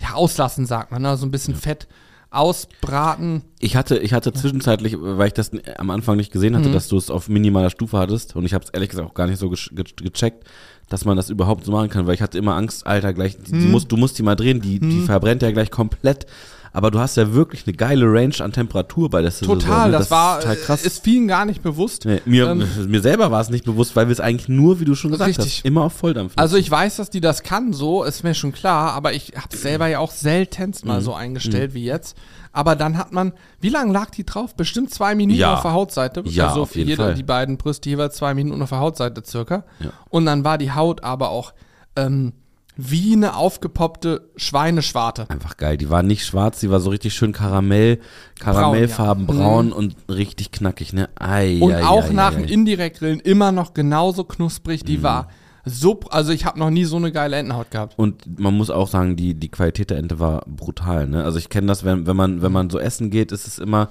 ja, 0.00 0.14
auslassen, 0.14 0.64
sagt 0.64 0.90
man, 0.90 1.02
ne? 1.02 1.16
so 1.18 1.26
ein 1.26 1.30
bisschen 1.30 1.54
Fett 1.54 1.86
ausbraten. 2.30 3.42
Ich 3.60 3.76
hatte, 3.76 3.98
ich 3.98 4.12
hatte 4.12 4.32
zwischenzeitlich, 4.32 4.96
weil 4.98 5.28
ich 5.28 5.34
das 5.34 5.50
am 5.78 5.90
Anfang 5.90 6.16
nicht 6.16 6.32
gesehen 6.32 6.52
Mhm. 6.52 6.58
hatte, 6.58 6.70
dass 6.72 6.88
du 6.88 6.96
es 6.96 7.10
auf 7.10 7.28
minimaler 7.28 7.70
Stufe 7.70 7.98
hattest 7.98 8.36
und 8.36 8.44
ich 8.44 8.54
habe 8.54 8.64
es 8.64 8.70
ehrlich 8.70 8.90
gesagt 8.90 9.08
auch 9.08 9.14
gar 9.14 9.26
nicht 9.26 9.38
so 9.38 9.50
ge 9.50 9.58
ge 9.72 9.84
gecheckt, 10.02 10.44
dass 10.88 11.04
man 11.04 11.16
das 11.16 11.30
überhaupt 11.30 11.64
so 11.64 11.72
machen 11.72 11.88
kann, 11.88 12.06
weil 12.06 12.14
ich 12.14 12.22
hatte 12.22 12.38
immer 12.38 12.56
Angst, 12.56 12.86
Alter, 12.86 13.12
gleich, 13.12 13.36
die, 13.38 13.52
die 13.52 13.66
musst, 13.66 13.90
du 13.90 13.96
musst 13.96 14.18
die 14.18 14.22
mal 14.22 14.36
drehen, 14.36 14.60
die, 14.60 14.78
die 14.78 15.00
verbrennt 15.00 15.42
ja 15.42 15.50
gleich 15.50 15.70
komplett. 15.70 16.26
Aber 16.74 16.90
du 16.90 16.98
hast 16.98 17.16
ja 17.16 17.32
wirklich 17.32 17.66
eine 17.66 17.74
geile 17.76 18.04
Range 18.06 18.34
an 18.40 18.52
Temperatur 18.52 19.08
bei 19.08 19.22
der 19.22 19.30
Sizzle 19.30 19.46
Total, 19.58 19.90
ne? 19.92 19.96
das, 19.98 20.10
war, 20.10 20.38
ist 20.38 20.42
total 20.42 20.56
krass. 20.56 20.84
ist 20.84 21.04
vielen 21.04 21.28
gar 21.28 21.44
nicht 21.44 21.62
bewusst. 21.62 22.04
Nee, 22.04 22.20
mir, 22.26 22.48
ähm, 22.50 22.66
mir 22.88 23.00
selber 23.00 23.30
war 23.30 23.40
es 23.40 23.48
nicht 23.48 23.64
bewusst, 23.64 23.94
weil 23.94 24.08
wir 24.08 24.12
es 24.12 24.18
eigentlich 24.20 24.48
nur, 24.48 24.80
wie 24.80 24.84
du 24.84 24.96
schon 24.96 25.12
gesagt 25.12 25.28
Richtig. 25.28 25.58
hast, 25.58 25.64
immer 25.64 25.82
auf 25.82 25.92
Volldampf 25.92 26.32
Also 26.34 26.56
ich 26.56 26.68
weiß, 26.68 26.96
dass 26.96 27.10
die 27.10 27.20
das 27.20 27.44
kann, 27.44 27.72
so, 27.72 28.02
ist 28.02 28.24
mir 28.24 28.34
schon 28.34 28.50
klar, 28.52 28.92
aber 28.92 29.12
ich 29.12 29.34
habe 29.36 29.56
selber 29.56 29.86
ja 29.86 30.00
auch 30.00 30.10
seltenst 30.10 30.84
Mhm. 30.84 30.88
mal 30.90 31.00
so 31.00 31.14
eingestellt 31.14 31.74
wie 31.74 31.84
jetzt. 31.84 32.16
Aber 32.52 32.74
dann 32.76 32.98
hat 32.98 33.12
man, 33.12 33.32
wie 33.60 33.68
lange 33.68 33.92
lag 33.92 34.10
die 34.10 34.24
drauf? 34.26 34.56
Bestimmt 34.56 34.90
zwei 34.92 35.14
Minuten 35.14 35.38
Ja. 35.38 35.54
auf 35.54 35.62
der 35.62 35.72
Hautseite. 35.72 36.22
Ja, 36.26 36.48
also 36.48 36.62
auf 36.62 36.74
jeden 36.74 36.88
jeder, 36.88 37.04
Fall. 37.04 37.14
die 37.14 37.22
beiden 37.22 37.56
Brüste 37.56 37.88
jeweils 37.88 38.16
zwei 38.16 38.34
Minuten 38.34 38.60
auf 38.62 38.68
der 38.70 38.80
Hautseite 38.80 39.22
circa. 39.24 39.64
Ja. 39.78 39.90
Und 40.10 40.26
dann 40.26 40.44
war 40.44 40.58
die 40.58 40.72
Haut 40.72 41.04
aber 41.04 41.30
auch 41.30 41.52
ähm, 41.96 42.32
wie 42.76 43.12
eine 43.12 43.36
aufgepoppte 43.36 44.30
Schweineschwarte. 44.36 45.30
Einfach 45.30 45.56
geil. 45.56 45.76
Die 45.76 45.90
war 45.90 46.02
nicht 46.02 46.26
schwarz, 46.26 46.60
die 46.60 46.70
war 46.70 46.80
so 46.80 46.90
richtig 46.90 47.14
schön 47.14 47.32
Karamell, 47.32 48.00
Karamellfarben, 48.40 49.26
Braun, 49.26 49.38
ja. 49.38 49.44
braun 49.44 49.72
und 49.72 49.96
richtig 50.08 50.50
knackig, 50.50 50.92
ne? 50.92 51.08
Ei, 51.14 51.58
Und 51.60 51.72
ei, 51.72 51.84
auch 51.84 52.06
ei, 52.06 52.12
nach 52.12 52.32
ei, 52.34 52.42
dem. 52.42 52.48
Indirekt-Grillen 52.48 53.20
immer 53.20 53.52
noch 53.52 53.74
genauso 53.74 54.24
knusprig. 54.24 54.82
Mhm. 54.82 54.86
Die 54.86 55.02
war 55.02 55.28
so, 55.64 56.00
also 56.10 56.32
ich 56.32 56.44
habe 56.44 56.58
noch 56.58 56.70
nie 56.70 56.84
so 56.84 56.96
eine 56.96 57.12
geile 57.12 57.36
Entenhaut 57.36 57.70
gehabt. 57.70 57.94
Und 57.96 58.38
man 58.38 58.54
muss 58.54 58.70
auch 58.70 58.88
sagen, 58.88 59.16
die, 59.16 59.34
die 59.34 59.50
Qualität 59.50 59.90
der 59.90 59.98
Ente 59.98 60.18
war 60.18 60.44
brutal. 60.46 61.06
Ne? 61.06 61.24
Also 61.24 61.38
ich 61.38 61.48
kenne 61.48 61.68
das, 61.68 61.84
wenn, 61.84 62.06
wenn, 62.06 62.16
man, 62.16 62.42
wenn 62.42 62.52
man 62.52 62.70
so 62.70 62.78
essen 62.78 63.10
geht, 63.10 63.32
ist 63.32 63.46
es 63.46 63.58
immer 63.58 63.88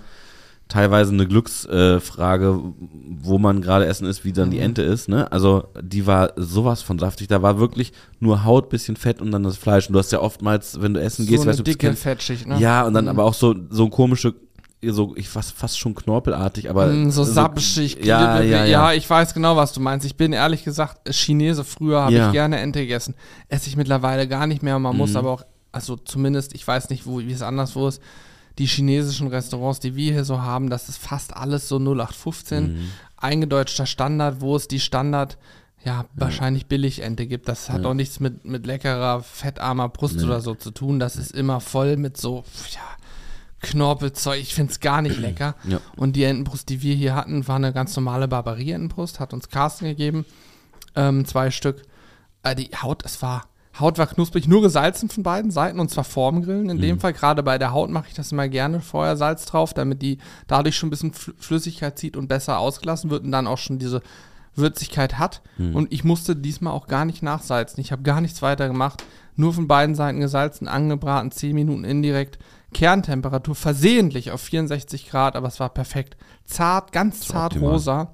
teilweise 0.69 1.11
eine 1.13 1.27
Glücksfrage, 1.27 2.45
äh, 2.47 2.73
wo 3.21 3.37
man 3.37 3.61
gerade 3.61 3.85
essen 3.85 4.07
ist, 4.07 4.25
wie 4.25 4.31
dann 4.33 4.49
die 4.49 4.59
Ente 4.59 4.81
ist. 4.81 5.07
Ne? 5.09 5.31
Also 5.31 5.65
die 5.81 6.07
war 6.07 6.31
sowas 6.35 6.81
von 6.81 6.97
saftig. 6.97 7.27
Da 7.27 7.41
war 7.41 7.59
wirklich 7.59 7.91
nur 8.19 8.43
Haut, 8.43 8.69
bisschen 8.69 8.95
Fett 8.95 9.21
und 9.21 9.31
dann 9.31 9.43
das 9.43 9.57
Fleisch. 9.57 9.87
Und 9.87 9.93
du 9.93 9.99
hast 9.99 10.11
ja 10.11 10.19
oftmals, 10.19 10.81
wenn 10.81 10.93
du 10.93 11.01
essen 11.01 11.25
gehst, 11.27 11.37
so 11.37 11.41
eine 11.43 11.49
weißt 11.51 11.59
du, 11.59 11.63
dicke 11.63 11.87
kennst, 11.87 12.03
Fettschicht, 12.03 12.47
ne? 12.47 12.57
Ja, 12.59 12.83
und 12.87 12.93
dann 12.95 13.07
aber 13.07 13.23
auch 13.25 13.33
so, 13.35 13.53
so 13.69 13.89
komische, 13.89 14.33
so 14.85 15.13
ich 15.15 15.29
fast, 15.29 15.53
fast 15.53 15.77
schon 15.79 15.93
knorpelartig, 15.95 16.69
aber 16.69 16.87
Mm, 16.87 17.09
so 17.11 17.23
sapschig. 17.23 18.03
ja, 18.03 18.41
ja, 18.41 18.65
ja. 18.65 18.93
ich 18.93 19.07
weiß 19.09 19.33
genau, 19.33 19.55
was 19.55 19.73
du 19.73 19.79
meinst. 19.79 20.05
Ich 20.05 20.15
bin 20.17 20.33
ehrlich 20.33 20.63
gesagt 20.63 21.07
Chinese. 21.13 21.63
Früher 21.63 22.01
habe 22.01 22.13
Ja. 22.13 22.27
ich 22.27 22.33
gerne 22.33 22.59
Ente 22.59 22.79
gegessen. 22.79 23.15
Esse 23.47 23.69
ich 23.69 23.77
mittlerweile 23.77 24.27
gar 24.27 24.47
nicht 24.47 24.63
mehr. 24.63 24.79
Man 24.79 24.93
Mhm. 24.93 24.97
muss 24.97 25.15
aber 25.15 25.29
auch, 25.31 25.43
also 25.71 25.95
zumindest, 25.97 26.53
ich 26.55 26.67
weiß 26.67 26.89
nicht, 26.89 27.05
wo, 27.05 27.19
wie 27.19 27.31
es 27.31 27.41
anderswo 27.43 27.87
ist, 27.87 28.01
die 28.59 28.65
chinesischen 28.67 29.27
Restaurants, 29.27 29.79
die 29.79 29.95
wir 29.95 30.11
hier 30.13 30.25
so 30.25 30.41
haben, 30.41 30.69
das 30.69 30.89
ist 30.89 30.97
fast 30.97 31.35
alles 31.35 31.67
so 31.67 31.77
0815. 31.79 32.73
Mhm. 32.73 32.89
Eingedeutschter 33.17 33.85
Standard. 33.85 34.41
Wo 34.41 34.55
ist 34.55 34.71
die 34.71 34.79
Standard? 34.79 35.37
ja, 35.85 36.05
wahrscheinlich 36.13 36.67
Billigente 36.67 37.27
gibt. 37.27 37.49
Das 37.49 37.69
hat 37.69 37.81
Ja. 37.83 37.89
auch 37.89 37.93
nichts 37.93 38.21
mit, 38.21 38.45
mit 38.45 38.65
leckerer, 38.65 39.21
fettarmer 39.21 39.89
Brust 39.89 40.15
Nee. 40.15 40.23
oder 40.23 40.39
so 40.39 40.55
zu 40.55 40.71
tun. 40.71 40.97
Das 40.97 41.17
ist 41.17 41.33
immer 41.33 41.59
voll 41.59 41.97
mit 41.97 42.15
so, 42.15 42.45
ja, 42.73 42.79
Knorpelzeug. 43.61 44.39
Ich 44.39 44.53
finde 44.55 44.71
es 44.71 44.79
gar 44.79 45.01
nicht 45.01 45.17
lecker. 45.19 45.55
Ja. 45.67 45.79
Und 45.97 46.15
die 46.15 46.23
Entenbrust, 46.23 46.69
die 46.69 46.81
wir 46.81 46.95
hier 46.95 47.15
hatten, 47.15 47.47
war 47.49 47.57
eine 47.57 47.73
ganz 47.73 47.95
normale 47.97 48.29
Barbarie-Entenbrust. 48.29 49.19
Hat 49.19 49.33
uns 49.33 49.49
Carsten 49.49 49.85
gegeben. 49.85 50.25
Ähm, 50.95 51.25
zwei 51.25 51.51
Stück. 51.51 51.81
Äh, 52.43 52.55
die 52.55 52.69
Haut, 52.81 53.03
es 53.05 53.21
war, 53.21 53.43
Haut 53.79 53.97
war 53.97 54.05
knusprig, 54.07 54.47
nur 54.47 54.61
gesalzen 54.61 55.09
von 55.09 55.23
beiden 55.23 55.49
Seiten 55.49 55.79
und 55.79 55.89
zwar 55.89 56.03
vorm 56.03 56.43
Grillen. 56.43 56.69
In 56.69 56.77
Mhm. 56.77 56.81
dem 56.81 56.99
Fall, 56.99 57.13
gerade 57.13 57.41
bei 57.41 57.57
der 57.57 57.71
Haut 57.73 57.89
mache 57.89 58.05
ich 58.09 58.13
das 58.13 58.31
immer 58.31 58.47
gerne, 58.47 58.81
vorher 58.81 59.17
Salz 59.17 59.45
drauf, 59.45 59.73
damit 59.73 60.01
die 60.01 60.19
dadurch 60.47 60.75
schon 60.77 60.87
ein 60.87 60.91
bisschen 60.91 61.11
Fl- 61.11 61.33
Flüssigkeit 61.39 61.97
zieht 61.97 62.15
und 62.15 62.27
besser 62.27 62.59
ausgelassen 62.59 63.09
wird 63.09 63.23
und 63.23 63.31
dann 63.31 63.47
auch 63.47 63.57
schon 63.57 63.79
diese 63.79 64.01
Würzigkeit 64.55 65.17
hat. 65.17 65.41
Mhm. 65.57 65.75
Und 65.75 65.91
ich 65.91 66.03
musste 66.03 66.35
diesmal 66.35 66.73
auch 66.73 66.85
gar 66.87 67.05
nicht 67.05 67.23
nachsalzen. 67.23 67.81
Ich 67.81 67.91
habe 67.91 68.03
gar 68.03 68.21
nichts 68.21 68.41
weiter 68.43 68.67
gemacht. 68.67 69.03
Nur 69.35 69.51
von 69.53 69.67
beiden 69.67 69.95
Seiten 69.95 70.19
gesalzen, 70.19 70.67
angebraten, 70.67 71.31
10 71.31 71.55
Minuten 71.55 71.83
indirekt. 71.83 72.37
Kerntemperatur 72.71 73.55
versehentlich 73.55 74.31
auf 74.31 74.41
64 74.41 75.09
Grad, 75.09 75.35
aber 75.35 75.47
es 75.47 75.59
war 75.59 75.69
perfekt. 75.69 76.17
Zart, 76.45 76.91
ganz 76.91 77.21
zart 77.21 77.53
optimal. 77.53 77.71
rosa. 77.73 78.11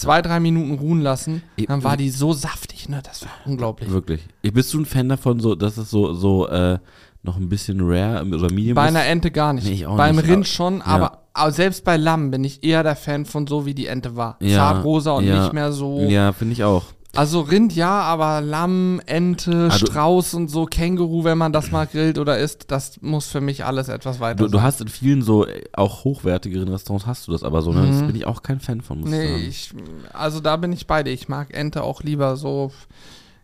Zwei, 0.00 0.22
drei 0.22 0.40
Minuten 0.40 0.74
ruhen 0.78 1.02
lassen. 1.02 1.42
Dann 1.68 1.84
war 1.84 1.96
die 1.96 2.08
so 2.10 2.32
saftig, 2.32 2.88
ne? 2.88 3.00
Das 3.04 3.22
war 3.22 3.30
unglaublich. 3.44 3.90
Wirklich. 3.90 4.22
Ich- 4.42 4.52
Bist 4.52 4.72
du 4.72 4.80
ein 4.80 4.86
Fan 4.86 5.08
davon, 5.10 5.40
so, 5.40 5.54
dass 5.54 5.76
es 5.76 5.90
so, 5.90 6.14
so 6.14 6.48
äh, 6.48 6.78
noch 7.22 7.36
ein 7.36 7.48
bisschen 7.50 7.78
rare 7.82 8.24
oder 8.26 8.50
medium 8.50 8.74
Bei 8.76 8.84
ist? 8.88 8.96
einer 8.96 9.04
Ente 9.04 9.30
gar 9.30 9.52
nicht. 9.52 9.64
Nee, 9.66 9.72
ich 9.74 9.86
auch 9.86 9.96
Beim 9.98 10.16
nicht, 10.16 10.24
Rind 10.24 10.36
aber- 10.38 10.44
schon, 10.46 10.78
ja. 10.78 10.84
aber, 10.86 11.18
aber 11.34 11.52
selbst 11.52 11.84
bei 11.84 11.98
Lamm 11.98 12.30
bin 12.30 12.42
ich 12.44 12.64
eher 12.64 12.82
der 12.82 12.96
Fan 12.96 13.26
von 13.26 13.46
so, 13.46 13.66
wie 13.66 13.74
die 13.74 13.86
Ente 13.88 14.16
war. 14.16 14.36
Ja, 14.40 14.56
Zart 14.56 14.84
rosa 14.84 15.12
und 15.12 15.24
ja, 15.26 15.42
nicht 15.42 15.52
mehr 15.52 15.70
so. 15.72 16.00
Ja, 16.00 16.32
finde 16.32 16.54
ich 16.54 16.64
auch. 16.64 16.84
Also 17.16 17.40
Rind 17.40 17.74
ja, 17.74 18.02
aber 18.02 18.40
Lamm, 18.40 19.00
Ente, 19.06 19.68
Ah, 19.70 19.76
du- 19.78 19.86
Strauß 19.86 20.34
und 20.34 20.48
so, 20.48 20.66
Känguru, 20.66 21.24
wenn 21.24 21.38
man 21.38 21.52
das 21.52 21.70
mal 21.72 21.86
grillt 21.86 22.18
oder 22.18 22.38
isst, 22.38 22.70
das 22.70 23.00
muss 23.02 23.26
für 23.26 23.40
mich 23.40 23.64
alles 23.64 23.88
etwas 23.88 24.20
weiter 24.20 24.36
Du, 24.36 24.46
du 24.46 24.58
sein. 24.58 24.62
hast 24.62 24.80
in 24.80 24.88
vielen 24.88 25.22
so 25.22 25.44
äh, 25.46 25.64
auch 25.72 26.04
hochwertigeren 26.04 26.68
Restaurants 26.68 27.06
hast 27.06 27.26
du 27.26 27.32
das 27.32 27.42
aber 27.42 27.62
so, 27.62 27.72
ne? 27.72 27.86
Das 27.88 28.02
bin 28.06 28.14
ich 28.14 28.26
auch 28.26 28.42
kein 28.44 28.60
Fan 28.60 28.80
von, 28.80 29.00
muss 29.00 29.10
Nee, 29.10 29.36
ich, 29.38 29.72
also 30.12 30.38
da 30.40 30.56
bin 30.56 30.72
ich 30.72 30.86
bei 30.86 31.02
dir. 31.02 31.10
Ich 31.10 31.28
mag 31.28 31.52
Ente 31.52 31.82
auch 31.82 32.02
lieber 32.02 32.36
so. 32.36 32.70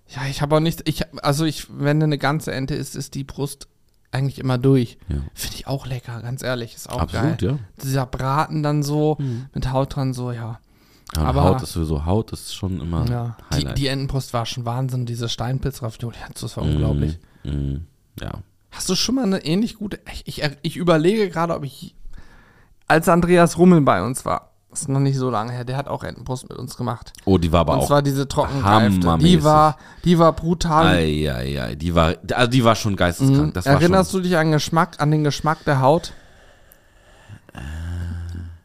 Ja, 0.08 0.23
ich 0.30 0.42
habe 0.42 0.54
auch 0.54 0.61
nicht, 0.61 0.88
ich, 0.88 1.02
also 1.25 1.44
ich, 1.44 1.66
wenn 1.76 2.00
eine 2.00 2.18
ganze 2.18 2.52
Ente 2.52 2.76
ist, 2.76 2.94
ist 2.94 3.14
die 3.14 3.25
Brust 3.25 3.66
eigentlich 4.12 4.38
immer 4.38 4.58
durch. 4.58 4.96
Ja. 5.08 5.16
Finde 5.35 5.56
ich 5.56 5.66
auch 5.66 5.85
lecker, 5.87 6.23
ganz 6.23 6.44
ehrlich, 6.44 6.76
ist 6.76 6.88
auch 6.88 7.00
Absolut, 7.00 7.38
geil. 7.38 7.50
ja. 7.50 7.58
Dieser 7.82 8.06
Braten 8.06 8.62
dann 8.62 8.85
so, 8.85 9.16
Mhm. 9.18 9.46
mit 9.52 9.73
Haut 9.73 9.96
dran, 9.96 10.14
so, 10.14 10.30
ja. 10.30 10.61
Aber 11.15 11.29
Aber- 11.29 11.45
Haut 11.45 11.63
ist 11.63 11.73
sowieso, 11.73 12.05
Haut 12.05 12.33
ist 12.33 12.55
schon 12.55 12.81
immer 12.81 13.07
ja. 13.09 13.37
Die, 13.57 13.65
die 13.75 13.87
Entenbrust 13.87 14.33
war 14.33 14.45
schon 14.47 14.65
Wahnsinn, 14.65 15.07
diese 15.07 15.29
Steinpilz-Ravioli, 15.29 16.17
das 16.41 16.57
war 16.57 16.65
unglaublich. 16.65 17.19
Mm, 17.45 17.51
mm, 17.51 17.87
ja. 18.21 18.33
Hast 18.73 18.89
du 18.89 18.95
schon 18.95 19.15
mal 19.15 19.25
eine 19.25 19.45
ähnlich 19.45 19.77
gute. 19.77 20.01
Ich, 20.13 20.27
ich, 20.43 20.51
ich 20.63 20.77
überlege 20.77 21.31
gerade, 21.31 21.55
ob 21.55 21.65
ich. 21.65 21.95
Als 22.89 23.09
Andreas 23.09 23.57
Rummel 23.59 23.81
bei 23.81 24.03
uns 24.03 24.25
war, 24.25 24.51
das 24.71 24.83
ist 24.83 24.89
noch 24.89 25.01
nicht 25.01 25.17
so 25.17 25.31
lange 25.31 25.53
her, 25.53 25.65
der 25.65 25.77
hat 25.77 25.89
auch 25.89 26.05
Entenbrust 26.05 26.49
mit 26.49 26.59
uns 26.59 26.77
gemacht. 26.77 27.13
Oh, 27.25 27.39
die 27.39 27.51
war 27.51 27.61
aber 27.61 27.75
Und 27.75 27.79
auch. 27.81 27.87
zwar 27.87 28.03
diese 28.03 28.29
trockengereifte. 28.29 29.19
Die 29.19 29.43
war, 29.43 29.77
die 30.05 30.19
war 30.19 30.33
brutal. 30.35 30.87
Eieiei, 30.87 31.75
die 31.77 31.95
war, 31.95 32.15
also 32.33 32.51
die 32.51 32.63
war 32.65 32.75
schon 32.77 32.95
geisteskrank. 32.95 33.57
Mhm. 33.57 33.63
Erinnerst 33.65 34.11
schon, 34.13 34.23
du 34.23 34.29
dich 34.29 34.37
an, 34.37 34.53
Geschmack, 34.53 35.01
an 35.01 35.11
den 35.11 35.25
Geschmack 35.25 35.65
der 35.65 35.81
Haut? 35.81 36.13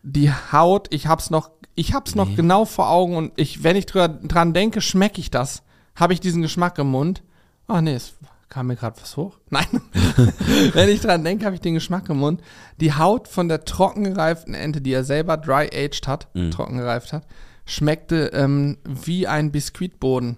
Die 0.04 0.32
Haut, 0.52 0.88
ich 0.94 1.08
hab's 1.08 1.30
noch, 1.30 1.52
ich 1.76 1.94
hab's 1.94 2.16
noch 2.16 2.28
Nee. 2.30 2.36
genau 2.36 2.66
vor 2.66 2.90
Augen 2.90 3.16
und 3.16 3.32
ich, 3.36 3.64
wenn 3.64 3.76
ich 3.76 3.86
drüber, 3.86 4.08
dran 4.10 4.54
denke, 4.54 4.82
schmecke 4.82 5.20
ich 5.20 5.32
das. 5.32 5.64
Habe 5.96 6.14
ich 6.14 6.20
diesen 6.20 6.42
Geschmack 6.42 6.78
im 6.80 6.88
Mund? 6.92 7.24
Ach 7.68 7.82
nee, 7.82 7.94
es 7.94 8.14
kam 8.50 8.68
mir 8.68 8.76
gerade 8.76 9.00
was 9.02 9.16
hoch. 9.18 9.38
Nein. 9.50 9.66
wenn 10.74 10.90
ich 10.90 11.02
dran 11.02 11.24
denke, 11.24 11.46
habe 11.46 11.56
ich 11.56 11.62
den 11.62 11.74
Geschmack 11.74 12.10
im 12.10 12.18
Mund. 12.18 12.42
Die 12.80 12.94
Haut 12.94 13.28
von 13.28 13.48
der 13.48 13.64
trockengereiften 13.66 14.54
Ente, 14.54 14.82
die 14.82 14.94
er 14.94 15.04
selber 15.04 15.38
dry 15.38 15.70
aged 15.74 16.08
hat, 16.08 16.28
Mhm. 16.34 16.52
trockengereift 16.52 17.14
hat, 17.14 17.26
schmeckte 17.66 18.32
ähm, 18.34 18.78
wie 18.86 19.28
ein 19.28 19.52
Biskuitboden. 19.52 20.38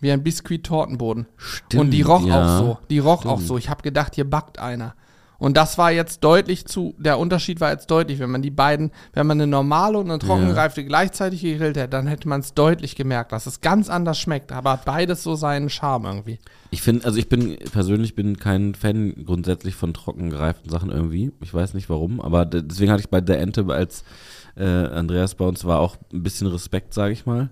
Wie 0.00 0.10
ein 0.12 0.22
Biskuit-Tortenboden. 0.22 1.26
Stimmt, 1.36 1.80
und 1.80 1.90
die 1.90 2.02
roch 2.02 2.26
ja. 2.26 2.42
auch 2.44 2.58
so. 2.58 2.78
Die 2.90 2.98
roch 2.98 3.24
auch 3.24 3.36
Stimmt. 3.36 3.48
so. 3.48 3.58
Ich 3.58 3.70
habe 3.70 3.82
gedacht, 3.82 4.14
hier 4.14 4.28
backt 4.28 4.58
einer. 4.58 4.94
Und 5.38 5.56
das 5.56 5.76
war 5.76 5.92
jetzt 5.92 6.24
deutlich 6.24 6.66
zu, 6.66 6.94
der 6.98 7.18
Unterschied 7.18 7.60
war 7.60 7.70
jetzt 7.70 7.90
deutlich, 7.90 8.18
wenn 8.18 8.30
man 8.30 8.42
die 8.42 8.50
beiden, 8.50 8.90
wenn 9.12 9.26
man 9.26 9.38
eine 9.40 9.46
normale 9.46 9.98
und 9.98 10.10
eine 10.10 10.18
trockengereifte 10.18 10.84
gleichzeitig 10.84 11.42
gegrillt 11.42 11.76
hätte, 11.76 11.88
dann 11.90 12.06
hätte 12.06 12.28
man 12.28 12.40
es 12.40 12.54
deutlich 12.54 12.96
gemerkt, 12.96 13.32
dass 13.32 13.46
es 13.46 13.60
ganz 13.60 13.90
anders 13.90 14.18
schmeckt, 14.18 14.50
aber 14.52 14.72
hat 14.72 14.84
beides 14.86 15.22
so 15.22 15.34
seinen 15.34 15.68
Charme 15.68 16.06
irgendwie. 16.06 16.38
Ich 16.70 16.80
finde, 16.82 17.04
also 17.04 17.18
ich 17.18 17.28
bin 17.28 17.56
persönlich 17.72 18.14
bin 18.14 18.38
kein 18.38 18.74
Fan 18.74 19.24
grundsätzlich 19.26 19.74
von 19.74 19.92
trocken 19.92 20.30
gereiften 20.30 20.70
Sachen 20.70 20.90
irgendwie. 20.90 21.32
Ich 21.42 21.52
weiß 21.52 21.74
nicht 21.74 21.90
warum, 21.90 22.20
aber 22.20 22.46
de- 22.46 22.62
deswegen 22.62 22.90
hatte 22.90 23.02
ich 23.02 23.10
bei 23.10 23.20
der 23.20 23.38
Ente, 23.40 23.66
als 23.68 24.04
äh, 24.56 24.64
Andreas 24.64 25.34
bei 25.34 25.44
uns 25.44 25.64
war, 25.64 25.80
auch 25.80 25.96
ein 26.12 26.22
bisschen 26.22 26.46
Respekt, 26.46 26.94
sage 26.94 27.12
ich 27.12 27.26
mal. 27.26 27.50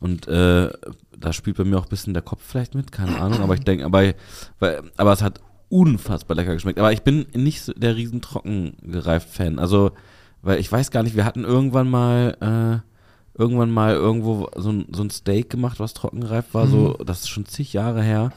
Und 0.00 0.26
äh, 0.28 0.70
da 1.18 1.32
spielt 1.32 1.58
bei 1.58 1.64
mir 1.64 1.78
auch 1.78 1.84
ein 1.84 1.90
bisschen 1.90 2.14
der 2.14 2.22
Kopf 2.22 2.42
vielleicht 2.44 2.74
mit, 2.74 2.90
keine 2.90 3.20
Ahnung, 3.20 3.40
aber 3.40 3.54
ich 3.54 3.60
denke, 3.60 3.84
aber, 3.84 4.02
weil, 4.58 4.82
aber 4.96 5.12
es 5.12 5.22
hat 5.22 5.40
unfassbar 5.70 6.36
lecker 6.36 6.52
geschmeckt. 6.52 6.78
Aber 6.78 6.92
ich 6.92 7.02
bin 7.02 7.26
nicht 7.34 7.62
so 7.62 7.72
der 7.72 7.96
riesen 7.96 8.20
trocken 8.20 8.74
gereift 8.82 9.30
Fan. 9.30 9.58
Also, 9.58 9.92
weil 10.42 10.58
ich 10.60 10.70
weiß 10.70 10.90
gar 10.90 11.02
nicht, 11.02 11.16
wir 11.16 11.24
hatten 11.24 11.44
irgendwann 11.44 11.88
mal, 11.88 12.36
äh, 12.40 13.40
irgendwann 13.40 13.70
mal 13.70 13.94
irgendwo 13.94 14.48
so 14.56 14.70
ein, 14.70 14.86
so 14.92 15.02
ein 15.02 15.10
Steak 15.10 15.48
gemacht, 15.48 15.80
was 15.80 15.94
trocken 15.94 16.20
gereift 16.20 16.52
war, 16.52 16.66
so, 16.66 16.94
das 17.04 17.20
ist 17.20 17.28
schon 17.28 17.46
zig 17.46 17.72
Jahre 17.72 18.02
her. 18.02 18.32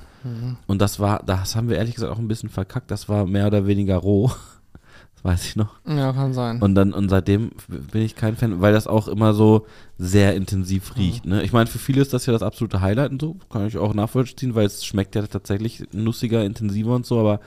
Und 0.67 0.81
das 0.81 0.99
war, 0.99 1.21
das 1.25 1.55
haben 1.55 1.67
wir 1.69 1.77
ehrlich 1.77 1.95
gesagt 1.95 2.13
auch 2.13 2.19
ein 2.19 2.27
bisschen 2.29 2.49
verkackt, 2.49 2.91
das 2.91 3.09
war 3.09 3.25
mehr 3.25 3.47
oder 3.47 3.67
weniger 3.67 3.97
roh. 3.97 4.31
Weiß 5.23 5.45
ich 5.45 5.55
noch. 5.55 5.75
Ja, 5.87 6.11
kann 6.11 6.33
sein. 6.33 6.61
Und 6.61 6.75
dann, 6.75 6.91
und 6.91 7.07
seitdem 7.07 7.51
bin 7.69 8.01
ich 8.01 8.15
kein 8.17 8.35
Fan, 8.35 8.59
weil 8.59 8.73
das 8.73 8.87
auch 8.87 9.07
immer 9.07 9.33
so 9.33 9.65
sehr 9.97 10.35
intensiv 10.35 10.97
riecht. 10.97 11.25
Ne? 11.25 11.43
Ich 11.43 11.53
meine, 11.53 11.67
für 11.67 11.79
viele 11.79 12.01
ist 12.01 12.11
das 12.11 12.25
ja 12.25 12.33
das 12.33 12.43
absolute 12.43 12.81
Highlight 12.81 13.11
und 13.11 13.21
so, 13.21 13.37
kann 13.49 13.65
ich 13.65 13.77
auch 13.77 13.93
nachvollziehen, 13.93 14.53
weil 14.53 14.65
es 14.65 14.83
schmeckt 14.85 15.15
ja 15.15 15.25
tatsächlich 15.25 15.85
nussiger, 15.93 16.43
intensiver 16.43 16.93
und 16.93 17.05
so, 17.05 17.19
aber 17.19 17.39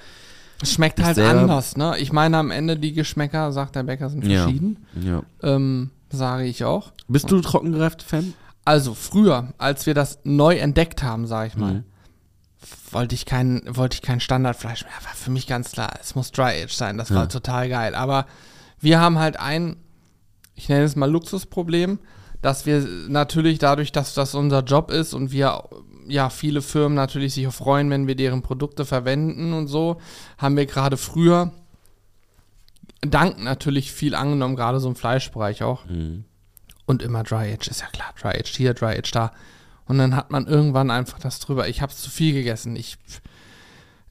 Es 0.63 0.73
schmeckt 0.73 1.03
halt 1.05 1.17
selber- 1.17 1.41
anders, 1.41 1.77
ne? 1.77 1.99
Ich 1.99 2.13
meine, 2.15 2.39
am 2.39 2.51
Ende 2.51 2.79
die 2.79 2.95
Geschmäcker, 2.95 3.53
sagt 3.53 3.77
der 3.77 3.83
Bäcker, 3.83 4.09
sind 4.09 4.25
Ja. 4.27 4.45
verschieden. 4.45 4.79
ja. 5.03 5.23
Ähm, 5.43 5.91
sage 6.09 6.45
ich 6.45 6.65
auch. 6.65 6.93
Bist 7.09 7.31
du 7.31 7.41
trockengereift 7.43 8.01
Fan? 8.03 8.33
Also 8.65 8.95
früher, 8.95 9.53
als 9.59 9.85
wir 9.85 9.93
das 9.93 10.21
neu 10.25 10.57
entdeckt 10.57 11.03
haben, 11.03 11.27
sage 11.27 11.49
ich 11.49 11.57
mal, 11.59 11.75
Mhm. 11.75 11.85
Wollte 12.91 13.15
ich 13.15 13.27
kein, 13.27 13.63
wollte 13.67 13.95
ich 13.95 14.03
kein 14.03 14.21
Standardfleisch 14.21 14.85
mehr. 14.85 14.93
War 15.05 15.15
für 15.15 15.31
mich 15.31 15.47
ganz 15.47 15.73
klar, 15.73 15.93
es 16.01 16.15
muss 16.15 16.33
Dry 16.33 16.63
Age 16.63 16.73
sein. 16.73 16.99
Das 16.99 17.11
Ja. 17.11 17.17
war 17.17 17.29
total 17.29 17.69
geil. 17.69 17.95
Aber 17.95 18.27
wir 18.81 19.01
haben 19.01 19.19
halt 19.19 19.39
ein, 19.39 19.77
ich 20.55 20.69
nenne 20.69 20.85
es 20.85 20.97
mal 20.97 21.11
Luxusproblem, 21.11 21.99
dass 22.43 22.67
wir 22.67 22.87
natürlich 23.09 23.59
dadurch, 23.59 23.93
dass 23.93 24.15
das 24.15 24.35
unser 24.35 24.63
Job 24.63 24.91
ist 24.91 25.15
und 25.15 25.33
wir 25.33 25.65
ja 26.09 26.31
viele 26.31 26.63
Firmen 26.63 26.95
natürlich 26.95 27.35
sich 27.35 27.47
freuen, 27.49 27.91
wenn 27.91 28.07
wir 28.07 28.15
deren 28.15 28.43
Produkte 28.43 28.85
verwenden 28.85 29.53
und 29.53 29.67
so, 29.67 30.01
haben 30.39 30.57
wir 30.57 30.67
gerade 30.67 30.97
früher 30.97 31.53
dank 33.01 33.43
natürlich 33.43 33.93
viel 33.93 34.15
angenommen, 34.15 34.57
gerade 34.57 34.81
so 34.81 34.89
im 34.89 34.97
Fleischbereich 34.97 35.63
auch. 35.63 35.85
Mhm. 35.87 36.25
Und 36.87 37.03
immer 37.03 37.25
Dry 37.25 37.53
Age, 37.53 37.67
ist 37.69 37.81
ja 37.81 37.89
klar. 37.89 38.15
Dry 38.21 38.39
Age 38.39 38.57
hier, 38.57 38.75
Dry 38.75 38.97
Age 38.99 39.11
da. 39.11 39.33
Und 39.87 39.99
dann 39.99 40.17
hat 40.17 40.31
man 40.31 40.47
irgendwann 40.47 40.91
einfach 40.91 41.19
das 41.19 41.39
drüber. 41.39 41.69
Ich 41.69 41.81
habe 41.81 41.95
zu 41.95 42.11
viel 42.11 42.33
gegessen. 42.33 42.75
Ich, 42.77 42.99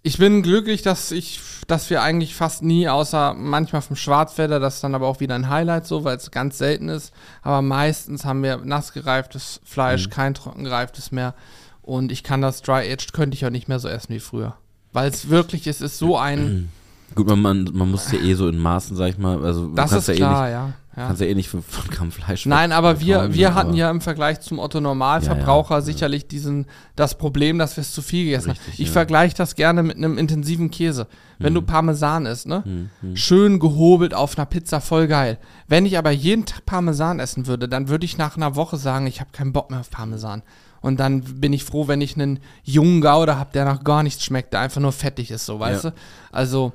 ich 0.04 0.18
bin 0.18 0.42
glücklich, 0.42 0.82
dass 0.82 1.12
ich, 1.12 1.40
dass 1.68 1.90
wir 1.90 2.02
eigentlich 2.02 2.36
fast 2.36 2.64
nie, 2.64 2.88
außer 2.88 3.34
manchmal 3.34 3.82
vom 3.82 3.96
Schwarzwälder, 3.96 4.60
das 4.60 4.76
ist 4.76 4.84
dann 4.84 4.96
aber 4.96 5.08
auch 5.08 5.20
wieder 5.20 5.36
ein 5.36 5.50
Highlight 5.50 5.86
so, 5.86 6.04
weil 6.04 6.18
es 6.18 6.32
ganz 6.32 6.58
selten 6.58 6.90
ist. 6.90 7.14
Aber 7.42 7.62
meistens 7.62 8.24
haben 8.24 8.42
wir 8.42 8.58
nassgereiftes 8.58 9.62
Fleisch, 9.64 10.10
kein 10.10 10.34
trockengereiftes 10.34 11.12
mehr. 11.12 11.34
Und 11.82 12.12
ich 12.12 12.24
kann 12.24 12.42
das 12.42 12.62
Dry 12.62 12.92
Aged, 12.92 13.14
könnte 13.14 13.36
ich 13.36 13.46
auch 13.46 13.52
nicht 13.52 13.68
mehr 13.68 13.80
so 13.80 13.88
essen 13.88 14.14
wie 14.14 14.20
früher. 14.20 14.56
Weil 14.94 15.10
es 15.10 15.30
wirklich, 15.30 15.68
es 15.68 15.82
ist 15.82 15.98
so 15.98 16.18
ein, 16.18 16.70
Gut, 17.14 17.28
man, 17.28 17.40
man, 17.40 17.70
man 17.72 17.92
muss 17.92 18.12
ja 18.12 18.20
eh 18.20 18.34
so 18.34 18.48
in 18.48 18.58
Maßen, 18.58 18.98
sag 18.98 19.10
ich 19.10 19.18
mal, 19.18 19.44
also 19.44 19.68
das 19.68 19.92
ist 19.92 20.08
ja 20.08 20.16
klar, 20.16 20.50
eh 20.50 20.52
nicht, 20.52 20.54
ja. 20.54 20.74
Kannst 20.96 21.22
ja 21.22 21.28
eh 21.28 21.36
nicht 21.36 21.50
von, 21.50 21.62
von 21.62 21.90
Gramm 21.90 22.12
Fleisch 22.12 22.46
Nein, 22.46 22.72
aber 22.72 23.00
wir, 23.02 23.34
wir 23.34 23.54
hatten 23.54 23.70
aber- 23.70 23.78
ja 23.78 23.90
im 23.92 24.02
Vergleich 24.02 24.40
zum 24.42 24.60
Otto 24.60 24.80
Normalverbraucher 24.82 25.70
Ja, 25.76 25.76
ja, 25.76 25.80
ja. 25.80 25.86
sicherlich 25.86 26.28
diesen, 26.28 26.66
das 26.96 27.18
Problem, 27.18 27.58
dass 27.60 27.76
wir 27.78 27.82
es 27.82 27.94
zu 27.94 28.02
viel 28.02 28.26
gegessen 28.26 28.50
haben. 28.52 28.58
Richtig, 28.58 28.80
Ich 28.80 28.88
ja. 28.88 28.94
vergleiche 28.94 29.36
das 29.36 29.56
gerne 29.56 29.84
mit 29.84 29.98
einem 29.98 30.18
intensiven 30.18 30.72
Käse. 30.72 31.08
Wenn 31.38 31.54
du 31.54 31.62
Parmesan 31.62 32.26
isst, 32.26 32.48
ne? 32.48 32.64
Hm, 32.64 32.90
hm. 33.02 33.16
Schön 33.18 33.60
gehobelt 33.60 34.14
auf 34.14 34.38
einer 34.38 34.46
Pizza, 34.46 34.80
voll 34.80 35.08
geil. 35.08 35.38
Wenn 35.68 35.86
ich 35.86 35.98
aber 35.98 36.12
jeden 36.12 36.46
Tag 36.46 36.66
Parmesan 36.66 37.20
essen 37.20 37.46
würde, 37.46 37.68
dann 37.68 37.90
würde 37.90 38.06
ich 38.06 38.18
nach 38.18 38.38
einer 38.38 38.56
Woche 38.56 38.78
sagen, 38.78 39.06
ich 39.06 39.20
habe 39.20 39.32
keinen 39.34 39.52
Bock 39.52 39.70
mehr 39.70 39.82
auf 39.82 39.90
Parmesan. 39.90 40.44
Und 40.80 41.00
dann 41.00 41.22
bin 41.22 41.52
ich 41.52 41.64
froh, 41.66 41.88
wenn 41.90 42.00
ich 42.00 42.16
einen 42.16 42.40
jungen 42.64 43.02
Gouda 43.02 43.38
habe, 43.38 43.50
der 43.54 43.66
nach 43.66 43.84
gar 43.84 44.04
nichts 44.04 44.24
schmeckt, 44.24 44.54
der 44.54 44.62
einfach 44.62 44.80
nur 44.80 44.92
fettig 44.94 45.32
ist, 45.32 45.46
so, 45.46 45.60
weißt 45.60 45.84
Ja. 45.84 45.90
du? 45.90 45.96
Also, 46.32 46.74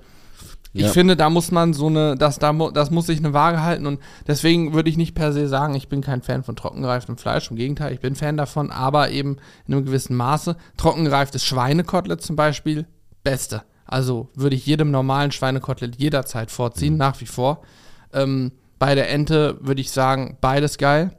Ich 0.72 0.82
Ja. 0.82 0.88
finde, 0.90 1.16
da 1.16 1.30
muss 1.30 1.50
man 1.50 1.72
so 1.72 1.88
eine, 1.88 2.14
das, 2.16 2.38
da, 2.38 2.52
das 2.52 2.90
muss 2.92 3.06
sich 3.06 3.18
eine 3.18 3.32
Waage 3.32 3.62
halten 3.62 3.86
und 3.86 3.98
deswegen 4.28 4.72
würde 4.72 4.88
ich 4.88 4.96
nicht 4.96 5.14
per 5.16 5.32
se 5.32 5.48
sagen, 5.48 5.74
ich 5.74 5.88
bin 5.88 6.00
kein 6.00 6.22
Fan 6.22 6.44
von 6.44 6.54
trockengereiftem 6.54 7.16
Fleisch. 7.16 7.50
Im 7.50 7.56
Gegenteil, 7.56 7.92
ich 7.92 8.00
bin 8.00 8.14
Fan 8.14 8.36
davon, 8.36 8.70
aber 8.70 9.10
eben 9.10 9.38
in 9.66 9.74
einem 9.74 9.84
gewissen 9.84 10.16
Maße. 10.16 10.56
Trockengereiftes 10.76 11.44
Schweinekotelett 11.44 12.22
zum 12.22 12.36
Beispiel, 12.36 12.86
beste. 13.24 13.62
Also 13.84 14.28
würde 14.34 14.54
ich 14.54 14.64
jedem 14.66 14.92
normalen 14.92 15.32
Schweinekotelett 15.32 15.96
jederzeit 16.00 16.52
vorziehen, 16.52 16.96
nach 16.96 17.20
wie 17.20 17.26
vor. 17.26 17.62
Ähm, 18.12 18.52
bei 18.78 18.94
der 18.94 19.10
Ente 19.10 19.58
würde 19.60 19.80
ich 19.80 19.90
sagen, 19.90 20.38
beides 20.40 20.78
geil. 20.78 21.10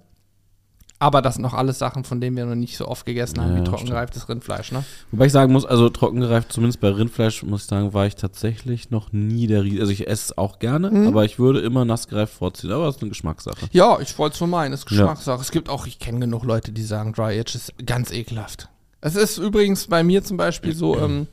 Aber 1.02 1.24
das 1.24 1.34
sind 1.34 1.42
noch 1.42 1.56
alles 1.56 1.80
Sachen, 1.80 2.04
von 2.04 2.22
denen 2.22 2.38
wir 2.38 2.46
noch 2.46 2.54
nicht 2.54 2.78
so 2.78 2.88
oft 2.88 3.08
gegessen 3.08 3.42
haben 3.42 3.56
Ja, 3.56 3.60
wie 3.60 3.64
trockengereiftes 3.64 4.30
Rindfleisch, 4.30 4.72
ne? 4.72 4.84
Wobei 5.12 5.26
ich 5.26 5.32
sagen 5.32 5.52
muss, 5.52 5.66
also 5.66 5.90
trockengereift, 5.90 6.54
zumindest 6.54 6.80
bei 6.80 6.90
Rindfleisch, 6.90 7.42
muss 7.42 7.62
ich 7.64 7.68
sagen, 7.68 7.94
war 7.96 8.06
ich 8.06 8.16
tatsächlich 8.16 8.92
noch 8.92 9.12
nie 9.12 9.48
der 9.48 9.64
Rie 9.64 9.80
Also 9.82 9.92
ich 9.92 10.08
esse 10.08 10.26
es 10.34 10.38
auch 10.38 10.60
gerne, 10.60 10.92
Mhm. 10.92 11.08
aber 11.08 11.26
ich 11.26 11.40
würde 11.40 11.60
immer 11.62 11.86
nassgereift 11.86 12.32
vorziehen. 12.34 12.72
Aber 12.72 12.86
das 12.86 12.98
ist 12.98 13.02
eine 13.02 13.10
Geschmackssache. 13.10 13.66
Ja, 13.72 14.00
ich 14.00 14.16
wollte 14.20 14.36
es 14.36 14.40
nur 14.42 14.50
meinen, 14.50 14.74
ist 14.74 14.84
Ja. 14.92 14.98
Geschmackssache. 14.98 15.42
Es 15.42 15.50
gibt 15.50 15.70
auch, 15.70 15.88
ich 15.88 15.98
kenne 15.98 16.20
genug 16.20 16.44
Leute, 16.44 16.72
die 16.72 16.84
sagen, 16.84 17.14
Dry 17.14 17.40
Age 17.40 17.56
ist 17.56 17.74
ganz 17.84 18.12
ekelhaft. 18.12 18.70
Es 19.02 19.16
ist 19.16 19.40
übrigens 19.40 19.88
bei 19.88 20.04
mir 20.04 20.24
zum 20.24 20.38
Beispiel 20.38 20.76
so, 20.76 21.00
ähm, 21.00 21.26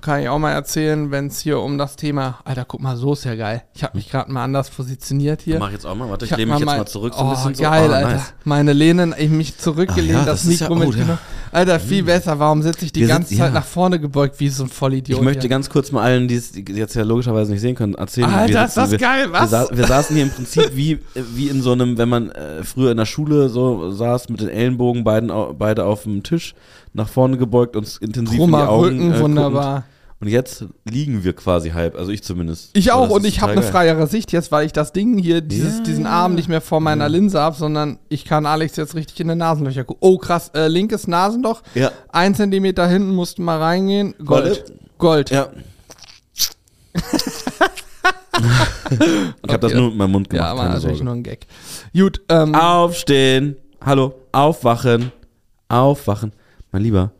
kann 0.00 0.20
ich 0.20 0.28
auch 0.28 0.38
mal 0.38 0.52
erzählen, 0.52 1.10
wenn 1.10 1.28
es 1.28 1.40
hier 1.40 1.60
um 1.60 1.78
das 1.78 1.96
Thema, 1.96 2.40
Alter, 2.44 2.64
guck 2.64 2.80
mal, 2.80 2.96
so 2.96 3.12
ist 3.12 3.24
ja 3.24 3.34
geil. 3.34 3.62
Ich 3.74 3.84
habe 3.84 3.96
mich 3.96 4.10
gerade 4.10 4.30
mal 4.30 4.44
anders 4.44 4.70
positioniert 4.70 5.42
hier. 5.42 5.58
Mach 5.58 5.68
ich 5.68 5.74
jetzt 5.74 5.86
auch 5.86 5.94
mal. 5.94 6.10
Warte, 6.10 6.24
ich, 6.24 6.32
hab 6.32 6.38
lehne 6.38 6.52
mich 6.52 6.60
jetzt 6.60 6.66
mal 6.66 6.86
zurück 6.86 7.14
so 7.14 7.20
oh, 7.20 7.28
ein 7.28 7.30
bisschen. 7.30 7.64
geil, 7.64 7.86
so. 7.86 7.92
Oh, 7.92 7.94
Alter. 7.94 8.10
nice. 8.10 8.34
Meine 8.44 8.72
Lehnen, 8.72 9.14
ich 9.16 9.30
mich 9.30 9.56
zurückgelehnt, 9.56 10.18
Ach 10.22 10.26
ja, 10.26 10.32
das, 10.32 10.42
das 10.42 10.52
ist 10.52 10.60
ja- 10.60 10.68
Mikro 10.68 10.82
oh, 10.82 10.86
mitgenommen. 10.86 11.18
ja. 11.22 11.43
Alter, 11.54 11.78
viel 11.78 12.02
besser. 12.02 12.38
Warum 12.38 12.62
sitze 12.62 12.84
ich 12.84 12.92
die 12.92 13.00
Wir 13.02 13.06
ganze 13.08 13.28
sind- 13.28 13.38
Zeit 13.38 13.48
ja. 13.48 13.54
nach 13.54 13.64
vorne 13.64 14.00
gebeugt, 14.00 14.40
wie 14.40 14.48
so 14.48 14.64
ein 14.64 14.68
Vollidiot? 14.68 15.18
Ich 15.20 15.24
möchte 15.24 15.42
hier? 15.42 15.50
ganz 15.50 15.70
kurz 15.70 15.92
mal 15.92 16.02
allen, 16.02 16.26
die 16.26 16.34
es 16.34 16.52
jetzt 16.54 16.94
ja 16.94 17.02
logischerweise 17.04 17.52
nicht 17.52 17.60
sehen 17.60 17.76
können, 17.76 17.94
erzählen. 17.94 18.28
Alter, 18.28 18.52
wir 18.54 18.64
ist 18.64 18.76
das 18.76 18.96
geil, 18.98 19.28
was? 19.30 19.42
Wir, 19.42 19.48
sa 19.48 19.68
wir 19.72 19.86
saßen 19.86 20.16
hier 20.16 20.24
im 20.24 20.30
Prinzip 20.32 20.70
wie, 20.74 20.98
wie 21.34 21.48
in 21.48 21.62
so 21.62 21.72
einem, 21.72 21.96
wenn 21.96 22.08
man 22.08 22.30
äh, 22.32 22.64
früher 22.64 22.90
in 22.90 22.96
der 22.96 23.06
Schule 23.06 23.48
so 23.48 23.90
saß 23.92 24.28
mit 24.30 24.40
den 24.40 24.48
Ellenbogen 24.48 25.04
beiden, 25.04 25.30
au- 25.30 25.54
beide 25.54 25.84
auf 25.84 26.02
dem 26.02 26.22
Tisch, 26.24 26.54
nach 26.92 27.08
vorne 27.08 27.36
gebeugt 27.38 27.76
und 27.76 27.98
intensiv 28.00 28.40
in 28.40 28.48
die 28.48 28.54
Augen 28.56 28.84
Rücken, 28.84 29.12
äh, 29.14 29.20
wunderbar. 29.20 29.84
Und 30.24 30.30
jetzt 30.30 30.64
liegen 30.88 31.22
wir 31.22 31.34
quasi 31.34 31.72
halb, 31.72 31.96
also 31.98 32.10
ich 32.10 32.22
zumindest. 32.22 32.70
Ich 32.72 32.92
auch 32.92 33.10
und 33.10 33.26
ich 33.26 33.42
habe 33.42 33.52
eine 33.52 33.60
freiere 33.62 34.06
Sicht 34.06 34.32
jetzt, 34.32 34.50
weil 34.50 34.64
ich 34.64 34.72
das 34.72 34.94
Ding 34.94 35.18
hier, 35.18 35.42
dieses, 35.42 35.76
Ja. 35.78 35.82
diesen 35.82 36.06
Arm 36.06 36.34
nicht 36.34 36.48
mehr 36.48 36.62
vor 36.62 36.80
meiner 36.80 37.10
Linse 37.10 37.38
habe, 37.40 37.54
sondern 37.56 37.98
ich 38.08 38.24
kann 38.24 38.46
Alex 38.46 38.76
jetzt 38.76 38.94
richtig 38.94 39.20
in 39.20 39.28
den 39.28 39.36
Nasenlöcher 39.36 39.84
gucken. 39.84 40.00
Oh 40.00 40.16
krass, 40.16 40.50
äh, 40.54 40.66
linkes 40.68 41.06
Nasenloch, 41.08 41.60
Ja. 41.74 41.92
ein 42.10 42.34
Zentimeter 42.34 42.86
hinten 42.88 43.10
mussten 43.14 43.44
mal 43.44 43.58
reingehen. 43.60 44.14
Gold. 44.24 44.60
Warte. 44.60 44.72
Gold. 44.96 45.28
Ja. 45.30 45.48
ich 49.42 49.52
habe 49.52 49.58
das 49.58 49.74
nur 49.74 49.88
mit 49.90 49.96
meinem 49.98 50.12
Mund 50.12 50.30
gemacht, 50.30 50.46
Ja, 50.52 50.56
war 50.56 50.64
natürlich 50.68 50.82
Sorge. 50.98 51.04
nur 51.04 51.14
ein 51.16 51.22
Gag. 51.22 51.46
Gut, 51.94 52.22
ähm, 52.30 52.54
Aufstehen. 52.54 53.56
Hallo. 53.84 54.14
Aufwachen. 54.32 55.12
Aufwachen. 55.68 56.32
Mein 56.72 56.80
Lieber, 56.82 57.10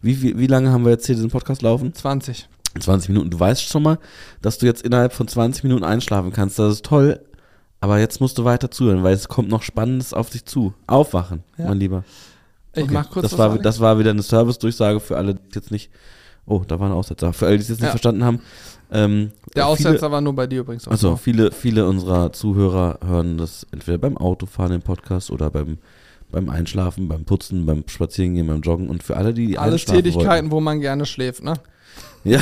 wie, 0.00 0.22
wie, 0.22 0.38
wie 0.38 0.46
lange 0.46 0.70
haben 0.70 0.84
wir 0.84 0.92
jetzt 0.92 1.04
hier 1.04 1.14
diesen 1.14 1.28
Podcast 1.30 1.60
laufen? 1.60 1.92
20. 1.92 2.48
20 2.82 3.08
Minuten. 3.10 3.30
Du 3.30 3.38
weißt 3.40 3.62
schon 3.62 3.82
mal, 3.82 3.98
dass 4.42 4.58
du 4.58 4.66
jetzt 4.66 4.82
innerhalb 4.82 5.12
von 5.12 5.28
20 5.28 5.62
Minuten 5.64 5.84
einschlafen 5.84 6.32
kannst. 6.32 6.58
Das 6.58 6.72
ist 6.72 6.84
toll. 6.84 7.20
Aber 7.80 7.98
jetzt 7.98 8.20
musst 8.20 8.38
du 8.38 8.44
weiter 8.44 8.70
zuhören, 8.70 9.02
weil 9.02 9.14
es 9.14 9.28
kommt 9.28 9.48
noch 9.50 9.62
Spannendes 9.62 10.14
auf 10.14 10.30
dich 10.30 10.46
zu. 10.46 10.72
Aufwachen, 10.86 11.42
Ja. 11.58 11.66
mein 11.68 11.78
Lieber. 11.78 12.04
Ich 12.74 12.90
mach 12.90 13.10
kurz 13.10 13.24
das 13.24 13.32
was, 13.32 13.38
war, 13.38 13.58
das 13.58 13.78
war 13.80 13.98
wieder 13.98 14.10
eine 14.10 14.22
Service-Durchsage 14.22 15.00
für 15.00 15.16
alle, 15.16 15.34
die 15.34 15.40
jetzt 15.54 15.70
nicht. 15.70 15.90
Oh, 16.46 16.62
da 16.66 16.80
war 16.80 16.88
ein 16.88 16.92
Aussetzer. 16.92 17.32
Für 17.32 17.46
alle, 17.46 17.56
die 17.56 17.62
es 17.62 17.68
jetzt 17.68 17.78
nicht 17.78 17.86
Ja. 17.86 17.90
verstanden 17.90 18.24
haben. 18.24 18.40
Ähm, 18.90 19.30
Der 19.54 19.64
viele- 19.64 19.66
Aussetzer 19.66 20.10
war 20.10 20.20
nur 20.20 20.34
bei 20.34 20.46
dir 20.46 20.60
übrigens. 20.60 20.86
auch 20.88 20.92
also 20.92 21.10
so. 21.10 21.16
viele, 21.16 21.52
viele 21.52 21.86
unserer 21.86 22.32
Zuhörer 22.32 22.98
hören 23.06 23.38
das 23.38 23.66
entweder 23.70 23.98
beim 23.98 24.16
Autofahren 24.16 24.72
im 24.72 24.82
Podcast 24.82 25.30
oder 25.30 25.50
beim, 25.50 25.78
beim 26.30 26.48
Einschlafen, 26.50 27.06
beim 27.08 27.24
Putzen, 27.24 27.64
beim 27.66 27.84
Spazierengehen, 27.86 28.46
beim 28.46 28.60
Joggen 28.62 28.88
und 28.88 29.02
für 29.02 29.16
alle, 29.16 29.32
die, 29.34 29.46
die 29.48 29.58
Alles 29.58 29.84
Tätigkeiten, 29.84 30.50
wo 30.50 30.60
man 30.60 30.80
gerne 30.80 31.06
schläft, 31.06 31.42
ne? 31.44 31.54
Ja, 32.24 32.40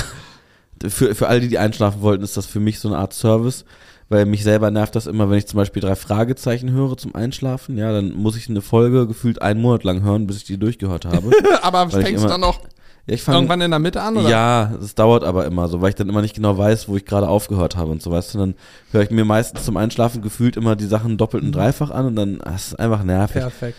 für, 0.88 1.14
für 1.14 1.29
alle, 1.29 1.40
die, 1.40 1.49
die 1.49 1.59
einschlafen 1.59 2.03
wollten, 2.03 2.25
ist 2.25 2.37
das 2.37 2.47
für 2.47 2.61
mich 2.61 2.79
so 2.79 2.88
eine 2.88 2.99
Art 2.99 3.12
Service, 3.12 3.64
weil 4.09 4.27
mich 4.27 4.42
selber 4.42 4.71
nervt 4.71 4.95
das 4.95 5.07
immer, 5.07 5.31
wenn 5.31 5.38
ich 5.38 5.47
zum 5.47 5.59
Beispiel 5.59 5.83
drei 5.83 5.97
Fragezeichen 5.97 6.71
höre 6.73 6.97
zum 6.97 7.14
Einschlafen, 7.14 7.79
ja, 7.79 7.92
dann 7.92 8.12
muss 8.12 8.37
ich 8.37 8.49
eine 8.49 8.62
Folge 8.62 9.07
gefühlt 9.07 9.42
einen 9.42 9.61
Monat 9.61 9.85
lang 9.85 10.03
hören, 10.03 10.27
bis 10.27 10.38
ich 10.38 10.45
die 10.45 10.59
durchgehört 10.59 11.05
habe. 11.05 11.31
Aber 11.62 11.88
fängst 11.90 12.25
du 12.25 12.29
dann 12.29 12.40
noch 12.40 12.61
ja, 13.07 13.14
ich 13.14 13.23
fang, 13.23 13.35
irgendwann 13.35 13.61
in 13.61 13.71
der 13.73 13.81
Mitte 13.81 14.01
an, 14.01 14.16
oder? 14.16 14.29
Ja, 14.29 14.75
es 14.81 14.95
dauert 14.95 15.25
aber 15.25 15.45
immer 15.45 15.66
so, 15.66 15.81
weil 15.81 15.88
ich 15.88 15.97
dann 15.97 16.09
immer 16.09 16.23
nicht 16.23 16.37
genau 16.37 16.57
weiß, 16.57 16.88
wo 16.88 16.97
ich 16.97 17.05
gerade 17.05 17.29
aufgehört 17.29 17.75
habe 17.75 17.90
und 17.90 18.01
so, 18.01 18.12
weißt 18.12 18.35
du, 18.35 18.38
dann 18.38 18.55
höre 18.92 19.03
ich 19.03 19.11
mir 19.11 19.25
meistens 19.25 19.64
zum 19.64 19.77
Einschlafen 19.77 20.23
gefühlt 20.23 20.57
immer 20.57 20.77
die 20.77 20.87
Sachen 20.87 21.16
doppelt 21.16 21.42
und 21.42 21.51
dreifach 21.51 21.90
an 21.90 22.07
und 22.07 22.14
dann, 22.14 22.38
das 22.38 22.68
ist 22.68 22.79
einfach 22.79 23.03
nervig. 23.03 23.42
Perfekt. 23.42 23.77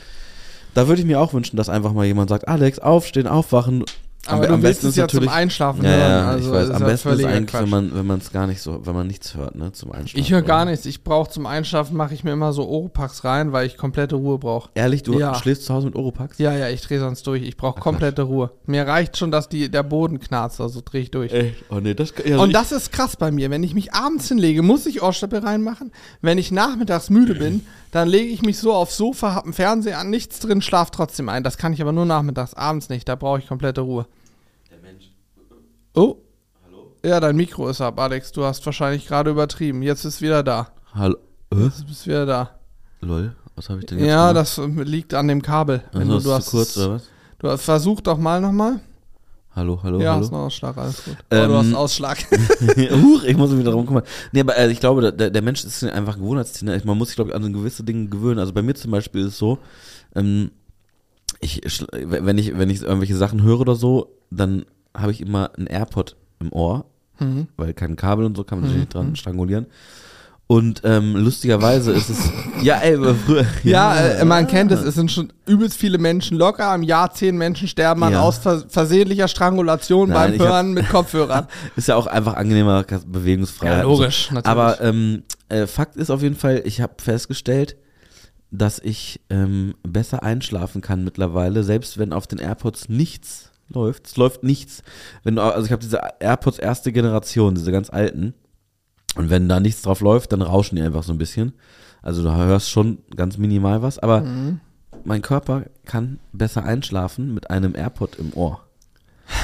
Da 0.74 0.90
würde 0.90 1.02
ich 1.02 1.08
mir 1.08 1.22
auch 1.22 1.34
wünschen, 1.34 1.56
dass 1.56 1.70
einfach 1.70 1.94
mal 1.94 2.06
jemand 2.06 2.30
sagt, 2.30 2.50
Alex, 2.50 2.80
aufstehen, 2.80 3.28
aufwachen. 3.28 3.86
Aber 4.26 4.48
du 4.48 4.62
willst 4.62 4.84
es 4.86 4.96
ja 4.96 5.08
zum 5.08 5.28
Einschlafen 5.28 5.84
ja, 5.84 5.90
hören. 5.90 6.00
ja, 6.12 6.28
also 6.30 6.48
ich 6.48 6.56
weiß. 6.56 6.70
Am 6.70 6.82
ja 6.82 6.88
besten 6.88 7.10
ist 7.10 7.26
eigentlich, 7.26 7.48
Quatsch. 7.48 7.62
wenn 7.64 7.70
man 7.70 7.94
wenn 7.96 8.08
man 8.08 8.20
es 8.20 8.32
gar 8.32 8.48
nicht 8.48 8.62
so, 8.62 8.86
wenn 8.86 8.94
man 8.96 9.08
nichts 9.08 9.36
hört, 9.36 9.56
ne, 9.56 9.74
zum 9.74 9.92
Einschlafen. 9.92 10.20
Ich 10.20 10.32
höre 10.32 10.42
gar 10.42 10.64
nichts. 10.64 10.86
Ich 10.86 11.04
brauche 11.04 11.30
zum 11.30 11.46
Einschlafen, 11.46 11.98
mache 11.98 12.14
ich 12.14 12.24
mir 12.24 12.32
immer 12.32 12.54
so 12.54 12.66
Oropax 12.66 13.26
rein, 13.26 13.52
weil 13.52 13.68
ich 13.68 13.76
komplette 13.76 14.16
Ruhe 14.16 14.38
brauche. 14.38 14.70
Ehrlich, 14.76 15.04
du 15.04 15.20
Ja. 15.20 15.36
schläfst 15.36 15.66
zu 15.66 15.74
Hause 15.74 15.88
mit 15.88 15.96
Oropax? 15.96 16.38
Ja, 16.38 16.54
ja, 16.56 16.70
ich 16.70 16.82
drehe 16.82 17.00
sonst 17.00 17.28
durch. 17.28 17.44
Ich 17.44 17.58
brauche 17.58 17.82
komplette 17.82 18.22
Ruhe. 18.22 18.52
Mir 18.66 18.88
reicht 18.88 19.18
schon, 19.18 19.30
dass 19.32 19.50
die, 19.50 19.70
der 19.70 19.84
Boden 19.84 20.20
knarzt, 20.22 20.62
also 20.62 20.82
drehe 20.84 21.02
ich 21.02 21.12
durch. 21.12 21.34
Echt? 21.34 21.56
Oh 21.70 21.80
nee, 21.82 21.94
das 21.94 22.14
ja, 22.26 22.38
Und 22.40 22.54
das 22.54 22.72
ist 22.72 22.92
krass 22.94 23.18
bei 23.18 23.30
mir. 23.32 23.50
Wenn 23.50 23.64
ich 23.64 23.74
mich 23.74 23.94
abends 23.94 24.30
hinlege, 24.30 24.62
muss 24.62 24.86
ich 24.86 25.02
Ohrsteppe 25.04 25.44
reinmachen. 25.44 25.92
Wenn 26.22 26.38
ich 26.38 26.50
nachmittags 26.52 27.10
müde 27.10 27.36
bin, 27.36 27.66
dann 27.92 28.08
lege 28.08 28.30
ich 28.32 28.42
mich 28.42 28.58
so 28.58 28.74
aufs 28.74 28.96
Sofa, 28.98 29.36
hab 29.36 29.44
einen 29.44 29.54
Fernseher 29.54 30.00
an, 30.00 30.10
nichts 30.10 30.40
drin, 30.40 30.62
schlaf 30.62 30.92
trotzdem 30.92 31.28
ein. 31.30 31.44
Das 31.44 31.58
kann 31.58 31.74
ich 31.74 31.82
aber 31.82 31.92
nur 31.92 32.06
nachmittags, 32.06 32.54
abends 32.54 32.90
nicht. 32.90 33.08
Da 33.10 33.16
brauche 33.16 33.40
ich 33.40 33.48
komplette 33.48 33.82
Ruhe. 33.82 34.06
Oh. 35.96 36.18
Ja, 37.06 37.20
dein 37.20 37.36
Mikro 37.36 37.68
ist 37.70 37.82
ab, 37.82 38.00
Alex. 38.00 38.32
Du 38.32 38.44
hast 38.44 38.66
wahrscheinlich 38.66 39.08
gerade 39.08 39.30
übertrieben. 39.30 39.84
Jetzt 39.84 40.06
ist 40.06 40.22
wieder 40.22 40.42
da. 40.42 40.70
Hallo. 40.94 41.18
Äh? 41.54 41.66
Jetzt 41.66 41.86
bist 41.86 42.08
wieder 42.08 42.26
da. 42.26 42.50
Lol, 43.02 43.36
was 43.56 43.70
habe 43.70 43.80
ich 43.80 43.86
denn 43.86 44.00
jetzt 44.00 44.08
Ja, 44.08 44.32
gemacht? 44.32 44.58
das 44.58 44.88
liegt 44.88 45.14
an 45.14 45.28
dem 45.28 45.42
Kabel. 45.42 45.84
Wenn 45.92 46.10
also, 46.10 46.14
du, 46.14 46.18
du 46.18 46.24
zu 46.24 46.34
hast, 46.34 46.50
kurz 46.50 46.78
oder 46.78 46.92
was? 46.92 47.04
Du 47.40 47.50
hast 47.50 47.64
versuch 47.64 48.02
doch 48.02 48.18
mal 48.18 48.40
nochmal. 48.40 48.80
Hallo, 49.56 49.80
hallo, 49.84 50.00
ja, 50.00 50.14
hallo. 50.14 50.22
hast 50.24 50.34
einen 50.34 50.42
Ausschlag, 50.42 50.78
alles 50.78 51.04
gut. 51.04 51.18
Ähm, 51.30 51.44
oh, 51.44 51.48
du 51.48 51.58
hast 51.58 51.66
einen 51.66 51.76
Ausschlag. 51.76 52.18
Huch, 53.04 53.24
ich 53.24 53.38
muss 53.38 53.52
mich 53.52 53.60
wieder 53.60 53.72
drum 53.72 53.86
kümmern. 53.86 54.04
Nee, 54.32 54.40
aber 54.40 54.58
äh, 54.58 54.72
ich 54.72 54.80
glaube, 54.80 55.12
der, 55.12 55.30
der 55.30 55.42
Mensch 55.44 55.64
ist 55.64 55.84
einfach 55.84 56.16
ein 56.16 56.22
Gewohnheitstier. 56.22 56.70
ne? 56.70 56.82
Man 56.86 56.98
muss 56.98 57.10
sich, 57.10 57.16
glaube 57.18 57.30
ich, 57.30 57.36
an 57.36 57.54
gewisse 57.54 57.84
Dinge 57.84 58.08
gewöhnen. 58.08 58.40
Also 58.40 58.54
bei 58.54 58.64
mir 58.64 58.74
zum 58.74 58.90
Beispiel 58.90 59.22
ist 59.22 59.28
es 59.34 59.38
so, 59.38 59.60
ähm, 60.16 60.50
ich, 61.40 61.62
wenn 61.92 62.38
ich, 62.38 62.58
wenn 62.58 62.70
ich 62.70 62.82
irgendwelche 62.82 63.18
Sachen 63.18 63.44
höre 63.44 63.60
oder 63.60 63.76
so, 63.76 64.16
dann 64.32 64.66
habe 64.96 65.12
ich 65.12 65.22
immer 65.22 65.52
ein 65.58 65.68
AirPod 65.68 66.16
im 66.40 66.52
Ohr, 66.54 66.86
Mhm. 67.20 67.48
weil 67.58 67.74
kein 67.74 67.96
Kabel 67.96 68.26
und 68.26 68.36
so 68.36 68.44
kann 68.44 68.58
man 68.60 68.64
natürlich 68.68 68.86
nicht 68.86 68.94
dran 68.96 69.16
strangulieren. 69.16 69.68
Und 70.46 70.82
ähm, 70.84 71.16
lustigerweise 71.16 71.94
ist 71.94 72.10
es, 72.10 72.18
ja, 72.62 72.78
ey, 72.80 72.98
früher, 73.26 73.46
Ja, 73.64 73.96
äh, 73.98 74.26
man 74.26 74.46
kennt 74.46 74.72
es, 74.74 74.82
es 74.82 74.96
sind 74.96 75.10
schon 75.12 75.32
übelst 75.48 75.78
viele 75.78 75.98
Menschen 75.98 76.38
locker. 76.38 76.76
Im 76.76 76.84
Jahr 76.84 77.14
zehn 77.14 77.38
Menschen 77.38 77.68
sterben 77.68 78.04
an 78.04 78.12
Ja. 78.14 78.22
aus 78.22 78.40
vers 78.40 78.66
versehentlicher 78.68 79.28
Strangulation 79.30 80.10
Nein, 80.10 80.18
beim 80.18 80.34
ich 80.34 80.42
hab- 80.42 80.48
Hören 80.50 80.74
mit 80.74 80.90
Kopfhörern. 80.90 81.48
ist 81.78 81.88
ja 81.88 81.96
auch 81.96 82.08
einfach 82.08 82.34
angenehmer 82.36 82.84
Bewegungsfreiheit. 83.08 83.86
und 83.86 83.96
so. 83.96 84.02
natürlich. 84.04 84.32
Aber 84.44 84.82
ähm, 84.82 85.24
äh, 85.50 85.66
Fakt 85.66 85.96
ist 85.96 86.10
auf 86.10 86.22
jeden 86.22 86.36
Fall, 86.36 86.62
ich 86.66 86.82
habe 86.82 86.94
festgestellt, 87.02 87.78
dass 88.52 88.80
ich 88.80 89.22
ähm, 89.30 89.76
besser 89.82 90.24
einschlafen 90.24 90.82
kann 90.82 91.04
mittlerweile, 91.06 91.64
selbst 91.64 91.98
wenn 91.98 92.12
auf 92.12 92.28
den 92.28 92.38
AirPods 92.40 92.90
nichts 92.90 93.50
läuft. 93.70 94.08
Es 94.08 94.18
läuft 94.18 94.44
nichts. 94.44 94.84
Wenn 95.24 95.36
du, 95.36 95.42
also 95.42 95.66
ich 95.66 95.72
habe 95.72 95.82
diese 95.82 96.00
AirPods 96.20 96.60
erste 96.60 96.92
Generation, 96.92 97.56
diese 97.56 97.72
ganz 97.72 97.90
alten. 97.90 98.34
Und 99.16 99.30
wenn 99.30 99.48
da 99.50 99.60
nichts 99.60 99.82
drauf 99.84 100.02
läuft, 100.02 100.32
dann 100.34 100.42
rauschen 100.42 100.76
die 100.76 100.82
einfach 100.82 101.04
so 101.04 101.12
ein 101.14 101.18
bisschen. 101.18 101.54
Also 102.02 102.24
du 102.24 102.34
hörst 102.36 102.70
schon 102.70 103.00
ganz 103.16 103.38
minimal 103.38 103.82
was, 103.82 104.00
aber 104.00 104.22
Mhm. 104.22 104.60
mein 105.06 105.22
Körper 105.22 105.66
kann 105.86 106.20
besser 106.34 106.64
einschlafen 106.66 107.34
mit 107.34 107.50
einem 107.50 107.76
AirPod 107.76 108.16
im 108.18 108.34
Ohr. 108.34 108.62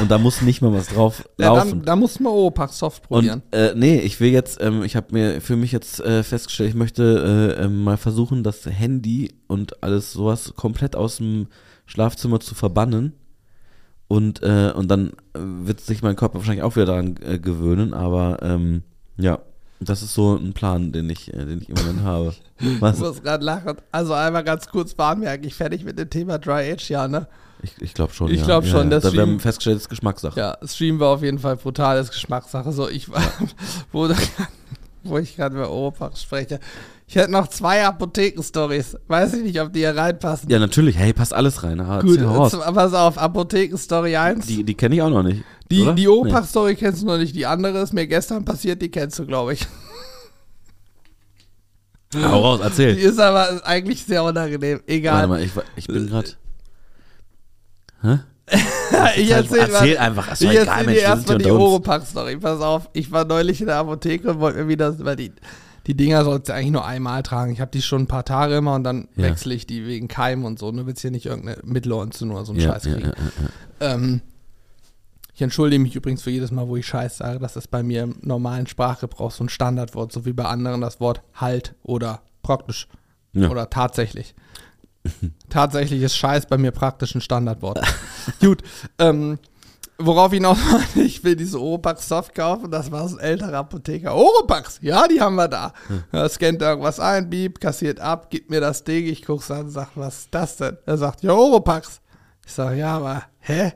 Und 0.02 0.12
da 0.12 0.18
muss 0.18 0.42
nicht 0.42 0.62
mal 0.62 0.74
was 0.74 0.88
drauf 0.88 1.24
ja, 1.40 1.54
laufen. 1.54 1.70
dann, 1.70 1.86
da 1.86 1.96
muss 1.96 2.20
man 2.20 2.34
Opax 2.34 2.80
Soft 2.80 3.04
probieren. 3.04 3.42
Und 3.52 3.58
äh, 3.58 3.74
nee, 3.76 4.00
ich 4.00 4.20
will 4.20 4.30
jetzt, 4.30 4.60
ähm, 4.62 4.84
ich 4.84 4.96
habe 4.98 5.08
mir 5.12 5.40
für 5.40 5.56
mich 5.56 5.72
jetzt 5.72 6.02
äh, 6.02 6.22
festgestellt, 6.24 6.70
ich 6.70 6.76
möchte 6.76 7.56
äh, 7.58 7.64
ähm, 7.64 7.84
mal 7.84 7.96
versuchen, 7.98 8.44
das 8.44 8.66
Handy 8.66 9.34
und 9.48 9.82
alles 9.82 10.12
sowas 10.12 10.54
komplett 10.56 10.96
aus 10.98 11.18
dem 11.18 11.48
Schlafzimmer 11.86 12.40
zu 12.42 12.56
verbannen. 12.56 13.14
Und, 14.10 14.42
äh, 14.42 14.74
und 14.76 14.90
dann 14.90 15.12
äh, 15.34 15.40
wird 15.40 15.82
sich 15.82 16.02
mein 16.02 16.16
Körper 16.16 16.40
wahrscheinlich 16.40 16.64
auch 16.64 16.76
wieder 16.76 16.88
daran 16.88 17.16
äh, 17.24 17.38
gewöhnen, 17.38 17.94
aber 17.94 18.40
ähm, 18.42 18.82
ja, 19.18 19.38
das 19.80 20.02
ist 20.02 20.16
so 20.16 20.36
ein 20.36 20.54
Plan, 20.54 20.92
den 20.92 21.10
ich, 21.12 21.32
äh, 21.32 21.46
den 21.46 21.62
ich 21.62 21.70
im 21.70 21.76
Moment 21.76 22.04
habe. 22.04 22.34
Ich 22.62 22.82
Was? 22.82 23.00
muss 23.00 23.24
gerade 23.24 23.46
lachen. 23.46 23.78
Also 23.90 24.14
einmal 24.14 24.44
ganz 24.44 24.68
kurz 24.68 24.98
war 24.98 25.16
mir 25.16 25.30
eigentlich 25.30 25.56
fertig 25.56 25.86
mit 25.86 25.98
dem 25.98 26.10
Thema 26.10 26.40
Dry 26.40 26.74
Age, 26.74 26.90
ja, 26.90 27.08
ne? 27.08 27.26
Ich, 27.62 27.82
ich 27.82 27.94
glaube 27.94 28.12
schon. 28.12 28.30
Ich 28.32 28.42
ja. 28.42 28.60
ja, 28.60 28.64
schon, 28.64 28.84
Ja. 28.84 29.00
das 29.00 29.04
Da 29.04 29.14
wir 29.14 29.22
haben 29.22 29.40
festgestellt, 29.40 29.78
das 29.78 29.84
ist 29.84 29.90
Geschmackssache. 29.90 30.38
Ja, 30.38 30.58
Stream 30.66 31.00
war 31.00 31.10
auf 31.14 31.24
jeden 31.24 31.40
Fall 31.40 31.56
brutales 31.56 32.12
Geschmackssache. 32.12 32.74
So, 32.74 32.90
ich 32.90 33.10
war, 33.10 33.22
wo, 33.94 34.10
wo 35.04 35.18
ich 35.20 35.38
gerade 35.38 35.56
über 35.56 35.70
Oropach 35.70 36.18
spreche. 36.18 36.60
Ich 37.10 37.16
hätte 37.16 37.32
noch 37.32 37.48
zwei 37.48 37.84
Apotheken-Stories. 37.86 38.96
Weiß 39.08 39.34
ich 39.34 39.42
nicht, 39.42 39.60
ob 39.60 39.74
die 39.74 39.80
hier 39.80 39.98
reinpassen. 39.98 40.48
Ja, 40.48 40.60
natürlich. 40.60 40.96
Hey, 40.96 41.12
passt 41.12 41.34
alles 41.34 41.64
rein. 41.64 41.80
Ah, 41.80 42.02
Gut, 42.02 42.20
jetzt, 42.22 42.24
pass 42.74 42.94
auf, 42.94 43.18
Apotheken-Story 43.18 44.16
1. 44.16 44.46
Die, 44.46 44.64
die 44.64 44.76
kenne 44.76 44.94
ich 44.94 45.02
auch 45.02 45.10
noch 45.10 45.24
nicht. 45.24 45.44
Die, 45.72 45.82
oder? 45.82 45.94
die 45.94 46.08
Oropach-Story 46.08 46.76
kennst 46.76 47.02
du 47.02 47.08
noch 47.08 47.18
nicht. 47.18 47.36
Die 47.36 47.48
andere 47.48 47.80
ist 47.80 47.94
mir 47.94 48.06
gestern 48.06 48.46
passiert, 48.46 48.80
die 48.84 48.90
kennst 48.92 49.18
du, 49.18 49.26
glaube 49.26 49.54
ich. 49.54 49.66
Nee. 52.14 52.24
Hau 52.24 52.42
raus, 52.42 52.60
Die 52.60 52.66
erzähl. 52.66 52.96
ist 52.98 53.20
aber 53.20 53.60
eigentlich 53.66 54.04
sehr 54.06 54.24
unangenehm. 54.24 54.80
Egal. 54.86 55.16
Warte 55.16 55.28
mal, 55.30 55.42
ich, 55.44 55.52
ich 55.78 55.88
bin 55.88 56.08
gerade. 56.12 56.30
Hä? 58.04 58.20
ich 59.16 59.32
erzähl, 59.32 59.58
erzähl 59.60 59.96
mal- 59.96 59.98
einfach. 59.98 60.32
Ist 60.32 60.42
Ich 60.44 60.48
doch 60.52 60.62
egal, 60.62 60.86
Mensch, 60.86 60.98
dir 61.00 61.04
erstmal 61.06 61.38
die. 61.40 61.50
Oropax-Story. 61.52 62.38
Pass 62.38 62.62
auf, 62.62 62.88
ich 62.94 63.12
war 63.12 63.26
neulich 63.26 63.62
in 63.62 63.68
der 63.68 63.78
Apotheke 63.78 64.30
und 64.30 64.40
wollte 64.40 64.60
mir 64.60 64.68
wieder, 64.68 64.94
weil 65.04 65.16
die, 65.16 65.32
die 65.90 65.96
Dinger 65.98 66.24
sollst 66.24 66.50
du 66.50 66.54
eigentlich 66.54 66.70
nur 66.72 66.86
einmal 66.86 67.24
tragen. 67.24 67.52
Ich 67.52 67.60
habe 67.62 67.72
die 67.72 67.82
schon 67.82 68.04
ein 68.04 68.08
paar 68.08 68.24
Tage 68.24 68.56
immer 68.58 68.76
und 68.76 68.84
dann 68.84 69.08
Ja. 69.16 69.24
wechsle 69.24 69.56
ich 69.56 69.66
die 69.66 69.88
wegen 69.88 70.08
Keim 70.08 70.46
und 70.46 70.60
so. 70.60 70.72
Du 70.72 70.86
willst 70.86 71.02
hier 71.02 71.10
nicht 71.10 71.26
irgendeine 71.26 71.58
Mittelohrentzündung 71.64 72.38
oder 72.38 72.46
so 72.46 72.52
einen 72.52 72.62
Ja, 72.62 72.74
Scheiß 72.74 72.84
kriegen. 72.84 73.12
ja. 73.80 73.94
Ähm, 73.96 74.22
ich 75.34 75.42
entschuldige 75.42 75.82
mich 75.82 75.96
übrigens 75.96 76.22
für 76.22 76.30
jedes 76.30 76.52
Mal, 76.52 76.68
wo 76.68 76.76
ich 76.76 76.86
Scheiß 76.86 77.18
sage. 77.18 77.40
Das 77.40 77.56
ist 77.56 77.72
bei 77.72 77.82
mir 77.82 78.04
im 78.04 78.18
normalen 78.22 78.68
Sprachgebrauch 78.68 79.32
so 79.32 79.44
ein 79.44 79.50
Standardwort, 79.50 80.12
so 80.12 80.26
wie 80.26 80.34
bei 80.34 80.46
anderen 80.46 80.80
das 80.82 81.00
Wort 81.00 81.24
halt 81.34 81.74
oder 81.82 82.22
praktisch 82.44 82.88
oder 83.36 83.68
tatsächlich. 83.72 84.36
tatsächlich 85.50 86.04
ist 86.04 86.16
Scheiß 86.18 86.46
bei 86.46 86.58
mir 86.60 86.72
praktisch 86.72 87.16
ein 87.16 87.22
Standardwort. 87.22 87.80
Gut, 88.42 88.62
ähm, 89.00 89.40
worauf 90.00 90.34
ich 90.34 90.42
noch 90.42 90.58
ich 90.96 91.24
will 91.24 91.36
diese 91.36 91.60
Oropax 91.62 92.08
Soft 92.08 92.34
kaufen, 92.34 92.72
das 92.72 92.92
war 92.92 93.08
so 93.08 93.18
ein 93.18 93.24
älterer 93.24 93.58
Apotheker. 93.58 94.16
Oropax, 94.16 94.80
ja, 94.82 95.08
die 95.08 95.22
haben 95.22 95.36
wir 95.36 95.48
da. 95.48 95.74
Er 96.12 96.30
scannt 96.30 96.62
irgendwas 96.62 97.00
ein, 97.00 97.30
bieb, 97.30 97.60
kassiert 97.60 98.00
ab, 98.00 98.30
gibt 98.30 98.50
mir 98.50 98.62
das 98.62 98.84
Ding, 98.84 99.06
ich 99.06 99.24
guck's 99.26 99.52
an 99.52 99.70
sag, 99.70 99.90
was 99.96 100.20
ist 100.20 100.28
das 100.32 100.58
denn? 100.58 100.78
Er 100.86 100.98
sagt, 100.98 101.22
ja, 101.24 101.34
Oropax. 101.34 102.02
Ich 102.46 102.54
sag, 102.54 102.76
ja, 102.76 102.98
aber, 102.98 103.24
hä? 103.40 103.74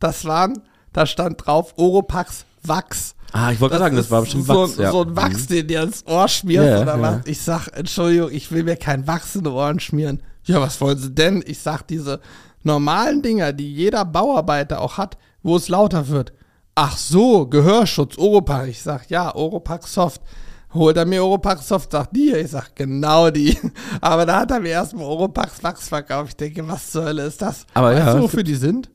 Das 0.00 0.24
waren, 0.24 0.62
da 0.92 1.06
stand 1.06 1.46
drauf, 1.46 1.74
Oropax 1.76 2.44
Wachs. 2.62 3.14
Ah, 3.32 3.52
ich 3.52 3.60
wollte 3.60 3.74
gerade 3.74 3.84
sagen, 3.84 3.96
das 3.96 4.10
war 4.10 4.22
bestimmt 4.22 4.46
so, 4.46 4.62
Wachs. 4.62 4.76
ja. 4.76 4.90
so 4.90 5.02
ein 5.02 5.14
Wachs, 5.14 5.46
den 5.46 5.66
dir 5.66 5.82
ins 5.82 6.06
Ohr 6.06 6.28
schmierst 6.28 6.68
Ja, 6.68 6.82
oder 6.82 7.00
was. 7.00 7.26
Ich 7.26 7.40
sag, 7.40 7.68
Entschuldigung, 7.76 8.30
ich 8.32 8.50
will 8.50 8.64
mir 8.64 8.76
kein 8.76 9.06
Wachs 9.06 9.36
in 9.36 9.44
die 9.44 9.50
Ohren 9.50 9.80
schmieren. 9.80 10.22
Ja, 10.44 10.60
was 10.60 10.80
wollen 10.80 10.98
sie 10.98 11.10
denn? 11.10 11.44
Ich 11.46 11.58
sag, 11.58 11.82
diese 11.82 12.20
normalen 12.62 13.22
Dinger, 13.22 13.52
die 13.52 13.72
jeder 13.72 14.04
Bauarbeiter 14.04 14.80
auch 14.80 14.96
hat, 14.96 15.18
wo 15.42 15.56
es 15.56 15.68
lauter 15.68 16.08
wird. 16.08 16.32
Ach 16.74 16.96
so, 16.96 17.46
Gehörschutz, 17.46 18.16
Oropax. 18.18 18.68
Ich 18.68 18.82
sag, 18.82 19.10
ja, 19.10 19.34
Oropax 19.34 19.94
Soft. 19.94 20.22
Holt 20.74 20.96
er 20.96 21.06
mir 21.06 21.24
Oropax 21.24 21.66
Soft, 21.66 21.92
sagt 21.92 22.14
die. 22.14 22.30
Ich 22.32 22.50
sag, 22.50 22.76
genau 22.76 23.30
die. 23.30 23.58
Aber 24.00 24.26
da 24.26 24.40
hat 24.40 24.50
er 24.50 24.60
mir 24.60 24.70
erstmal 24.70 25.06
Oropax 25.06 25.62
Wachs 25.62 25.88
verkauft. 25.88 26.30
Ich 26.30 26.36
denke, 26.36 26.68
was 26.68 26.90
zur 26.90 27.04
Hölle 27.04 27.24
ist 27.24 27.42
das? 27.42 27.66
Aber 27.74 27.88
weißt 27.88 28.06
ja, 28.06 28.14
du, 28.14 28.22
wofür 28.22 28.42
die 28.42 28.54
sind? 28.54 28.90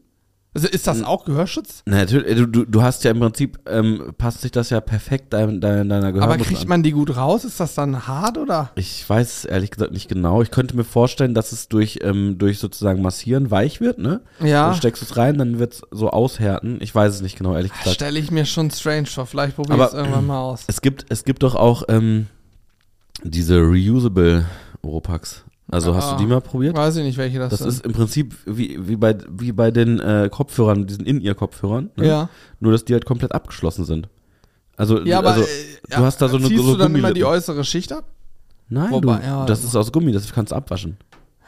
Also 0.55 0.67
ist 0.67 0.85
das 0.85 1.01
auch 1.03 1.25
Gehörschutz? 1.25 1.81
Na, 1.85 1.97
natürlich, 1.97 2.35
du, 2.37 2.45
du, 2.45 2.65
du 2.65 2.83
hast 2.83 3.03
ja 3.03 3.09
im 3.11 3.19
Prinzip, 3.19 3.57
ähm, 3.67 4.13
passt 4.19 4.41
sich 4.41 4.51
das 4.51 4.69
ja 4.69 4.81
perfekt 4.81 5.33
dein, 5.33 5.59
dein, 5.61 5.89
deiner 5.89 6.07
Aber 6.07 6.11
Gehörmuschel 6.13 6.45
kriegt 6.45 6.61
an. 6.61 6.67
man 6.67 6.83
die 6.83 6.91
gut 6.91 7.15
raus? 7.17 7.43
Ist 7.43 7.59
das 7.59 7.73
dann 7.73 8.07
hart 8.07 8.37
oder? 8.37 8.69
Ich 8.75 9.09
weiß 9.09 9.37
es 9.39 9.45
ehrlich 9.45 9.71
gesagt 9.71 9.93
nicht 9.93 10.09
genau. 10.09 10.43
Ich 10.43 10.51
könnte 10.51 10.75
mir 10.75 10.83
vorstellen, 10.83 11.33
dass 11.33 11.53
es 11.53 11.69
durch, 11.69 11.99
ähm, 12.03 12.37
durch 12.37 12.59
sozusagen 12.59 13.01
Massieren 13.01 13.49
weich 13.49 13.81
wird, 13.81 13.97
ne? 13.97 14.21
Ja. 14.41 14.67
Dann 14.67 14.75
steckst 14.75 15.01
du 15.01 15.05
es 15.07 15.17
rein, 15.17 15.39
dann 15.39 15.57
wird 15.57 15.73
es 15.73 15.81
so 15.89 16.11
aushärten. 16.11 16.77
Ich 16.81 16.93
weiß 16.93 17.15
es 17.15 17.21
nicht 17.21 17.35
genau, 17.37 17.55
ehrlich 17.55 17.71
gesagt. 17.73 17.95
Stelle 17.95 18.19
ich 18.19 18.29
mir 18.29 18.45
schon 18.45 18.69
strange 18.69 19.07
vor. 19.07 19.25
Vielleicht 19.25 19.55
probiere 19.55 19.75
ich 19.77 19.81
Aber- 19.81 19.87
es 19.91 19.95
irgendwann 19.95 20.27
mal 20.27 20.39
aus. 20.39 20.65
Es 20.67 20.81
gibt, 20.81 21.05
es 21.09 21.23
gibt 21.25 21.41
doch 21.41 21.55
auch 21.55 21.83
ähm, 21.87 22.27
diese 23.23 23.59
reusable 23.59 24.45
Oropax. 24.83 25.43
Also 25.73 25.95
hast 25.95 26.09
Ah. 26.13 26.15
du 26.17 26.23
die 26.23 26.29
mal 26.29 26.39
probiert? 26.41 26.75
Weiß 26.77 26.95
ich 26.97 27.03
nicht, 27.03 27.17
welche 27.17 27.39
das, 27.39 27.49
Das 27.51 27.59
sind. 27.59 27.69
ist 27.69 27.85
im 27.85 27.91
Prinzip 27.93 28.35
wie, 28.45 28.77
wie, 28.87 28.95
bei, 28.95 29.17
wie 29.29 29.51
bei 29.51 29.71
den 29.71 29.99
äh, 29.99 30.29
Kopfhörern, 30.31 30.85
diesen 30.87 31.05
In-Ear-Kopfhörern. 31.05 31.89
Ne? 31.95 32.07
ja. 32.07 32.29
Nur, 32.59 32.71
dass 32.71 32.85
die 32.85 32.93
halt 32.93 33.05
komplett 33.05 33.33
abgeschlossen 33.33 33.85
sind. 33.85 34.07
Also, 34.77 35.01
Ja, 35.01 35.19
aber 35.19 35.31
also 35.31 35.41
äh, 35.43 35.45
du 35.89 35.97
hast 35.97 36.21
da 36.21 36.27
so 36.29 36.37
eine 36.37 36.47
ziehst 36.47 36.63
so 36.63 36.73
du 36.73 36.77
dann 36.77 36.95
immer 36.95 37.11
die 37.13 37.25
äußere 37.25 37.63
Schicht 37.63 37.91
ab? 37.91 38.05
Nein, 38.69 38.91
Wobei, 38.91 39.17
du, 39.17 39.23
ja, 39.25 39.45
das 39.45 39.63
ist 39.63 39.75
aus 39.75 39.91
Gummi, 39.91 40.11
das 40.11 40.31
kannst 40.33 40.51
du 40.51 40.55
abwaschen. 40.55 40.97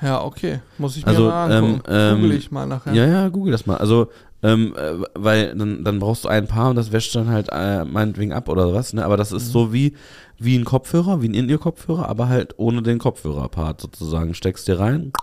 Ja, 0.02 0.22
okay. 0.24 0.60
Muss 0.78 0.98
ich 0.98 1.06
mir 1.06 1.10
Also, 1.12 1.24
mal 1.30 1.52
angucken. 1.52 1.82
ähm, 1.88 2.16
ähm, 2.16 2.22
Google 2.22 2.38
ich 2.38 2.52
mal 2.52 2.66
nachher. 2.66 2.94
Ja, 2.94 3.06
ja, 3.08 3.30
google 3.30 3.52
das 3.54 3.66
mal. 3.66 3.78
Also, 3.78 4.10
ähm, 4.46 4.76
äh, 4.78 5.04
weil 5.16 5.56
dann, 5.56 5.84
dann 5.84 6.00
brauchst 6.00 6.26
du 6.26 6.28
ein 6.30 6.48
Paar 6.48 6.70
und 6.70 6.76
das 6.76 6.92
wäscht 6.92 7.16
dann 7.16 7.30
halt 7.30 7.50
äh, 7.52 7.84
meinetwegen 7.86 8.34
ab 8.34 8.48
oder 8.50 8.74
was, 8.74 8.94
ne? 8.94 9.04
Aber 9.04 9.18
das 9.18 9.32
ist 9.32 9.48
Mhm. 9.48 9.52
so 9.52 9.74
wie, 9.74 9.96
wie 10.38 10.58
ein 10.58 10.66
Kopfhörer, 10.66 11.22
wie 11.22 11.30
ein 11.30 11.34
In-Ear-Kopfhörer, 11.34 12.08
aber 12.08 12.28
halt 12.30 12.54
ohne 12.58 12.82
den 12.84 13.00
Kopfhörer-Part 13.00 13.82
sozusagen. 13.82 14.34
Steckst 14.34 14.68
dir 14.68 14.80
rein 14.80 15.14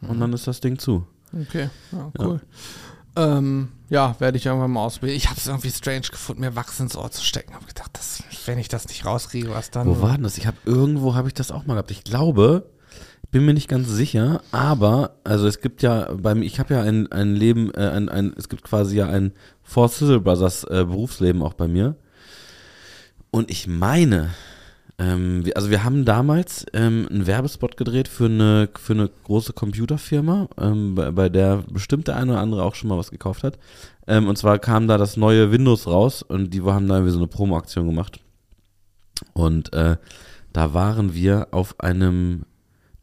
Mhm. 0.00 0.10
und 0.10 0.20
dann 0.20 0.32
ist 0.32 0.46
das 0.46 0.60
Ding 0.60 0.78
zu. 0.78 1.06
Okay, 1.32 1.68
ja, 1.92 2.10
cool. 2.20 2.40
Ja, 3.16 3.38
ähm, 3.38 3.68
ja 3.88 4.14
werde 4.18 4.38
ich 4.38 4.46
irgendwann 4.46 4.70
mal 4.70 4.84
ausprobieren. 4.84 5.16
Ich 5.16 5.28
habe 5.28 5.38
es 5.38 5.46
irgendwie 5.46 5.70
strange 5.70 6.02
gefunden, 6.10 6.42
mir 6.42 6.54
Wachs 6.56 6.78
ins 6.80 6.96
Ohr 6.96 7.10
zu 7.10 7.22
stecken. 7.24 7.54
Habe 7.54 7.66
gedacht, 7.66 7.90
das, 7.94 8.22
wenn 8.46 8.58
ich 8.58 8.68
das 8.68 8.86
nicht 8.88 9.04
rauskriege, 9.04 9.50
was 9.50 9.70
dann? 9.70 9.86
Wo 9.88 10.00
war 10.00 10.12
denn 10.14 10.22
das? 10.22 10.38
Ich 10.38 10.46
habe 10.46 10.56
irgendwo 10.64 11.14
habe 11.14 11.28
ich 11.28 11.34
das 11.34 11.50
auch 11.50 11.66
mal 11.66 11.74
gehabt. 11.74 11.90
Ich 11.90 12.04
glaube, 12.04 12.70
bin 13.30 13.44
mir 13.44 13.54
nicht 13.54 13.68
ganz 13.68 13.88
sicher, 13.88 14.42
aber 14.52 15.16
also 15.24 15.46
es 15.46 15.60
gibt 15.60 15.82
ja 15.82 16.10
bei 16.14 16.34
mir, 16.34 16.44
ich 16.44 16.58
habe 16.58 16.74
ja 16.74 16.82
ein, 16.82 17.12
ein 17.12 17.34
Leben, 17.34 17.72
äh, 17.74 17.88
ein, 17.88 18.08
ein, 18.08 18.32
es 18.36 18.48
gibt 18.48 18.64
quasi 18.64 18.96
ja 18.96 19.08
ein 19.08 19.32
Four 19.62 19.88
Sizzle 19.88 20.20
Brothers 20.20 20.64
äh, 20.64 20.84
Berufsleben 20.84 21.42
auch 21.42 21.54
bei 21.54 21.68
mir. 21.68 21.96
Und 23.30 23.50
ich 23.50 23.66
meine, 23.66 24.30
ähm, 24.98 25.44
wir, 25.44 25.56
also 25.56 25.70
wir 25.70 25.84
haben 25.84 26.04
damals 26.04 26.66
ähm, 26.72 27.06
einen 27.10 27.26
Werbespot 27.26 27.76
gedreht 27.76 28.08
für 28.08 28.24
eine, 28.24 28.68
für 28.78 28.94
eine 28.94 29.10
große 29.24 29.52
Computerfirma, 29.52 30.48
ähm, 30.58 30.94
bei, 30.94 31.10
bei 31.10 31.28
der 31.28 31.64
bestimmt 31.70 32.08
der 32.08 32.16
eine 32.16 32.32
oder 32.32 32.40
andere 32.40 32.64
auch 32.64 32.74
schon 32.74 32.88
mal 32.88 32.98
was 32.98 33.10
gekauft 33.10 33.44
hat. 33.44 33.58
Ähm, 34.06 34.26
und 34.26 34.38
zwar 34.38 34.58
kam 34.58 34.88
da 34.88 34.96
das 34.98 35.16
neue 35.16 35.52
Windows 35.52 35.86
raus 35.86 36.22
und 36.22 36.54
die 36.54 36.62
haben 36.62 36.88
da 36.88 36.96
irgendwie 36.96 37.12
so 37.12 37.18
eine 37.18 37.28
Promo-Aktion 37.28 37.86
gemacht. 37.86 38.20
Und 39.34 39.72
äh, 39.72 39.96
da 40.52 40.74
waren 40.74 41.14
wir 41.14 41.48
auf 41.52 41.78
einem, 41.78 42.44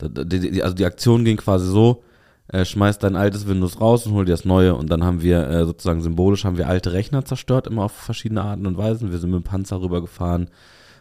also 0.01 0.75
die 0.75 0.85
Aktion 0.85 1.23
ging 1.25 1.37
quasi 1.37 1.67
so, 1.67 2.03
äh, 2.47 2.65
schmeiß 2.65 2.99
dein 2.99 3.15
altes 3.15 3.47
Windows 3.47 3.81
raus 3.81 4.05
und 4.05 4.13
hol 4.13 4.25
dir 4.25 4.33
das 4.33 4.45
neue. 4.45 4.75
Und 4.75 4.89
dann 4.89 5.03
haben 5.03 5.21
wir 5.21 5.47
äh, 5.49 5.65
sozusagen 5.65 6.01
symbolisch 6.01 6.45
haben 6.45 6.57
wir 6.57 6.67
alte 6.67 6.93
Rechner 6.93 7.25
zerstört, 7.25 7.67
immer 7.67 7.83
auf 7.83 7.91
verschiedene 7.91 8.43
Arten 8.43 8.67
und 8.67 8.77
Weisen. 8.77 9.11
Wir 9.11 9.17
sind 9.17 9.31
mit 9.31 9.41
dem 9.41 9.43
Panzer 9.43 9.81
rübergefahren 9.81 10.49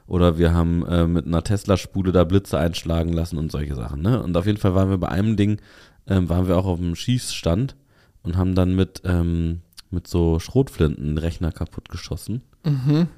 oder 0.06 0.38
wir 0.38 0.54
haben 0.54 0.86
äh, 0.86 1.06
mit 1.06 1.26
einer 1.26 1.42
Tesla-Spule 1.42 2.12
da 2.12 2.24
Blitze 2.24 2.58
einschlagen 2.58 3.12
lassen 3.12 3.38
und 3.38 3.52
solche 3.52 3.74
Sachen. 3.74 4.02
Ne? 4.02 4.22
Und 4.22 4.36
auf 4.36 4.46
jeden 4.46 4.58
Fall 4.58 4.74
waren 4.74 4.90
wir 4.90 4.98
bei 4.98 5.08
einem 5.08 5.36
Ding, 5.36 5.60
ähm, 6.06 6.28
waren 6.28 6.48
wir 6.48 6.56
auch 6.56 6.66
auf 6.66 6.78
einem 6.78 6.94
Schießstand 6.94 7.76
und 8.22 8.36
haben 8.36 8.54
dann 8.54 8.74
mit, 8.74 9.02
ähm, 9.04 9.60
mit 9.90 10.06
so 10.06 10.38
Schrotflinten 10.38 11.18
Rechner 11.18 11.52
kaputt 11.52 11.88
geschossen. 11.88 12.42
Mhm. 12.64 13.08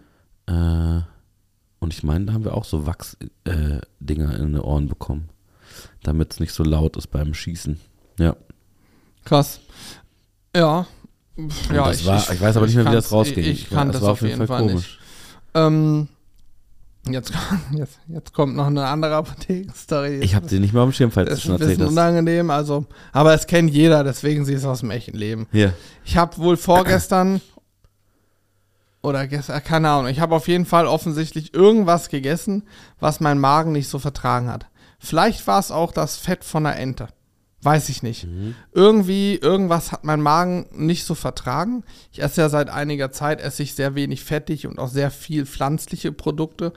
Äh, 0.46 1.00
und 1.78 1.92
ich 1.92 2.02
meine, 2.02 2.26
da 2.26 2.32
haben 2.32 2.44
wir 2.44 2.54
auch 2.54 2.64
so 2.64 2.86
Wachsdinger 2.86 4.34
äh, 4.34 4.42
in 4.42 4.52
die 4.52 4.60
Ohren 4.60 4.88
bekommen. 4.88 5.28
Damit 6.06 6.32
es 6.34 6.40
nicht 6.40 6.52
so 6.52 6.62
laut 6.62 6.96
ist 6.96 7.08
beim 7.08 7.34
Schießen. 7.34 7.80
Ja. 8.18 8.36
Krass. 9.24 9.58
Ja. 10.54 10.86
Ja, 11.72 11.88
das 11.88 12.06
war- 12.06 12.32
ich 12.32 12.40
weiß 12.40 12.56
aber 12.56 12.66
nicht 12.66 12.76
mehr, 12.76 12.86
wie 12.86 12.92
das 12.92 13.10
rausging. 13.10 13.38
Ich, 13.44 13.48
ich 13.50 13.62
Ich- 13.64 13.70
kann 13.70 13.88
das 13.88 13.96
das 13.96 14.02
war 14.04 14.12
auf 14.12 14.22
jeden 14.22 14.36
Fall 14.38 14.46
Fall 14.46 14.60
komisch. 14.60 14.74
nicht. 14.74 14.98
Ähm, 15.54 16.08
jetzt, 17.10 17.32
jetzt, 17.76 17.98
jetzt 18.06 18.32
kommt 18.32 18.54
noch 18.54 18.68
eine 18.68 18.86
andere 18.86 19.16
Apothekenstory. 19.16 20.20
Ich 20.20 20.34
habe 20.36 20.48
sie 20.48 20.60
nicht 20.60 20.72
mal 20.72 20.82
auf 20.82 20.90
dem 20.90 20.92
Schirm, 20.92 21.10
falls 21.10 21.28
Das 21.28 21.38
du 21.38 21.40
ist 21.40 21.42
schon 21.46 21.54
ein 21.56 21.60
erzählt 21.60 21.78
bisschen 21.80 21.86
hast. 21.86 21.92
unangenehm, 21.92 22.50
also, 22.50 22.86
aber 23.12 23.34
es 23.34 23.46
kennt 23.48 23.70
jeder, 23.72 24.04
deswegen 24.04 24.44
sie 24.44 24.52
ist 24.54 24.64
aus 24.64 24.80
dem 24.80 24.90
echten 24.92 25.16
Leben. 25.16 25.46
Hier. 25.50 25.74
Ich 26.04 26.16
habe 26.16 26.38
wohl 26.38 26.56
vorgestern 26.56 27.40
oder 29.02 29.26
gestern, 29.26 29.62
keine 29.62 29.90
Ahnung, 29.90 30.08
ich 30.08 30.20
habe 30.20 30.34
auf 30.34 30.48
jeden 30.48 30.66
Fall 30.66 30.86
offensichtlich 30.86 31.52
irgendwas 31.52 32.08
gegessen, 32.08 32.62
was 33.00 33.20
mein 33.20 33.38
Magen 33.38 33.72
nicht 33.72 33.88
so 33.88 33.98
vertragen 33.98 34.48
hat. 34.50 34.66
Vielleicht 35.06 35.46
war 35.46 35.60
es 35.60 35.70
auch 35.70 35.92
das 35.92 36.16
Fett 36.16 36.42
von 36.44 36.64
der 36.64 36.76
Ente. 36.76 37.08
Weiß 37.62 37.88
ich 37.88 38.02
nicht. 38.02 38.28
Irgendwie, 38.72 39.36
irgendwas 39.36 39.90
hat 39.90 40.04
mein 40.04 40.20
Magen 40.20 40.66
nicht 40.72 41.04
so 41.04 41.14
vertragen. 41.14 41.84
Ich 42.12 42.22
esse 42.22 42.40
ja 42.40 42.48
seit 42.48 42.70
einiger 42.70 43.10
Zeit, 43.10 43.40
esse 43.40 43.62
ich 43.62 43.74
sehr 43.74 43.94
wenig 43.94 44.22
fettig 44.22 44.66
und 44.66 44.78
auch 44.78 44.88
sehr 44.88 45.10
viel 45.10 45.46
pflanzliche 45.46 46.12
Produkte, 46.12 46.72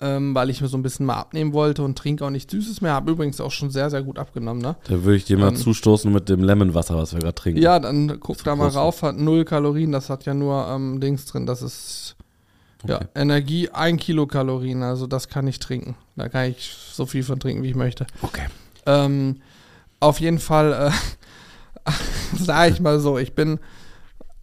ähm, 0.00 0.34
weil 0.34 0.50
ich 0.50 0.60
mir 0.60 0.68
so 0.68 0.76
ein 0.76 0.82
bisschen 0.82 1.06
mal 1.06 1.14
abnehmen 1.14 1.52
wollte 1.52 1.82
und 1.82 1.96
trinke 1.96 2.26
auch 2.26 2.30
nichts 2.30 2.52
Süßes 2.52 2.80
mehr. 2.80 2.92
Habe 2.92 3.12
übrigens 3.12 3.40
auch 3.40 3.52
schon 3.52 3.70
sehr, 3.70 3.88
sehr 3.90 4.02
gut 4.02 4.18
abgenommen, 4.18 4.60
ne? 4.60 4.76
Da 4.88 5.02
würde 5.04 5.16
ich 5.16 5.24
dir 5.24 5.38
mal 5.38 5.50
Ähm, 5.50 5.56
zustoßen 5.56 6.12
mit 6.12 6.28
dem 6.28 6.42
Lemonwasser, 6.42 6.96
was 6.96 7.14
wir 7.14 7.20
gerade 7.20 7.36
trinken. 7.36 7.62
Ja, 7.62 7.78
dann 7.78 8.18
guck 8.20 8.42
da 8.44 8.56
mal 8.56 8.68
rauf, 8.68 9.02
hat 9.02 9.16
null 9.16 9.44
Kalorien, 9.44 9.92
das 9.92 10.10
hat 10.10 10.26
ja 10.26 10.34
nur 10.34 10.66
ähm, 10.68 11.00
Dings 11.00 11.26
drin, 11.26 11.46
das 11.46 11.62
ist 11.62 12.13
ja, 12.86 12.96
Okay. 12.96 13.06
Energie, 13.14 13.70
ein 13.70 13.96
Kilokalorien, 13.96 14.82
also 14.82 15.06
das 15.06 15.28
kann 15.28 15.46
ich 15.46 15.58
trinken. 15.58 15.96
Da 16.16 16.28
kann 16.28 16.50
ich 16.50 16.74
so 16.92 17.06
viel 17.06 17.22
von 17.22 17.40
trinken, 17.40 17.62
wie 17.62 17.70
ich 17.70 17.76
möchte. 17.76 18.06
Okay. 18.22 18.46
Ähm, 18.86 19.40
auf 20.00 20.20
jeden 20.20 20.38
Fall, 20.38 20.92
äh, 21.86 21.90
sag 22.38 22.70
ich 22.70 22.80
mal 22.80 23.00
so, 23.00 23.18
ich 23.18 23.34
bin 23.34 23.58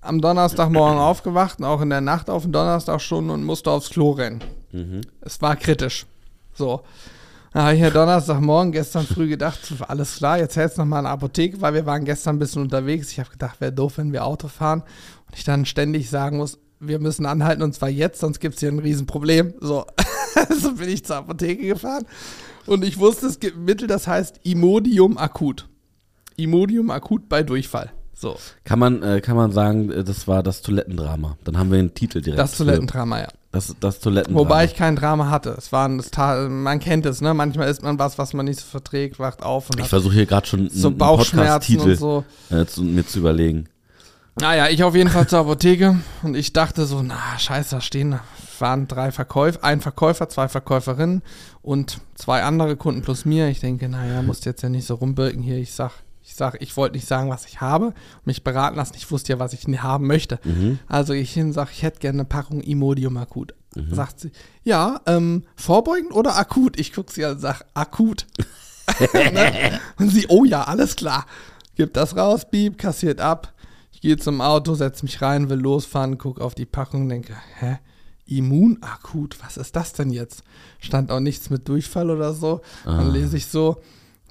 am 0.01 0.21
Donnerstagmorgen 0.21 0.99
aufgewacht, 0.99 1.63
auch 1.63 1.81
in 1.81 1.89
der 1.89 2.01
Nacht 2.01 2.29
auf 2.29 2.43
den 2.43 2.51
Donnerstag 2.51 3.01
schon 3.01 3.29
und 3.29 3.43
musste 3.43 3.71
aufs 3.71 3.89
Klo 3.89 4.11
rennen. 4.11 4.43
Mhm. 4.71 5.01
Es 5.21 5.41
war 5.41 5.55
kritisch. 5.55 6.05
So. 6.53 6.81
Da 7.53 7.63
habe 7.63 7.75
ich 7.75 7.81
ja 7.81 7.89
Donnerstagmorgen 7.89 8.71
gestern 8.71 9.05
früh 9.05 9.27
gedacht, 9.27 9.59
alles 9.87 10.15
klar, 10.17 10.39
jetzt 10.39 10.55
hältst 10.55 10.77
du 10.77 10.81
nochmal 10.81 10.99
in 10.99 11.03
der 11.03 11.11
Apotheke, 11.11 11.59
weil 11.59 11.73
wir 11.73 11.85
waren 11.85 12.05
gestern 12.05 12.37
ein 12.37 12.39
bisschen 12.39 12.61
unterwegs. 12.61 13.11
Ich 13.11 13.19
habe 13.19 13.29
gedacht, 13.29 13.59
wäre 13.59 13.73
doof, 13.73 13.97
wenn 13.97 14.13
wir 14.13 14.25
Auto 14.25 14.47
fahren 14.47 14.83
und 15.27 15.37
ich 15.37 15.43
dann 15.43 15.65
ständig 15.65 16.09
sagen 16.09 16.37
muss, 16.37 16.57
wir 16.81 16.99
müssen 16.99 17.25
anhalten 17.25 17.61
und 17.61 17.73
zwar 17.73 17.89
jetzt, 17.89 18.19
sonst 18.19 18.39
gibt 18.39 18.55
es 18.55 18.59
hier 18.59 18.69
ein 18.69 18.79
Riesenproblem. 18.79 19.53
So. 19.61 19.85
so 20.61 20.73
bin 20.73 20.89
ich 20.89 21.05
zur 21.05 21.17
Apotheke 21.17 21.67
gefahren 21.67 22.05
und 22.65 22.83
ich 22.83 22.97
wusste, 22.99 23.27
es 23.27 23.39
gibt 23.39 23.57
ein 23.57 23.65
Mittel, 23.65 23.87
das 23.87 24.07
heißt 24.07 24.41
Imodium 24.43 25.17
akut. 25.17 25.69
Imodium 26.37 26.89
akut 26.89 27.29
bei 27.29 27.43
Durchfall. 27.43 27.91
So. 28.13 28.37
Kann 28.63 28.77
man, 28.77 29.01
äh, 29.01 29.19
kann 29.19 29.35
man 29.35 29.51
sagen, 29.51 29.89
äh, 29.91 30.03
das 30.03 30.27
war 30.27 30.43
das 30.43 30.61
Toilettendrama. 30.61 31.37
Dann 31.43 31.57
haben 31.57 31.71
wir 31.71 31.77
den 31.77 31.93
Titel 31.93 32.21
direkt. 32.21 32.39
Das 32.39 32.55
Toilettendrama, 32.55 33.21
ja. 33.21 33.27
Das, 33.51 33.75
das 33.79 33.99
Toilettendrama. 33.99 34.45
Wobei 34.45 34.65
ich 34.65 34.75
kein 34.75 34.95
Drama 34.95 35.29
hatte. 35.31 35.55
Es 35.57 35.71
war 35.71 35.89
ein, 35.89 36.61
man 36.61 36.79
kennt 36.79 37.07
es, 37.07 37.21
ne? 37.21 37.33
Manchmal 37.33 37.67
isst 37.67 37.81
man 37.81 37.97
was, 37.97 38.19
was 38.19 38.33
man 38.33 38.45
nicht 38.45 38.59
so 38.59 38.65
verträgt, 38.65 39.17
wacht 39.17 39.41
auf 39.41 39.69
und 39.71 39.79
Ich 39.79 39.87
versuche 39.87 40.13
hier 40.13 40.25
gerade 40.27 40.45
schon 40.45 40.69
so 40.69 40.89
einen 40.89 40.97
Bauchschmerzen 40.97 41.77
und 41.77 41.79
Podcast-Titel 41.79 41.95
so. 41.95 42.23
äh, 42.51 42.65
zu, 42.65 42.83
mir 42.83 43.05
zu 43.05 43.19
überlegen. 43.19 43.67
Naja, 44.39 44.69
ich 44.69 44.83
auf 44.83 44.95
jeden 44.95 45.09
Fall 45.09 45.27
zur 45.27 45.39
Apotheke 45.39 45.99
und 46.23 46.35
ich 46.35 46.53
dachte 46.53 46.85
so, 46.85 47.01
na, 47.03 47.37
scheiße, 47.37 47.75
da 47.75 47.81
stehen, 47.81 48.19
waren 48.59 48.87
drei 48.87 49.11
Verkäufer, 49.11 49.63
ein 49.63 49.81
Verkäufer, 49.81 50.29
zwei 50.29 50.47
Verkäuferinnen 50.47 51.21
und 51.61 51.99
zwei 52.15 52.43
andere 52.43 52.77
Kunden 52.77 53.01
plus 53.01 53.25
mir. 53.25 53.49
Ich 53.49 53.59
denke, 53.59 53.89
naja, 53.89 54.21
musst 54.21 54.45
jetzt 54.45 54.61
ja 54.61 54.69
nicht 54.69 54.87
so 54.87 54.95
rumbirken 54.95 55.41
hier. 55.41 55.57
Ich 55.57 55.73
sag, 55.73 55.91
ich 56.23 56.35
sag, 56.35 56.61
ich 56.61 56.77
wollte 56.77 56.95
nicht 56.95 57.07
sagen, 57.07 57.29
was 57.29 57.45
ich 57.45 57.59
habe, 57.59 57.93
mich 58.23 58.43
beraten 58.43 58.77
lassen. 58.77 58.93
Ich 58.95 59.11
wusste 59.11 59.33
ja, 59.33 59.39
was 59.39 59.53
ich 59.53 59.67
haben 59.81 60.07
möchte. 60.07 60.39
Also 60.87 61.13
ich 61.13 61.33
hin 61.33 61.51
sag, 61.51 61.71
ich 61.71 61.83
hätte 61.83 61.99
gerne 61.99 62.19
eine 62.19 62.25
Packung 62.25 62.61
Imodium 62.61 63.17
akut. 63.17 63.53
Sagt 63.91 64.19
sie, 64.21 64.31
ja, 64.63 65.01
ähm, 65.07 65.43
vorbeugend 65.55 66.13
oder 66.13 66.37
akut? 66.37 66.79
Ich 66.79 66.93
guck 66.93 67.11
sie 67.11 67.25
an 67.25 67.33
und 67.33 67.39
sag, 67.39 67.63
akut. 67.73 68.27
ne? 69.13 69.79
Und 69.97 70.09
sie, 70.09 70.25
oh 70.29 70.45
ja, 70.45 70.63
alles 70.63 70.95
klar. 70.95 71.25
Gibt 71.75 71.97
das 71.97 72.15
raus, 72.15 72.49
bieb, 72.49 72.77
kassiert 72.77 73.21
ab. 73.21 73.53
Ich 74.01 74.07
gehe 74.07 74.17
zum 74.17 74.41
Auto, 74.41 74.73
setze 74.73 75.05
mich 75.05 75.21
rein, 75.21 75.51
will 75.51 75.59
losfahren, 75.59 76.17
guck 76.17 76.41
auf 76.41 76.55
die 76.55 76.65
Packung, 76.65 77.07
denke, 77.07 77.35
hä? 77.59 77.77
Immunakut, 78.25 79.37
was 79.43 79.57
ist 79.57 79.75
das 79.75 79.93
denn 79.93 80.09
jetzt? 80.09 80.41
Stand 80.79 81.11
auch 81.11 81.19
nichts 81.19 81.51
mit 81.51 81.69
Durchfall 81.69 82.09
oder 82.09 82.33
so. 82.33 82.61
Dann 82.83 83.11
lese 83.11 83.37
ich 83.37 83.45
so, 83.45 83.79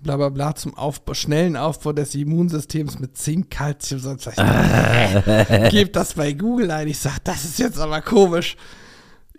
bla 0.03 0.17
bla 0.17 0.29
bla, 0.31 0.57
zum 0.57 0.77
Aufbau, 0.77 1.15
schnellen 1.15 1.57
Aufbau 1.57 1.93
des 1.93 2.17
Immunsystems 2.17 2.99
mit 2.99 3.17
Zink, 3.17 3.53
Calcium, 3.53 4.01
sonst 4.01 4.27
was. 4.27 4.35
Gebt 5.71 5.95
das 5.95 6.15
bei 6.15 6.33
Google 6.33 6.73
ein. 6.73 6.89
Ich 6.89 6.99
sag, 6.99 7.23
das 7.23 7.45
ist 7.45 7.61
jetzt 7.61 7.79
aber 7.79 8.01
komisch. 8.01 8.57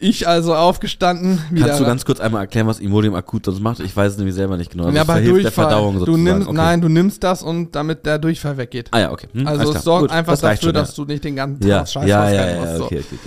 Ich 0.04 0.28
also 0.28 0.56
aufgestanden, 0.56 1.40
wieder 1.52 1.68
Kannst 1.68 1.80
du 1.80 1.86
ganz 1.86 2.06
kurz 2.06 2.20
einmal 2.20 2.42
erklären, 2.42 2.66
was 2.66 2.80
Imodium 2.80 3.14
akut 3.14 3.46
sonst 3.46 3.60
macht? 3.60 3.80
Ich 3.82 3.96
weiß 3.96 4.14
es 4.14 4.18
nämlich 4.18 4.34
selber 4.34 4.58
nicht 4.58 4.72
genau. 4.72 4.86
Also 4.86 4.98
ja, 4.98 5.06
verhilft 5.06 5.30
Durchfall. 5.30 5.44
der 5.44 5.52
Verdauung 5.52 5.94
du 5.94 6.00
sozusagen. 6.00 6.24
nimmst, 6.24 6.48
okay. 6.48 6.58
Nein, 6.58 6.82
du 6.82 6.90
nimmst 6.90 7.24
das 7.24 7.44
und 7.44 7.76
damit 7.76 8.04
der 8.06 8.18
Durchfall 8.18 8.58
weggeht. 8.58 8.88
Ah 8.92 9.00
ja, 9.00 9.12
okay. 9.12 9.28
Hm, 9.32 9.46
also 9.48 9.72
es 9.74 9.84
sorgt 9.84 10.02
Gut, 10.02 10.12
einfach 10.12 10.34
das 10.34 10.42
dafür, 10.42 10.58
schon, 10.58 10.74
dass 10.74 10.96
du 10.96 11.06
nicht 11.06 11.24
den 11.24 11.36
ganzen 11.36 11.68
ja. 11.68 11.78
Tag 11.80 11.90
Scheiß 11.90 12.10
Ja, 12.10 12.30
ja, 12.32 12.50
ja, 12.50 12.60
musst, 12.60 12.72
ja, 12.72 12.78
so. 12.78 12.84
okay, 12.86 13.04
okay, 13.06 13.20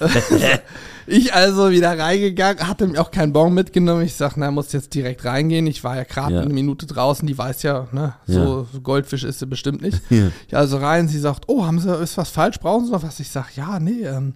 okay. 0.00 0.60
Ich 1.06 1.34
also 1.34 1.72
wieder 1.72 1.98
reingegangen, 1.98 2.68
hatte 2.68 2.86
mir 2.86 3.00
auch 3.00 3.10
keinen 3.10 3.32
Bon 3.32 3.52
mitgenommen. 3.52 4.02
Ich 4.02 4.14
sag, 4.14 4.36
na, 4.36 4.52
muss 4.52 4.72
jetzt 4.72 4.94
direkt 4.94 5.24
reingehen. 5.24 5.66
Ich 5.66 5.82
war 5.82 5.96
ja 5.96 6.04
gerade 6.04 6.34
Ja. 6.34 6.40
eine 6.42 6.54
Minute 6.54 6.86
draußen, 6.86 7.26
die 7.26 7.36
weiß 7.36 7.64
ja, 7.64 7.88
ne, 7.90 8.14
so 8.26 8.68
Goldfisch 8.82 9.24
ist 9.24 9.40
sie 9.40 9.46
bestimmt 9.46 9.82
nicht. 9.82 10.00
Ja. 10.10 10.28
Ich 10.46 10.56
also 10.56 10.76
rein, 10.76 11.08
sie 11.08 11.18
sagt, 11.18 11.44
oh, 11.48 11.64
haben 11.66 11.80
Sie, 11.80 11.92
ist 11.96 12.16
was 12.16 12.28
falsch, 12.28 12.60
brauchen 12.60 12.84
Sie 12.84 12.92
noch 12.92 13.02
was? 13.02 13.18
Ich 13.18 13.30
sag, 13.30 13.56
ja, 13.56 13.80
nee, 13.80 14.02
ähm, 14.04 14.34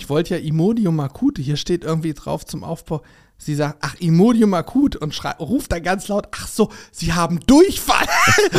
ich 0.00 0.08
wollte 0.08 0.34
ja 0.34 0.40
Imodium 0.40 0.98
akut, 1.00 1.36
hier 1.38 1.56
steht 1.56 1.84
irgendwie 1.84 2.14
drauf 2.14 2.46
zum 2.46 2.64
Aufbau. 2.64 3.02
Sie 3.36 3.54
sagt, 3.54 3.78
ach, 3.80 3.94
Imodium 4.00 4.52
akut 4.52 4.96
und 4.96 5.18
ruft 5.40 5.72
dann 5.72 5.82
ganz 5.82 6.08
laut, 6.08 6.28
ach 6.30 6.46
so, 6.46 6.68
Sie 6.90 7.12
haben 7.12 7.40
Durchfall. 7.46 8.06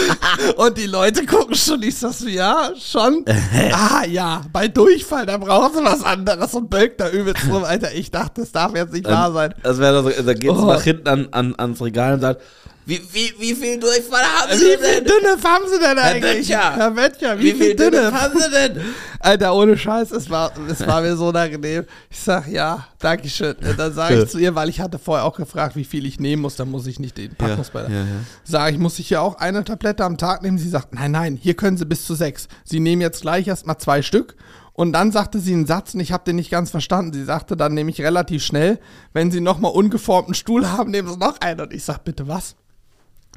und 0.58 0.78
die 0.78 0.88
Leute 0.88 1.26
gucken 1.26 1.56
schon, 1.56 1.82
ich 1.84 1.98
sag 1.98 2.14
so, 2.14 2.28
ja, 2.28 2.72
schon. 2.80 3.26
ah, 3.74 4.06
ja, 4.06 4.44
bei 4.52 4.68
Durchfall, 4.68 5.26
da 5.26 5.38
brauchen 5.38 5.78
Sie 5.78 5.84
was 5.84 6.04
anderes 6.04 6.54
und 6.56 6.70
bölkt 6.70 7.00
da 7.00 7.10
übelst 7.10 7.48
rum, 7.48 7.64
Alter. 7.64 7.94
Ich 7.94 8.10
dachte, 8.12 8.42
das 8.42 8.52
darf 8.52 8.76
jetzt 8.76 8.94
nicht 8.94 9.06
wahr 9.06 9.32
sein. 9.32 9.54
Das 9.64 9.78
wäre 9.80 10.04
so, 10.04 10.10
da 10.24 10.34
geht's 10.34 10.58
Oh. 10.58 10.66
nach 10.66 10.82
hinten 10.82 11.08
an, 11.08 11.28
an, 11.32 11.56
ans 11.58 11.82
Regal 11.82 12.16
und 12.16 12.22
sagt, 12.22 12.42
wie, 12.86 13.00
wie, 13.12 13.34
wie 13.40 13.54
viel 13.56 13.80
Durchfall 13.80 14.24
haben 14.24 14.52
Wie 14.52 14.56
Sie 14.58 14.66
viel 14.66 14.78
denn? 14.78 15.06
dünne 15.06 15.38
haben 15.44 15.64
Sie 15.72 15.80
denn 15.80 15.98
eigentlich? 15.98 16.48
Böttcher. 16.48 16.76
Herr 16.76 16.92
Böttcher, 16.92 17.40
wie, 17.40 17.44
Wie 17.44 17.52
viel 17.52 17.58
viel 17.68 17.76
dünne 17.76 17.92
dünne 17.92 18.12
haben 18.22 18.40
Sie 18.40 18.50
denn? 18.50 18.82
Alter, 19.20 19.54
ohne 19.54 19.78
Scheiß, 19.78 20.12
es 20.12 20.30
war, 20.30 20.52
es 20.68 20.86
war 20.88 21.02
mir 21.02 21.16
so 21.16 21.28
unangenehm. 21.28 21.86
Ich 22.10 22.20
sag, 22.20 22.48
ja, 22.48 22.88
danke 22.98 23.30
schön. 23.30 23.56
Und 23.56 23.78
dann 23.78 23.94
sage 23.94 24.24
ich 24.24 24.30
zu 24.30 24.40
ihr, 24.40 24.56
weil 24.56 24.68
ich 24.68 24.80
hatte 24.82 24.98
vorher 24.98 25.26
auch 25.26 25.36
gefragt, 25.38 25.76
wie 25.76 25.84
viel 25.84 26.06
ich 26.08 26.20
nehmen 26.20 26.42
muss, 26.42 26.56
dann 26.56 26.72
muss 26.72 26.88
ich 26.88 27.00
nicht 27.00 27.18
den 27.18 27.36
Packungsbeiter. 27.36 27.90
ja, 27.90 28.00
ja. 28.00 28.06
Sage 28.44 28.74
ich, 28.74 28.80
muss 28.80 28.98
ich 28.98 29.08
hier 29.10 29.22
auch 29.22 29.36
eine 29.36 29.64
Tablette 29.64 30.04
am 30.04 30.18
Tag 30.18 30.42
nehmen? 30.42 30.58
Sie 30.58 30.70
sagt, 30.70 30.96
nein, 30.96 31.12
nein, 31.12 31.36
hier 31.40 31.54
können 31.54 31.78
Sie 31.78 31.86
bis 31.86 32.06
zu 32.06 32.16
sechs. 32.16 32.48
Sie 32.64 32.80
nehmen 32.80 33.02
jetzt 33.02 33.22
gleich 33.22 33.48
erstmal 33.48 33.78
zwei 33.78 34.02
Stück. 34.02 34.36
Und 34.74 34.94
dann 34.94 35.12
sagte 35.12 35.40
sie 35.40 35.54
einen 35.54 35.68
Satz 35.68 35.94
und 35.94 36.00
ich 36.00 36.12
habe 36.14 36.24
den 36.24 36.38
nicht 36.38 36.50
ganz 36.50 36.72
verstanden. 36.72 37.14
Sie 37.14 37.26
sagte 37.26 37.58
dann 37.58 37.74
nämlich 37.74 38.02
relativ 38.02 38.42
schnell, 38.42 38.80
wenn 39.14 39.30
Sie 39.30 39.42
nochmal 39.42 39.72
ungeformten 39.74 40.34
Stuhl 40.34 40.72
haben, 40.72 40.92
nehmen 40.92 41.10
Sie 41.10 41.18
noch 41.18 41.40
einen. 41.42 41.60
Und 41.60 41.74
ich 41.74 41.84
sag, 41.84 42.04
bitte 42.06 42.28
was? 42.28 42.56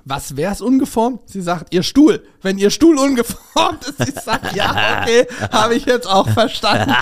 Was 0.06 0.36
wär's 0.36 0.60
ungeformt? 0.60 1.20
Sie 1.30 1.40
sagt, 1.40 1.72
Ihr 1.74 1.82
Stuhl. 1.82 2.22
Wenn 2.42 2.58
Ihr 2.58 2.70
Stuhl 2.70 2.98
ungeformt 2.98 3.84
ist, 3.88 4.08
ich 4.08 4.20
sag, 4.22 4.54
ja, 4.54 5.00
okay, 5.02 5.26
habe 5.52 5.74
ich 5.76 5.86
jetzt 5.86 6.06
auch 6.06 6.28
verstanden. 6.28 6.94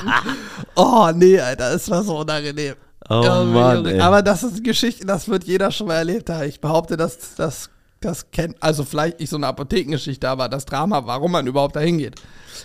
Oh, 0.76 1.10
nee, 1.14 1.40
Alter, 1.40 1.74
es 1.74 1.90
war 1.90 2.04
so 2.04 2.18
unangenehm. 2.18 2.74
Oh 3.10 3.44
Mann, 3.52 3.84
ey. 3.86 3.98
Aber 4.00 4.22
das 4.22 4.44
ist 4.44 4.52
eine 4.54 4.62
Geschichte, 4.62 5.04
das 5.04 5.28
wird 5.28 5.44
jeder 5.44 5.72
schon 5.72 5.88
mal 5.88 5.94
erlebt 5.96 6.30
haben. 6.30 6.48
Ich 6.48 6.60
behaupte, 6.60 6.96
dass 6.96 7.34
das, 7.34 7.70
das 8.00 8.30
kennt, 8.30 8.56
also 8.62 8.84
vielleicht 8.84 9.18
nicht 9.18 9.30
so 9.30 9.36
eine 9.36 9.48
Apothekengeschichte, 9.48 10.28
aber 10.28 10.48
das 10.48 10.64
Drama, 10.64 11.04
warum 11.04 11.32
man 11.32 11.46
überhaupt 11.48 11.74
dahin 11.74 11.98
geht, 11.98 12.14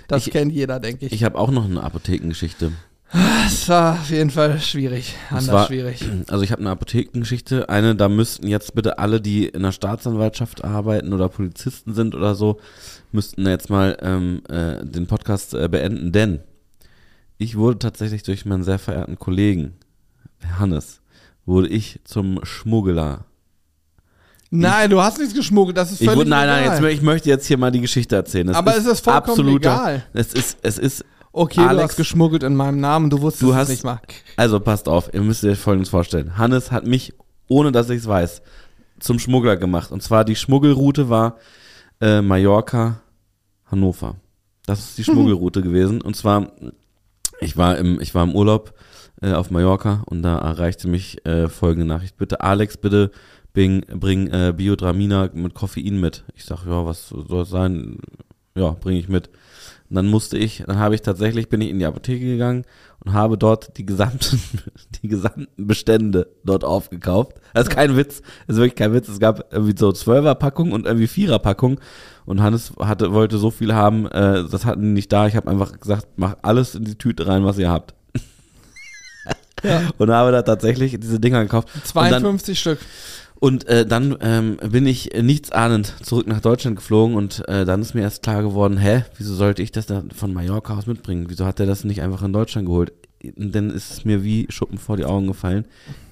das 0.08 0.28
Ich- 0.28 0.34
kennt 0.34 0.54
jeder, 0.54 0.80
denke 0.80 1.08
ich. 1.08 1.12
Ich 1.14 1.24
habe 1.24 1.38
auch 1.40 1.50
noch 1.50 1.66
eine 1.66 1.82
Apothekengeschichte. 1.84 2.72
Das 3.14 3.70
war 3.70 3.94
auf 3.94 4.10
jeden 4.10 4.30
Fall 4.30 4.60
schwierig, 4.60 5.16
anders 5.30 5.46
zwar- 5.46 5.68
schwierig. 5.68 6.04
Also 6.28 6.44
ich 6.44 6.52
habe 6.52 6.62
eine 6.62 6.72
Apothekengeschichte. 6.72 7.70
Eine, 7.70 7.96
da 7.96 8.10
müssten 8.10 8.48
jetzt 8.48 8.76
bitte 8.76 9.00
alle, 9.00 9.22
die 9.22 9.48
in 9.48 9.64
der 9.64 9.72
Staatsanwaltschaft 9.72 10.64
arbeiten 10.66 11.14
oder 11.14 11.30
Polizisten 11.30 11.94
sind 11.94 12.16
oder 12.16 12.36
so, 12.36 12.60
müssten 13.14 13.46
jetzt 13.48 13.70
mal 13.70 13.98
ähm, 14.02 14.42
äh, 14.50 14.86
den 14.86 15.08
Podcast 15.08 15.54
äh, 15.54 15.70
beenden, 15.70 16.12
denn 16.12 16.42
ich 17.38 17.56
wurde 17.58 17.80
tatsächlich 17.80 18.24
durch 18.24 18.46
meinen 18.46 18.64
sehr 18.64 18.80
verehrten 18.80 19.18
Kollegen, 19.18 19.76
Hannes, 20.60 21.00
wurde 21.46 21.70
ich 21.70 22.02
zum 22.04 22.40
Schmuggler. 22.44 23.26
Nein, 24.50 24.90
du 24.90 25.02
hast 25.02 25.18
nichts 25.20 25.34
geschmuggelt, 25.34 25.78
das 25.78 25.92
ist 25.92 26.02
Ich 26.02 26.06
völlig 26.08 26.20
wurde, 26.20 26.30
nein, 26.30 26.48
nein, 26.48 26.64
egal. 26.64 26.84
jetzt, 26.84 26.94
ich 26.94 27.02
möchte 27.02 27.30
jetzt 27.30 27.46
hier 27.46 27.58
mal 27.58 27.72
die 27.72 27.82
Geschichte 27.82 28.16
erzählen. 28.16 28.50
Aber 28.56 28.76
es 28.76 28.86
ist 28.86 29.02
vollkommen 29.04 29.30
absoluter, 29.30 29.74
egal. 29.74 30.04
Es 30.14 30.34
ist, 30.34 30.58
es 30.62 30.78
ist 30.78 31.06
Okay, 31.38 31.62
du 31.62 31.68
Alex- 31.68 31.90
hast 31.92 31.98
geschmuggelt 31.98 32.44
in 32.44 32.56
meinem 32.56 32.80
Namen, 32.80 33.10
du 33.10 33.22
wusstest 33.22 33.44
Du 33.44 33.52
es 33.52 33.56
hast- 33.56 33.70
nicht 33.70 33.84
mal. 33.84 34.00
Also 34.38 34.60
passt 34.60 34.88
auf, 34.90 35.14
ihr 35.14 35.22
müsst 35.22 35.44
euch 35.44 35.58
folgendes 35.60 35.90
vorstellen. 35.90 36.38
Hannes 36.38 36.72
hat 36.72 36.86
mich, 36.88 37.14
ohne 37.48 37.72
dass 37.72 37.90
ich 37.90 38.00
es 38.00 38.08
weiß, 38.08 38.42
zum 39.00 39.20
Schmuggler 39.20 39.56
gemacht. 39.58 39.92
Und 39.92 40.02
zwar 40.02 40.26
die 40.26 40.36
Schmuggelroute 40.36 41.10
war 41.10 41.38
äh, 42.02 42.22
Mallorca, 42.22 43.02
Hannover. 43.66 44.16
Das 44.66 44.80
ist 44.80 44.98
die 44.98 45.04
Schmuggelroute 45.06 45.62
gewesen. 45.62 46.02
Und 46.02 46.16
zwar, 46.16 46.52
ich 47.40 47.56
war 47.58 47.78
im, 47.78 48.02
ich 48.02 48.16
war 48.16 48.24
im 48.24 48.36
Urlaub 48.36 48.74
äh, 49.22 49.34
auf 49.34 49.52
Mallorca 49.52 50.04
und 50.08 50.24
da 50.24 50.38
erreichte 50.40 50.88
mich 50.88 51.26
äh, 51.26 51.48
folgende 51.50 51.86
Nachricht. 51.88 52.18
Bitte, 52.18 52.42
Alex, 52.42 52.78
bitte 52.78 53.12
bring, 53.54 53.82
bring 53.82 54.28
äh, 54.28 54.54
Biodramina 54.56 55.30
mit 55.34 55.54
Koffein 55.54 56.00
mit. 56.00 56.24
Ich 56.36 56.46
sag, 56.46 56.66
ja, 56.66 56.86
was 56.86 57.10
soll 57.10 57.42
es 57.44 57.50
sein? 57.50 57.98
Ja, 58.56 58.72
bringe 58.72 59.00
ich 59.00 59.08
mit. 59.10 59.30
Und 59.90 59.96
dann 59.96 60.08
musste 60.08 60.38
ich, 60.38 60.64
dann 60.68 60.78
habe 60.78 60.96
ich 60.96 61.02
tatsächlich, 61.02 61.48
bin 61.48 61.62
ich 61.62 61.70
in 61.70 61.80
die 61.80 61.86
Apotheke 61.86 62.26
gegangen 62.26 62.66
und 63.04 63.14
habe 63.14 63.38
dort 63.38 63.78
die 63.78 63.86
gesamten, 63.86 64.42
die 65.02 65.08
gesamten 65.08 65.48
Bestände 65.56 66.28
dort 66.44 66.66
aufgekauft. 66.66 67.38
Das 67.54 67.68
ist 67.68 67.74
kein 67.74 67.96
Witz, 67.96 68.22
das 68.48 68.56
ist 68.56 68.62
wirklich 68.62 68.76
kein 68.76 68.94
Witz. 68.94 69.08
Es 69.08 69.20
gab 69.20 69.52
irgendwie 69.52 69.76
so 69.78 69.92
Zwölferpackung 69.92 70.74
und 70.74 70.86
irgendwie 70.86 71.08
Viererpackung 71.08 71.80
und 72.26 72.42
Hannes 72.42 72.74
hatte, 72.80 73.14
wollte 73.14 73.38
so 73.38 73.50
viel 73.50 73.74
haben, 73.74 74.08
äh, 74.08 74.44
das 74.50 74.66
hatten 74.66 74.82
die 74.82 74.90
nicht 74.90 75.12
da. 75.14 75.28
Ich 75.28 75.36
habe 75.36 75.50
einfach 75.50 75.80
gesagt, 75.80 76.08
mach 76.18 76.36
alles 76.42 76.76
in 76.76 76.84
die 76.84 76.96
Tüte 76.96 77.28
rein, 77.28 77.46
was 77.46 77.58
ihr 77.58 77.70
habt. 77.70 77.94
Ja. 79.64 79.82
Und 79.98 80.12
habe 80.12 80.32
da 80.32 80.44
tatsächlich 80.44 81.00
diese 81.00 81.20
Dinger 81.20 81.42
gekauft. 81.44 81.70
Und 81.74 81.84
dann, 81.96 82.22
52 82.22 82.60
Stück. 82.60 82.80
Und 83.40 83.68
äh, 83.68 83.86
dann 83.86 84.18
ähm, 84.22 84.58
bin 84.58 84.86
ich 84.86 85.12
nichtsahnend 85.14 85.94
zurück 86.04 86.28
nach 86.28 86.42
Deutschland 86.42 86.76
geflogen 86.76 87.16
und 87.16 87.48
äh, 87.48 87.66
dann 87.66 87.82
ist 87.82 87.94
mir 87.94 88.02
erst 88.02 88.24
klar 88.24 88.42
geworden, 88.42 88.78
hä, 88.78 89.04
wieso 89.18 89.36
sollte 89.36 89.62
ich 89.62 89.72
das 89.72 89.86
dann 89.86 90.12
von 90.12 90.34
Mallorca 90.34 90.78
aus 90.78 90.88
mitbringen? 90.88 91.26
Wieso 91.30 91.46
hat 91.46 91.60
er 91.60 91.66
das 91.66 91.84
nicht 91.84 92.02
einfach 92.02 92.24
in 92.24 92.34
Deutschland 92.34 92.68
geholt? 92.68 92.94
Denn 93.24 93.70
ist 93.72 93.92
es 93.92 94.06
mir 94.06 94.24
wie 94.24 94.46
Schuppen 94.50 94.78
vor 94.78 94.96
die 94.98 95.06
Augen 95.06 95.28
gefallen. 95.28 95.66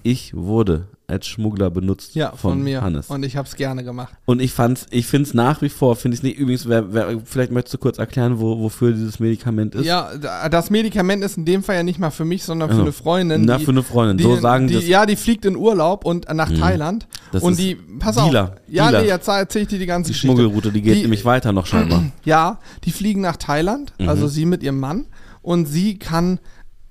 Ich 0.03 0.36
wurde 0.36 0.86
als 1.08 1.28
Schmuggler 1.28 1.70
benutzt 1.70 2.16
Ja, 2.16 2.30
von, 2.32 2.38
von, 2.53 2.64
mir. 2.64 2.82
Hannes. 2.82 3.08
Und 3.10 3.24
ich 3.24 3.38
habe 3.38 3.47
es 3.47 3.56
gerne 3.56 3.84
gemacht. 3.84 4.14
Und 4.26 4.41
ich 4.41 4.51
fand's, 4.53 4.88
ich 4.89 5.06
finde 5.06 5.28
es 5.28 5.34
nach 5.36 5.62
wie 5.62 5.70
vor, 5.70 5.95
finde 5.95 6.16
ich 6.18 6.24
nicht, 6.24 6.38
übrigens, 6.38 6.68
wer, 6.68 6.93
wer, 6.93 7.20
vielleicht 7.24 7.51
möchtest 7.51 7.76
du 7.76 7.78
kurz 7.78 7.99
erklären, 7.99 8.39
wo, 8.39 8.60
wofür 8.60 8.91
dieses 8.91 9.20
Medikament 9.20 9.76
ist? 9.76 9.86
Ja, 9.86 10.18
da- 10.18 10.49
das 10.49 10.72
Medikament 10.72 11.24
ist 11.24 11.38
in 11.38 11.45
dem 11.45 11.62
Fall 11.64 11.76
ja 11.76 11.84
nicht 11.84 11.99
mal 11.99 12.10
für 12.10 12.26
mich, 12.26 12.43
sondern 12.43 12.70
für 12.70 12.76
Ja. 12.78 12.82
eine 12.82 12.91
Freundin. 12.91 13.43
Na, 13.45 13.58
die- 13.60 13.66
für 13.66 13.72
eine 13.72 13.84
Freundin. 13.84 14.18
die, 14.18 14.24
so 14.24 14.36
sagen 14.38 14.68
die, 14.68 14.74
das. 14.76 14.88
Ja, 14.88 15.06
die 15.06 15.16
fliegt 15.16 15.45
in 15.45 15.56
Urlaub 15.56 16.06
und 16.06 16.28
nach 16.34 16.51
Thailand. 16.51 17.08
Das 17.32 17.43
und 17.43 17.53
ist 17.53 17.60
die, 17.62 17.76
pass 17.99 18.16
Dealer. 18.16 18.43
auf. 18.45 18.49
Ja, 18.68 18.86
Dealer. 18.89 19.01
nee, 19.03 19.08
jetzt 19.10 19.28
erzähle 19.28 19.64
ich 19.64 19.70
dir 19.70 19.80
die 19.80 19.86
ganze 19.86 20.08
die 20.10 20.14
Geschichte. 20.14 20.36
Schmuggelroute, 20.36 20.72
die 20.72 20.82
geht 20.82 20.95
Die- 20.97 21.01
nämlich 21.03 21.24
weiter 21.26 21.51
noch 21.51 21.68
scheinbar. 21.68 22.03
Ja, 22.26 22.60
die 22.84 22.91
fliegen 22.91 23.22
nach 23.22 23.38
Thailand, 23.38 23.93
Mhm. 23.99 24.10
also 24.10 24.28
sie 24.28 24.45
mit 24.45 24.64
ihrem 24.64 24.80
Mann. 24.80 25.06
Und 25.43 25.68
sie 25.68 25.99
kann, 25.99 26.39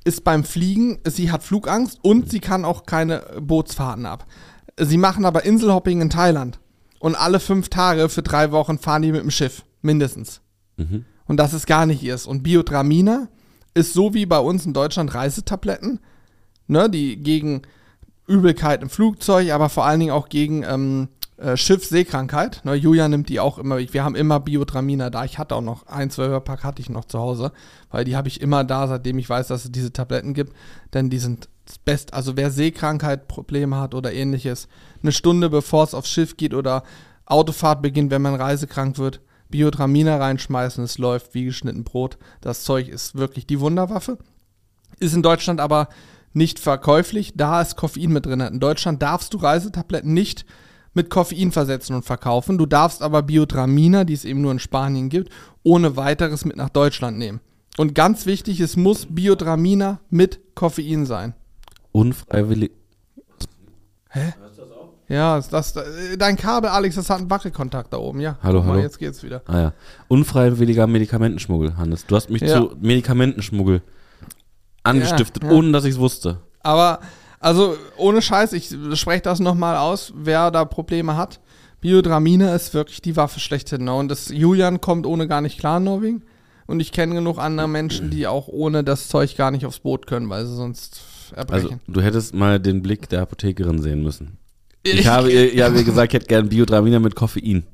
ist 0.05 0.25
beim 0.25 0.45
Fliegen, 0.45 0.99
sie 1.07 1.33
hat 1.33 1.43
Flugangst 1.43 1.99
und 2.03 2.31
sie 2.31 2.41
kann 2.41 2.65
auch 2.65 2.85
keine 2.85 3.25
Bootsfahrten 3.41 4.07
ab. 4.07 4.27
Sie 4.79 4.99
machen 4.99 5.25
aber 5.25 5.45
Inselhopping 5.45 6.01
in 6.01 6.11
Thailand. 6.11 6.61
Und 6.99 7.17
alle 7.17 7.41
fünf 7.41 7.69
Tage 7.69 8.09
für 8.09 8.23
drei 8.23 8.51
Wochen 8.51 8.79
fahren 8.79 9.03
die 9.03 9.13
mit 9.13 9.23
dem 9.23 9.31
Schiff, 9.31 9.65
mindestens. 9.83 10.41
Mhm. 10.77 11.05
Und 11.27 11.39
das 11.39 11.53
ist 11.53 11.67
gar 11.67 11.87
nicht 11.87 12.03
ihrs. 12.03 12.27
Und 12.27 12.43
Biotramina 12.43 13.29
ist 13.75 13.93
so 13.93 14.15
wie 14.15 14.27
bei 14.27 14.39
uns 14.39 14.67
in 14.67 14.73
Deutschland 14.73 15.15
Reisetabletten, 15.15 16.01
ne, 16.67 16.89
die 16.89 17.17
gegen 17.17 17.63
Übelkeit 18.27 18.83
im 18.83 18.89
Flugzeug, 18.89 19.51
aber 19.51 19.69
vor 19.69 19.85
allen 19.85 20.01
Dingen 20.01 20.13
auch 20.13 20.29
gegen 20.29 20.63
ähm, 20.63 21.09
äh, 21.37 21.57
Schiffsseekrankheit. 21.57 22.65
Ne, 22.65 22.75
Julia 22.75 23.09
nimmt 23.09 23.29
die 23.29 23.41
auch 23.41 23.59
immer. 23.59 23.79
Wir 23.79 24.05
haben 24.05 24.15
immer 24.15 24.39
Biotramina 24.41 25.11
da. 25.11 25.25
Ich 25.25 25.39
hatte 25.39 25.57
auch 25.57 25.63
noch 25.63 25.87
ein 25.87 26.11
Zwölferpack 26.11 26.63
hatte 26.63 26.81
ich 26.81 26.91
noch 26.91 27.07
zu 27.07 27.19
Hause, 27.19 27.53
weil 27.91 28.05
die 28.05 28.17
habe 28.17 28.29
ich 28.29 28.41
immer 28.41 28.63
da, 28.63 28.87
seitdem 28.87 29.19
ich 29.19 29.29
weiß, 29.29 29.49
dass 29.49 29.65
es 29.65 29.73
diese 29.73 29.93
Tabletten 29.93 30.35
gibt. 30.35 30.55
Denn 30.93 31.11
die 31.11 31.19
sind 31.19 31.49
das 31.67 31.79
Beste. 31.79 32.13
Also 32.13 32.37
wer 32.37 32.51
Seekrankheit 32.51 33.27
Probleme 33.27 33.77
hat 33.79 33.95
oder 33.95 34.13
ähnliches, 34.13 34.69
eine 35.03 35.13
Stunde 35.13 35.51
bevor 35.51 35.85
es 35.85 35.95
aufs 35.95 36.11
Schiff 36.11 36.37
geht 36.37 36.55
oder 36.55 36.85
Autofahrt 37.27 37.83
beginnt, 37.83 38.11
wenn 38.11 38.23
man 38.23 38.35
reisekrank 38.35 38.99
wird, 38.99 39.21
Biotramina 39.49 40.17
reinschmeißen, 40.17 40.85
es 40.85 40.99
läuft 40.99 41.35
wie 41.35 41.47
geschnitten 41.47 41.85
Brot. 41.85 42.19
Das 42.41 42.65
Zeug 42.65 42.89
ist 42.89 43.17
wirklich 43.17 43.47
die 43.47 43.61
Wunderwaffe. 43.61 44.19
Ist 45.01 45.15
in 45.15 45.23
Deutschland 45.23 45.61
aber 45.61 45.89
nicht 46.33 46.59
verkäuflich, 46.59 47.33
da 47.37 47.61
ist 47.61 47.77
Koffein 47.77 48.13
mit 48.13 48.27
drin. 48.27 48.41
In 48.41 48.61
Deutschland 48.61 49.03
darfst 49.03 49.33
du 49.35 49.39
Reisetabletten 49.39 50.13
nicht 50.13 50.45
mit 50.95 51.11
Koffein 51.11 51.53
versetzen 51.53 51.95
und 51.95 52.05
verkaufen. 52.05 52.57
Du 52.59 52.67
darfst 52.67 53.03
aber 53.03 53.23
Biotramina, 53.23 54.05
die 54.05 54.15
es 54.15 54.25
eben 54.25 54.41
nur 54.41 54.53
in 54.53 54.59
Spanien 54.59 55.09
gibt, 55.09 55.31
ohne 55.63 55.97
weiteres 55.97 56.45
mit 56.45 56.57
nach 56.57 56.71
Deutschland 56.71 57.19
nehmen. 57.19 57.41
Und 57.77 57.95
ganz 57.95 58.25
wichtig, 58.27 58.61
es 58.61 58.77
muss 58.77 59.07
Biotramina 59.11 60.01
mit 60.09 60.41
Koffein 60.55 61.07
sein. 61.07 61.35
Unfreiwillig. 61.93 62.71
Ja, 65.09 65.37
ist 65.37 65.53
das, 65.53 65.75
dein 66.19 66.37
Kabel, 66.37 66.71
Alex, 66.71 66.95
das 66.95 67.11
hat 67.11 67.19
einen 67.19 67.29
Wackelkontakt 67.31 67.93
da 67.93 67.99
oben, 67.99 68.21
ja. 68.21 68.39
Hallo, 68.43 68.61
Guck 68.61 68.67
mal, 68.69 68.73
hallo. 68.75 68.83
Jetzt 68.83 68.99
geht's 68.99 69.23
wieder. 69.23 69.43
Ah 69.47 69.61
ja. 69.61 69.73
Unfreiwilliger 70.09 70.87
Medikamentenschmuggel, 70.87 71.77
Hannes. 71.77 72.07
Du 72.07 72.17
hast 72.17 72.31
mich 72.31 72.41
Ja. 72.43 72.57
zu 72.57 72.77
Medikamentenschmuggel 72.81 73.83
angestiftet, 74.83 75.43
Ja, 75.43 75.51
ja. 75.51 75.57
ohne 75.57 75.73
dass 75.73 75.85
ich 75.85 75.93
es 75.93 75.99
wusste. 75.99 76.41
Aber, 76.61 77.01
also, 77.45 77.77
ohne 77.97 78.23
Scheiß, 78.23 78.53
ich 78.55 78.75
spreche 78.95 79.23
das 79.23 79.39
nochmal 79.41 79.77
aus, 79.77 80.13
wer 80.17 80.51
da 80.51 80.65
Probleme 80.65 81.17
hat. 81.17 81.41
Biodramine 81.81 82.55
ist 82.55 82.73
wirklich 82.73 83.03
die 83.03 83.15
Waffe 83.17 83.41
schlechthin. 83.41 83.85
Ne? 83.85 83.95
Und 83.95 84.09
das 84.09 84.31
Julian 84.31 84.81
kommt 84.81 85.05
ohne 85.05 85.29
gar 85.29 85.43
nicht 85.43 85.59
klar 85.59 85.77
in 85.77 85.85
Norwegen. 85.85 86.23
Und 86.67 86.81
ich 86.81 86.93
kenne 86.93 87.15
genug 87.15 87.39
andere 87.39 87.69
Menschen, 87.69 88.09
die 88.09 88.27
auch 88.27 88.49
ohne 88.49 88.83
das 88.83 89.09
Zeug 89.09 89.37
gar 89.37 89.51
nicht 89.51 89.67
aufs 89.67 89.81
Boot 89.81 90.07
können, 90.07 90.31
weil 90.31 90.47
sie 90.47 90.57
sonst 90.57 91.03
Also, 91.37 91.37
erbrechen. 91.37 91.81
du 91.87 92.01
hättest 92.01 92.35
mal 92.35 92.59
den 92.59 92.81
Blick 92.81 93.11
der 93.11 93.21
Apothekerin 93.21 93.83
sehen 93.83 94.03
müssen. 94.03 94.39
Ich 94.83 95.07
habe 95.07 95.31
ihr, 95.31 95.53
ich 95.53 95.61
habe 95.61 95.77
ihr 95.77 95.85
gesagt, 95.85 96.13
ich 96.13 96.21
hätte 96.21 96.27
gerne 96.27 96.49
Biodramina 96.49 97.01
mit 97.01 97.15
Koffein. 97.15 97.65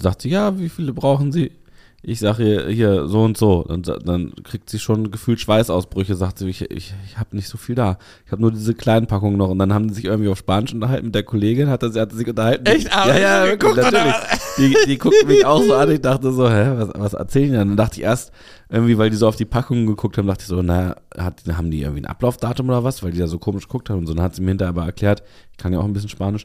Sagt 0.00 0.22
sie, 0.22 0.30
ja, 0.30 0.58
wie 0.58 0.68
viele 0.68 0.92
brauchen 0.92 1.30
Sie? 1.30 1.52
Ich 2.00 2.20
sage 2.20 2.44
ihr, 2.48 2.68
hier, 2.68 3.08
so 3.08 3.22
und 3.24 3.36
so. 3.36 3.66
Sa- 3.84 3.98
dann 3.98 4.32
kriegt 4.44 4.70
sie 4.70 4.78
schon 4.78 5.10
gefühlt 5.10 5.40
Schweißausbrüche, 5.40 6.14
sagt 6.14 6.38
sie, 6.38 6.48
ich, 6.48 6.62
ich, 6.70 6.94
ich 7.04 7.18
habe 7.18 7.34
nicht 7.34 7.48
so 7.48 7.58
viel 7.58 7.74
da. 7.74 7.98
Ich 8.24 8.30
habe 8.30 8.40
nur 8.40 8.52
diese 8.52 8.72
kleinen 8.74 9.08
Packungen 9.08 9.36
noch. 9.36 9.48
Und 9.48 9.58
dann 9.58 9.74
haben 9.74 9.88
die 9.88 9.94
sich 9.94 10.04
irgendwie 10.04 10.30
auf 10.30 10.38
Spanisch 10.38 10.72
unterhalten 10.72 11.06
mit 11.06 11.14
der 11.16 11.24
Kollegin, 11.24 11.68
hatte, 11.68 11.90
sie 11.90 12.00
hatte 12.00 12.14
sich 12.14 12.28
unterhalten. 12.28 12.66
Echt? 12.66 12.96
Ah, 12.96 13.08
ja, 13.08 13.18
ja, 13.18 13.46
geguckt, 13.56 13.76
natürlich. 13.78 14.14
Die, 14.58 14.74
die 14.88 14.98
guckt 14.98 15.24
mich 15.28 15.46
auch 15.46 15.62
so 15.62 15.72
an. 15.74 15.88
Ich 15.88 16.00
dachte 16.00 16.32
so, 16.32 16.50
hä, 16.50 16.72
was, 16.78 16.88
was 16.96 17.12
erzählen 17.14 17.50
die 17.52 17.56
dann? 17.58 17.68
Dann 17.68 17.76
dachte 17.76 17.98
ich 18.00 18.02
erst, 18.02 18.32
irgendwie, 18.68 18.98
weil 18.98 19.08
die 19.08 19.14
so 19.14 19.28
auf 19.28 19.36
die 19.36 19.44
Packungen 19.44 19.86
geguckt 19.86 20.18
haben, 20.18 20.26
dachte 20.26 20.40
ich 20.42 20.48
so, 20.48 20.62
naja, 20.62 20.96
hat, 21.16 21.42
haben 21.52 21.70
die 21.70 21.82
irgendwie 21.82 22.00
ein 22.02 22.06
Ablaufdatum 22.06 22.68
oder 22.68 22.82
was? 22.82 23.00
Weil 23.04 23.12
die 23.12 23.20
da 23.20 23.28
so 23.28 23.38
komisch 23.38 23.68
geguckt 23.68 23.88
haben 23.88 23.98
und 23.98 24.06
so. 24.08 24.14
Dann 24.14 24.24
hat 24.24 24.34
sie 24.34 24.42
mir 24.42 24.48
hinterher 24.48 24.70
aber 24.70 24.84
erklärt, 24.84 25.22
ich 25.52 25.58
kann 25.58 25.72
ja 25.72 25.78
auch 25.78 25.84
ein 25.84 25.92
bisschen 25.92 26.08
Spanisch, 26.08 26.44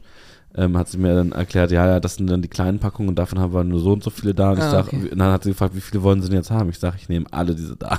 ähm, 0.56 0.76
hat 0.78 0.88
sie 0.88 0.98
mir 0.98 1.14
dann 1.14 1.32
erklärt, 1.32 1.70
ja, 1.72 1.86
ja, 1.86 2.00
das 2.00 2.14
sind 2.16 2.28
dann 2.28 2.42
die 2.42 2.48
kleinen 2.48 2.78
Packungen 2.78 3.08
und 3.08 3.16
davon 3.16 3.38
haben 3.40 3.52
wir 3.52 3.64
nur 3.64 3.80
so 3.80 3.92
und 3.92 4.02
so 4.04 4.10
viele 4.10 4.34
da. 4.34 4.50
Und, 4.52 4.58
ich 4.58 4.64
Ah, 4.64 4.70
sag, 4.70 4.86
okay. 4.88 5.10
und 5.10 5.18
dann 5.18 5.32
hat 5.32 5.42
sie 5.42 5.50
gefragt, 5.50 5.74
wie 5.74 5.80
viele 5.80 6.02
wollen 6.02 6.22
sie 6.22 6.28
denn 6.28 6.38
jetzt 6.38 6.50
haben? 6.50 6.70
Ich 6.70 6.78
sage, 6.78 6.96
ich 6.98 7.08
nehme 7.08 7.26
alle 7.30 7.54
diese 7.54 7.76
da. 7.76 7.98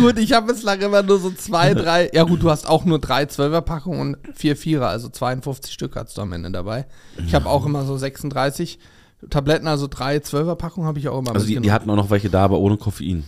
Gut, 0.00 0.18
ich 0.18 0.32
habe 0.32 0.52
bislang 0.52 0.80
immer 0.80 1.02
nur 1.02 1.18
so 1.18 1.30
zwei, 1.30 1.74
drei. 1.74 2.10
Ja, 2.12 2.24
gut, 2.24 2.42
du 2.42 2.50
hast 2.50 2.68
auch 2.68 2.84
nur 2.84 2.98
drei 2.98 3.26
Zwölferpackungen 3.26 4.00
und 4.00 4.36
vier 4.36 4.56
Vierer, 4.56 4.88
also 4.88 5.08
52 5.08 5.72
Stück 5.72 5.96
hast 5.96 6.16
du 6.16 6.22
am 6.22 6.32
Ende 6.32 6.50
dabei. 6.50 6.86
Ich 7.26 7.34
habe 7.34 7.48
auch 7.48 7.64
immer 7.66 7.84
so 7.84 7.96
36 7.96 8.78
Tabletten, 9.30 9.66
also 9.66 9.86
drei 9.88 10.18
Zwölferpackungen 10.20 10.86
habe 10.86 10.98
ich 10.98 11.08
auch 11.08 11.18
immer 11.18 11.34
Also 11.34 11.46
die, 11.46 11.58
die 11.58 11.72
hatten 11.72 11.88
auch 11.88 11.96
noch 11.96 12.10
welche 12.10 12.28
da, 12.28 12.44
aber 12.44 12.58
ohne 12.58 12.76
Koffein. 12.76 13.24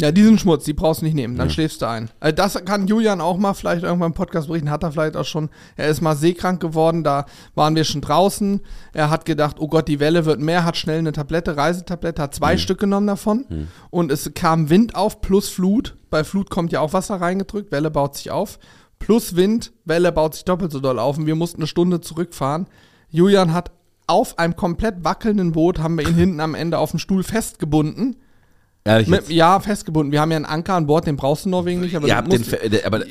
Ja, 0.00 0.12
diesen 0.12 0.38
Schmutz, 0.38 0.64
die 0.64 0.72
brauchst 0.72 1.02
du 1.02 1.04
nicht 1.04 1.14
nehmen, 1.14 1.36
dann 1.36 1.50
schläfst 1.50 1.82
du 1.82 1.86
ein. 1.86 2.10
Also 2.20 2.34
das 2.34 2.64
kann 2.64 2.86
Julian 2.86 3.20
auch 3.20 3.36
mal 3.36 3.52
vielleicht 3.52 3.82
irgendwann 3.82 4.12
im 4.12 4.14
Podcast 4.14 4.48
berichten, 4.48 4.70
hat 4.70 4.82
er 4.82 4.92
vielleicht 4.92 5.16
auch 5.16 5.24
schon. 5.24 5.50
Er 5.76 5.88
ist 5.88 6.00
mal 6.00 6.16
seekrank 6.16 6.60
geworden, 6.60 7.04
da 7.04 7.26
waren 7.54 7.74
wir 7.76 7.84
schon 7.84 8.00
draußen. 8.00 8.60
Er 8.94 9.10
hat 9.10 9.24
gedacht, 9.26 9.56
oh 9.58 9.68
Gott, 9.68 9.88
die 9.88 10.00
Welle 10.00 10.24
wird 10.24 10.40
mehr, 10.40 10.64
hat 10.64 10.76
schnell 10.76 11.00
eine 11.00 11.12
Tablette, 11.12 11.56
Reisetablette, 11.56 12.22
hat 12.22 12.34
zwei 12.34 12.56
Stück 12.56 12.80
genommen 12.80 13.06
davon. 13.06 13.68
Und 13.90 14.10
es 14.10 14.30
kam 14.34 14.70
Wind 14.70 14.94
auf 14.94 15.20
plus 15.20 15.48
Flut. 15.48 15.96
Bei 16.08 16.24
Flut 16.24 16.48
kommt 16.50 16.72
ja 16.72 16.80
auch 16.80 16.92
Wasser 16.92 17.20
reingedrückt, 17.20 17.70
Welle 17.70 17.90
baut 17.90 18.16
sich 18.16 18.30
auf. 18.30 18.58
Plus 18.98 19.36
Wind, 19.36 19.72
Welle 19.84 20.12
baut 20.12 20.34
sich 20.34 20.44
doppelt 20.44 20.72
so 20.72 20.80
doll 20.80 20.98
auf 20.98 21.18
und 21.18 21.26
wir 21.26 21.34
mussten 21.34 21.60
eine 21.60 21.66
Stunde 21.66 22.00
zurückfahren. 22.00 22.66
Julian 23.10 23.52
hat 23.52 23.70
auf 24.06 24.38
einem 24.38 24.56
komplett 24.56 25.04
wackelnden 25.04 25.52
Boot, 25.52 25.78
haben 25.78 25.96
wir 25.98 26.08
ihn 26.08 26.14
hinten 26.16 26.40
am 26.40 26.54
Ende 26.54 26.78
auf 26.78 26.90
den 26.90 26.98
Stuhl 26.98 27.22
festgebunden. 27.22 28.16
Ehrlich 28.90 29.08
Mit, 29.08 29.20
jetzt? 29.20 29.30
ja, 29.30 29.60
festgebunden. 29.60 30.10
Wir 30.10 30.20
haben 30.20 30.32
ja 30.32 30.36
einen 30.36 30.44
Anker 30.44 30.74
an 30.74 30.86
Bord, 30.86 31.06
den 31.06 31.16
brauchst 31.16 31.44
du 31.44 31.48
in 31.48 31.52
Norwegen 31.52 31.80
nicht. 31.80 31.94
Aber 31.94 32.08
Ihr 32.08 32.14
du 32.14 32.32
habt 32.32 32.32
den, 32.32 32.84
aber 32.84 33.02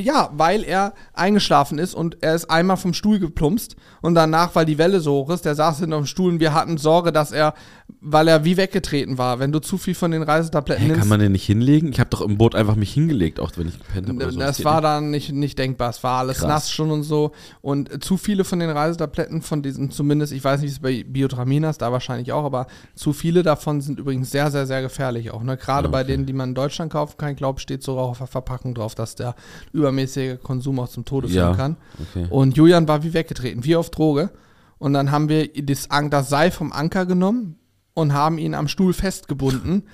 ja, 0.00 0.30
weil 0.32 0.64
er 0.64 0.94
eingeschlafen 1.12 1.78
ist 1.78 1.94
und 1.94 2.18
er 2.22 2.34
ist 2.34 2.50
einmal 2.50 2.76
vom 2.76 2.92
Stuhl 2.92 3.20
geplumpst 3.20 3.76
und 4.00 4.14
danach, 4.16 4.54
weil 4.54 4.66
die 4.66 4.78
Welle 4.78 5.00
so 5.00 5.12
hoch 5.12 5.30
ist, 5.30 5.44
der 5.44 5.54
saß 5.54 5.78
hinter 5.78 5.98
dem 5.98 6.06
Stuhl 6.06 6.32
und 6.32 6.40
wir 6.40 6.54
hatten 6.54 6.76
Sorge, 6.76 7.12
dass 7.12 7.30
er, 7.30 7.54
weil 8.00 8.26
er 8.28 8.44
wie 8.44 8.56
weggetreten 8.56 9.18
war, 9.18 9.38
wenn 9.38 9.52
du 9.52 9.58
zu 9.60 9.78
viel 9.78 9.94
von 9.94 10.10
den 10.10 10.22
Reisetabletten 10.22 10.82
Hä, 10.82 10.88
nimmst. 10.88 11.00
kann 11.00 11.08
man 11.08 11.20
den 11.20 11.32
nicht 11.32 11.44
hinlegen? 11.46 11.90
Ich 11.92 12.00
habe 12.00 12.10
doch 12.10 12.20
im 12.20 12.38
Boot 12.38 12.54
einfach 12.54 12.74
mich 12.76 12.92
hingelegt, 12.92 13.38
auch 13.38 13.50
wenn 13.56 13.68
ich 13.68 13.78
gepennt 13.78 14.08
habe. 14.08 14.32
das 14.36 14.56
geht 14.56 14.64
war 14.66 14.74
nicht. 14.76 14.84
dann 14.84 15.10
nicht, 15.10 15.32
nicht 15.32 15.58
denkbar. 15.58 15.90
Es 15.90 16.02
war 16.02 16.18
alles 16.18 16.38
Krass. 16.38 16.48
nass 16.48 16.70
schon 16.70 16.90
und 16.90 17.02
so. 17.02 17.32
Und 17.60 18.02
zu 18.02 18.16
viele 18.16 18.44
von 18.44 18.58
den 18.58 18.70
Reisetabletten, 18.70 19.42
von 19.42 19.62
diesen 19.62 19.90
zumindest, 19.90 20.32
ich 20.32 20.42
weiß 20.42 20.60
nicht, 20.60 20.70
wie 20.70 20.72
es 20.74 20.80
bei 20.80 21.04
Biotramina 21.08 21.70
ist, 21.70 21.82
da 21.82 21.92
wahrscheinlich 21.92 22.32
auch, 22.32 22.44
aber 22.44 22.66
zu 22.94 23.12
viele 23.12 23.42
davon 23.42 23.80
sind 23.80 23.98
übrigens 23.98 24.30
sehr, 24.30 24.50
sehr, 24.50 24.66
sehr 24.66 24.82
gefährlich 24.82 25.30
auch. 25.30 25.42
Ne? 25.42 25.56
Gerade 25.56 25.88
bei 25.88 26.04
denen, 26.04 26.26
die 26.26 26.32
man 26.32 26.50
in 26.50 26.54
Deutschland 26.54 26.92
kaufen 26.92 27.16
kann, 27.18 27.30
ich 27.30 27.36
glaube, 27.36 27.60
steht 27.60 27.82
sogar 27.82 28.04
auf 28.04 28.18
der 28.18 28.26
Verpackung 28.26 28.74
drauf, 28.74 28.94
dass 28.94 29.14
der 29.14 29.34
übermäßige 29.72 30.38
Konsum 30.42 30.78
auch 30.80 30.88
zum 30.88 31.04
Tode 31.04 31.28
führen 31.28 31.50
Ja, 31.50 31.54
kann. 31.54 31.76
okay. 32.00 32.26
Und 32.30 32.56
Julian 32.56 32.88
war 32.88 33.02
wie 33.02 33.14
weggetreten, 33.14 33.64
wie 33.64 33.76
auf 33.76 33.90
Droge. 33.90 34.30
Und 34.78 34.94
dann 34.94 35.12
haben 35.12 35.28
wir 35.28 35.48
das, 35.62 35.88
das 36.10 36.28
Seil 36.28 36.50
vom 36.50 36.72
Anker 36.72 37.06
genommen 37.06 37.56
und 37.94 38.12
haben 38.12 38.38
ihn 38.38 38.54
am 38.54 38.68
Stuhl 38.68 38.92
festgebunden. 38.92 39.84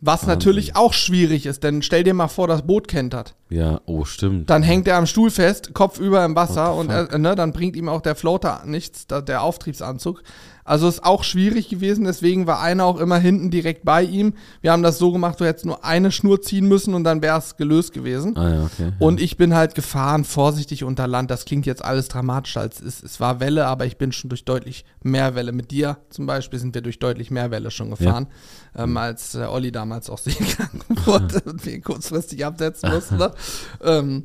Was 0.00 0.26
natürlich 0.26 0.76
auch 0.76 0.92
schwierig 0.92 1.44
ist, 1.44 1.64
denn 1.64 1.82
stell 1.82 2.04
dir 2.04 2.14
mal 2.14 2.28
vor, 2.28 2.46
das 2.46 2.62
Boot 2.62 2.86
kentert. 2.86 3.34
Ja, 3.48 3.80
oh, 3.86 4.04
stimmt. 4.04 4.48
Dann 4.48 4.62
hängt 4.62 4.86
er 4.86 4.96
am 4.96 5.06
Stuhl 5.06 5.28
fest, 5.28 5.74
Kopf 5.74 5.98
über 5.98 6.24
im 6.24 6.36
Wasser 6.36 6.74
und 6.76 6.88
er, 6.88 7.18
ne, 7.18 7.34
dann 7.34 7.52
bringt 7.52 7.74
ihm 7.74 7.88
auch 7.88 8.00
der 8.00 8.14
Floater 8.14 8.62
nichts, 8.64 9.08
der 9.08 9.42
Auftriebsanzug. 9.42 10.22
Also 10.68 10.86
ist 10.86 11.02
auch 11.02 11.24
schwierig 11.24 11.68
gewesen, 11.68 12.04
deswegen 12.04 12.46
war 12.46 12.60
einer 12.60 12.84
auch 12.84 12.98
immer 12.98 13.18
hinten 13.18 13.50
direkt 13.50 13.84
bei 13.84 14.02
ihm. 14.02 14.34
Wir 14.60 14.72
haben 14.72 14.82
das 14.82 14.98
so 14.98 15.12
gemacht, 15.12 15.40
du 15.40 15.46
hättest 15.46 15.64
nur 15.64 15.84
eine 15.84 16.12
Schnur 16.12 16.42
ziehen 16.42 16.68
müssen 16.68 16.94
und 16.94 17.04
dann 17.04 17.22
wäre 17.22 17.38
es 17.38 17.56
gelöst 17.56 17.94
gewesen. 17.94 18.36
ah 18.36 18.54
ja, 18.54 18.64
okay. 18.64 18.92
Und 18.98 19.20
ich 19.20 19.36
bin 19.38 19.54
halt 19.54 19.74
gefahren, 19.74 20.24
vorsichtig 20.24 20.84
unter 20.84 21.06
Land. 21.06 21.30
Das 21.30 21.46
klingt 21.46 21.64
jetzt 21.64 21.82
alles 21.82 22.08
dramatischer 22.08 22.60
als 22.60 22.80
es, 22.80 23.02
es 23.02 23.18
war 23.18 23.40
Welle, 23.40 23.66
aber 23.66 23.86
ich 23.86 23.96
bin 23.96 24.12
schon 24.12 24.28
durch 24.28 24.44
deutlich 24.44 24.84
mehr 25.02 25.34
Welle. 25.34 25.52
Mit 25.52 25.70
dir 25.70 25.98
zum 26.10 26.26
Beispiel 26.26 26.58
sind 26.58 26.74
wir 26.74 26.82
durch 26.82 26.98
deutlich 26.98 27.30
mehr 27.30 27.50
Welle 27.50 27.70
schon 27.70 27.90
gefahren, 27.90 28.26
ähm, 28.76 28.96
als 28.96 29.34
äh, 29.34 29.44
Olli 29.44 29.72
damals 29.72 30.10
auch 30.10 30.18
seekrank 30.18 30.84
wurde 31.06 31.40
und 31.46 31.64
wir 31.64 31.80
kurzfristig 31.80 32.44
absetzen 32.44 32.90
mussten. 32.92 33.16
Ne? 33.16 33.32
ähm, 33.82 34.24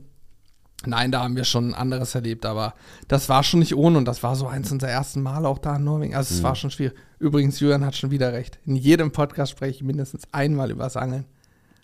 nein, 0.88 1.12
da 1.12 1.24
haben 1.24 1.36
wir 1.36 1.44
schon 1.44 1.74
anderes 1.74 2.16
erlebt, 2.16 2.46
aber 2.46 2.74
das 3.08 3.30
war 3.30 3.44
schon 3.44 3.60
nicht 3.60 3.76
ohne 3.76 3.98
und 3.98 4.06
das 4.06 4.24
war 4.24 4.36
so 4.36 4.48
eins 4.48 4.72
unserer 4.72 4.92
ersten 4.92 5.22
Male 5.22 5.48
auch 5.48 5.60
da 5.60 5.76
in 5.76 5.84
Norwegen. 5.84 6.16
Also 6.16 6.34
es 6.34 6.44
war 6.44 6.56
schon 6.56 6.72
schwierig. 6.72 6.96
Übrigens, 7.20 7.60
Julian 7.60 7.86
hat 7.86 7.96
schon 7.96 8.12
wieder 8.12 8.34
recht. 8.34 8.60
In 8.66 8.76
jedem 8.76 9.12
Podcast 9.12 9.52
spreche 9.52 9.78
ich 9.78 9.84
mindestens 9.84 10.24
einmal 10.32 10.72
über 10.72 10.84
das 10.84 10.98
Angeln. 10.98 11.26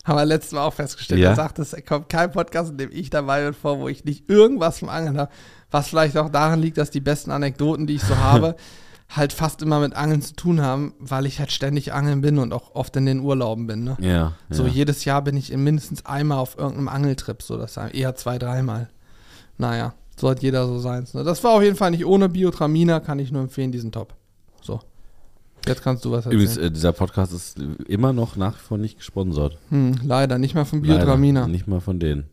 Haben 0.06 0.18
wir 0.18 0.26
letztes 0.26 0.54
Mal 0.54 0.64
auch 0.64 0.74
festgestellt. 0.74 1.20
Ja. 1.20 1.30
Er 1.30 1.36
sagt, 1.36 1.60
es 1.60 1.76
kommt 1.88 2.10
kein 2.10 2.32
Podcast, 2.32 2.72
in 2.72 2.78
dem 2.78 2.90
ich 2.92 3.10
dabei 3.10 3.44
bin, 3.44 3.54
vor, 3.54 3.80
wo 3.80 3.88
ich 3.88 4.06
nicht 4.06 4.30
irgendwas 4.30 4.80
vom 4.80 4.90
Angeln 4.90 5.18
habe. 5.18 5.32
Was 5.72 5.90
vielleicht 5.90 6.18
auch 6.18 6.30
daran 6.30 6.62
liegt, 6.62 6.78
dass 6.78 6.90
die 6.90 7.02
besten 7.02 7.32
Anekdoten, 7.32 7.86
die 7.86 7.96
ich 7.96 8.02
so 8.02 8.18
habe, 8.18 8.56
halt 9.10 9.34
fast 9.34 9.62
immer 9.64 9.80
mit 9.80 9.96
Angeln 9.96 10.22
zu 10.22 10.36
tun 10.36 10.62
haben, 10.62 10.94
weil 11.00 11.26
ich 11.26 11.40
halt 11.40 11.52
ständig 11.52 11.94
angeln 11.94 12.22
bin 12.22 12.38
und 12.38 12.54
auch 12.54 12.76
oft 12.76 12.96
in 12.96 13.08
den 13.08 13.22
Urlauben 13.22 13.66
bin. 13.66 13.84
Ne? 13.84 13.98
Ja. 14.00 14.34
So 14.50 14.66
ja. 14.66 14.70
jedes 14.70 15.04
Jahr 15.04 15.24
bin 15.24 15.36
ich 15.36 15.52
in 15.52 15.64
mindestens 15.64 16.06
einmal 16.06 16.38
auf 16.38 16.58
irgendeinem 16.58 16.90
Angeltrip, 16.90 17.42
so 17.42 17.58
das 17.58 17.76
eher 17.78 18.16
zwei, 18.16 18.38
dreimal. 18.38 18.90
Naja, 19.58 19.96
so 20.16 20.30
hat 20.30 20.44
jeder 20.44 20.68
so 20.68 20.78
seins. 20.78 21.14
Ne? 21.16 21.24
Das 21.24 21.44
war 21.44 21.52
auf 21.52 21.64
jeden 21.64 21.76
Fall 21.76 21.92
nicht 21.92 22.06
ohne 22.06 22.30
Biotraminer, 22.30 23.00
kann 23.00 23.18
ich 23.20 23.32
nur 23.32 23.42
empfehlen, 23.42 23.72
diesen 23.72 23.92
Top. 23.92 24.14
So. 24.62 24.80
Jetzt 25.66 25.84
kannst 25.84 26.06
du 26.06 26.12
was 26.12 26.26
erzählen. 26.26 26.42
Übrigens, 26.42 26.58
äh, 26.58 26.72
dieser 26.72 26.94
Podcast 26.94 27.34
ist 27.34 27.60
immer 27.88 28.14
noch 28.14 28.36
nach 28.36 28.56
wie 28.56 28.62
vor 28.62 28.78
nicht 28.78 28.98
gesponsert. 28.98 29.58
hm, 29.70 29.96
leider, 30.04 30.38
nicht 30.38 30.54
mal 30.54 30.66
von 30.66 30.84
Leider, 30.84 31.00
Biotraminer. 31.00 31.48
Nicht 31.48 31.68
mal 31.68 31.82
von 31.82 32.00
denen. 32.00 32.30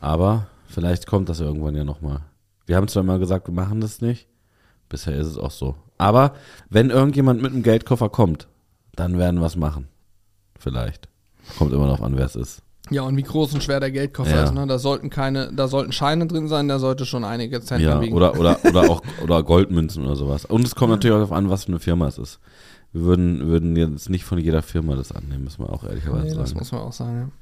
Aber 0.00 0.46
vielleicht 0.68 1.06
kommt 1.06 1.28
das 1.28 1.40
irgendwann 1.40 1.74
ja 1.74 1.84
nochmal. 1.84 2.20
Wir 2.64 2.76
haben 2.76 2.88
zwar 2.88 3.02
immer 3.02 3.18
gesagt, 3.18 3.48
wir 3.48 3.54
machen 3.54 3.80
das 3.80 4.00
nicht. 4.00 4.28
Bisher 4.88 5.14
ist 5.16 5.26
es 5.26 5.38
auch 5.38 5.50
so. 5.50 5.74
Aber 5.98 6.34
wenn 6.70 6.90
irgendjemand 6.90 7.42
mit 7.42 7.52
einem 7.52 7.62
Geldkoffer 7.62 8.08
kommt, 8.08 8.48
dann 8.94 9.18
werden 9.18 9.40
wir 9.40 9.46
es 9.46 9.56
machen. 9.56 9.88
Vielleicht. 10.58 11.08
Kommt 11.58 11.72
immer 11.72 11.86
noch 11.86 12.00
an, 12.00 12.16
wer 12.16 12.26
es 12.26 12.36
ist. 12.36 12.62
Ja, 12.90 13.02
und 13.02 13.16
wie 13.16 13.22
groß 13.22 13.54
und 13.54 13.62
schwer 13.64 13.80
der 13.80 13.90
Geldkoffer 13.90 14.30
Ja. 14.30 14.44
ist, 14.44 14.54
ne? 14.54 14.64
Da 14.66 14.78
sollten 14.78 15.10
keine, 15.10 15.52
da 15.52 15.66
sollten 15.66 15.90
Scheine 15.90 16.26
drin 16.28 16.46
sein, 16.46 16.68
da 16.68 16.78
sollte 16.78 17.04
schon 17.04 17.24
einige 17.24 17.60
Cent 17.60 17.82
Ja, 17.82 18.00
wiegen. 18.00 18.14
oder, 18.14 18.38
oder, 18.38 18.64
oder 18.64 18.88
auch 18.88 19.02
oder 19.22 19.42
Goldmünzen 19.42 20.04
oder 20.04 20.14
sowas. 20.14 20.44
Und 20.44 20.64
es 20.64 20.76
kommt 20.76 20.90
natürlich 20.92 21.14
auch 21.14 21.18
darauf 21.20 21.32
an, 21.36 21.50
was 21.50 21.64
für 21.64 21.72
eine 21.72 21.80
Firma 21.80 22.06
es 22.06 22.18
ist. 22.18 22.38
Wir 22.92 23.02
würden, 23.02 23.46
würden 23.48 23.74
jetzt 23.74 24.08
nicht 24.08 24.24
von 24.24 24.38
jeder 24.38 24.62
Firma 24.62 24.94
das 24.94 25.10
annehmen, 25.10 25.44
müssen 25.44 25.64
wir 25.64 25.72
auch 25.72 25.82
ehrlicherweise 25.82 26.28
nee, 26.28 26.34
das 26.34 26.50
sagen. 26.50 26.58
muss 26.60 26.72
man 26.72 26.80
auch 26.82 26.92
sagen, 26.92 27.32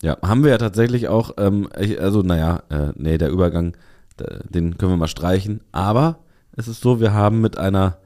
Ja, 0.00 0.16
haben 0.22 0.44
wir 0.44 0.50
ja 0.52 0.58
tatsächlich 0.58 1.08
auch, 1.08 1.32
ähm, 1.38 1.68
also 1.98 2.22
naja, 2.22 2.62
äh, 2.70 2.92
nee, 2.94 3.18
der 3.18 3.30
Übergang, 3.30 3.76
da, 4.16 4.26
den 4.48 4.78
können 4.78 4.92
wir 4.92 4.96
mal 4.96 5.08
streichen. 5.08 5.60
Aber 5.72 6.18
es 6.56 6.68
ist 6.68 6.80
so, 6.80 7.00
wir 7.00 7.12
haben 7.12 7.40
mit 7.40 7.58
einer, 7.58 7.98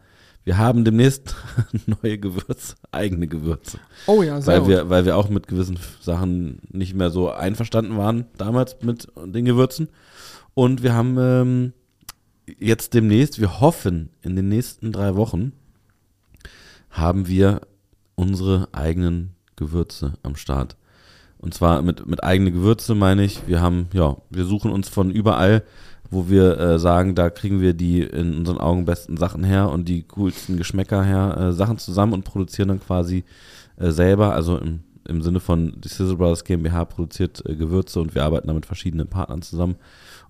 wir 0.45 0.59
haben 0.59 0.85
demnächst 0.85 1.35
neue 2.03 2.19
Gewürze, 2.19 2.77
eigene 2.93 3.27
Gewürze. 3.27 3.79
Oh 4.07 4.23
ja, 4.23 4.41
sehr 4.41 4.55
Weil 4.55 4.61
gut. 4.61 4.69
wir, 4.69 4.91
weil 4.91 5.05
wir 5.05 5.17
auch 5.17 5.29
mit 5.29 5.49
gewissen 5.49 5.79
Sachen 6.01 6.61
nicht 6.71 6.95
mehr 6.95 7.11
so 7.11 7.31
einverstanden 7.31 7.97
waren 7.97 8.27
damals 8.37 8.77
mit 8.83 9.09
den 9.17 9.45
Gewürzen. 9.45 9.89
Und 10.55 10.83
wir 10.83 10.95
haben 10.95 11.17
ähm, 11.19 11.73
jetzt 12.59 12.95
demnächst, 12.95 13.41
wir 13.41 13.61
hoffen 13.61 14.11
in 14.23 14.37
den 14.37 14.49
nächsten 14.49 14.93
drei 14.93 15.17
Wochen, 15.17 15.53
haben 16.91 17.29
wir 17.29 17.61
unsere 18.15 18.69
eigenen 18.73 19.35
Gewürze 19.57 20.15
am 20.23 20.37
Start. 20.37 20.77
Und 21.39 21.55
zwar 21.55 21.83
mit, 21.83 22.07
mit 22.07 22.25
eigene 22.25 22.53
Gewürze 22.53 22.95
meine 22.95 23.25
ich, 23.25 23.47
wir 23.47 23.61
haben, 23.61 23.89
ja, 23.93 24.17
wir 24.31 24.45
suchen 24.45 24.71
uns 24.71 24.89
von 24.89 25.11
überall, 25.11 25.63
wo 26.11 26.29
wir 26.29 26.59
äh, 26.59 26.79
sagen, 26.79 27.15
da 27.15 27.31
kriegen 27.31 27.61
wir 27.61 27.75
die 27.75 28.03
in 28.03 28.37
unseren 28.37 28.59
Augen 28.59 28.85
besten 28.85 29.17
Sachen 29.17 29.45
her 29.45 29.71
und 29.71 29.89
die 29.89 30.03
coolsten 30.03 30.57
Geschmäcker 30.57 31.03
her, 31.03 31.37
äh, 31.39 31.53
Sachen 31.53 31.79
zusammen 31.79 32.13
und 32.13 32.25
produzieren 32.25 32.69
dann 32.69 32.81
quasi 32.81 33.25
äh, 33.79 33.91
selber, 33.91 34.35
also 34.35 34.59
im, 34.59 34.81
im 35.09 35.23
Sinne 35.23 35.41
von 35.41 35.81
die 35.81 35.89
Sizzle 35.89 36.17
Brothers 36.17 36.45
GmbH 36.45 36.85
produziert 36.85 37.43
äh, 37.47 37.55
Gewürze 37.55 38.01
und 38.01 38.15
wir 38.15 38.25
arbeiten 38.25 38.49
da 38.49 38.55
mit 38.55 38.67
verschiedenen 38.67 39.09
Partnern 39.09 39.43
zusammen 39.43 39.77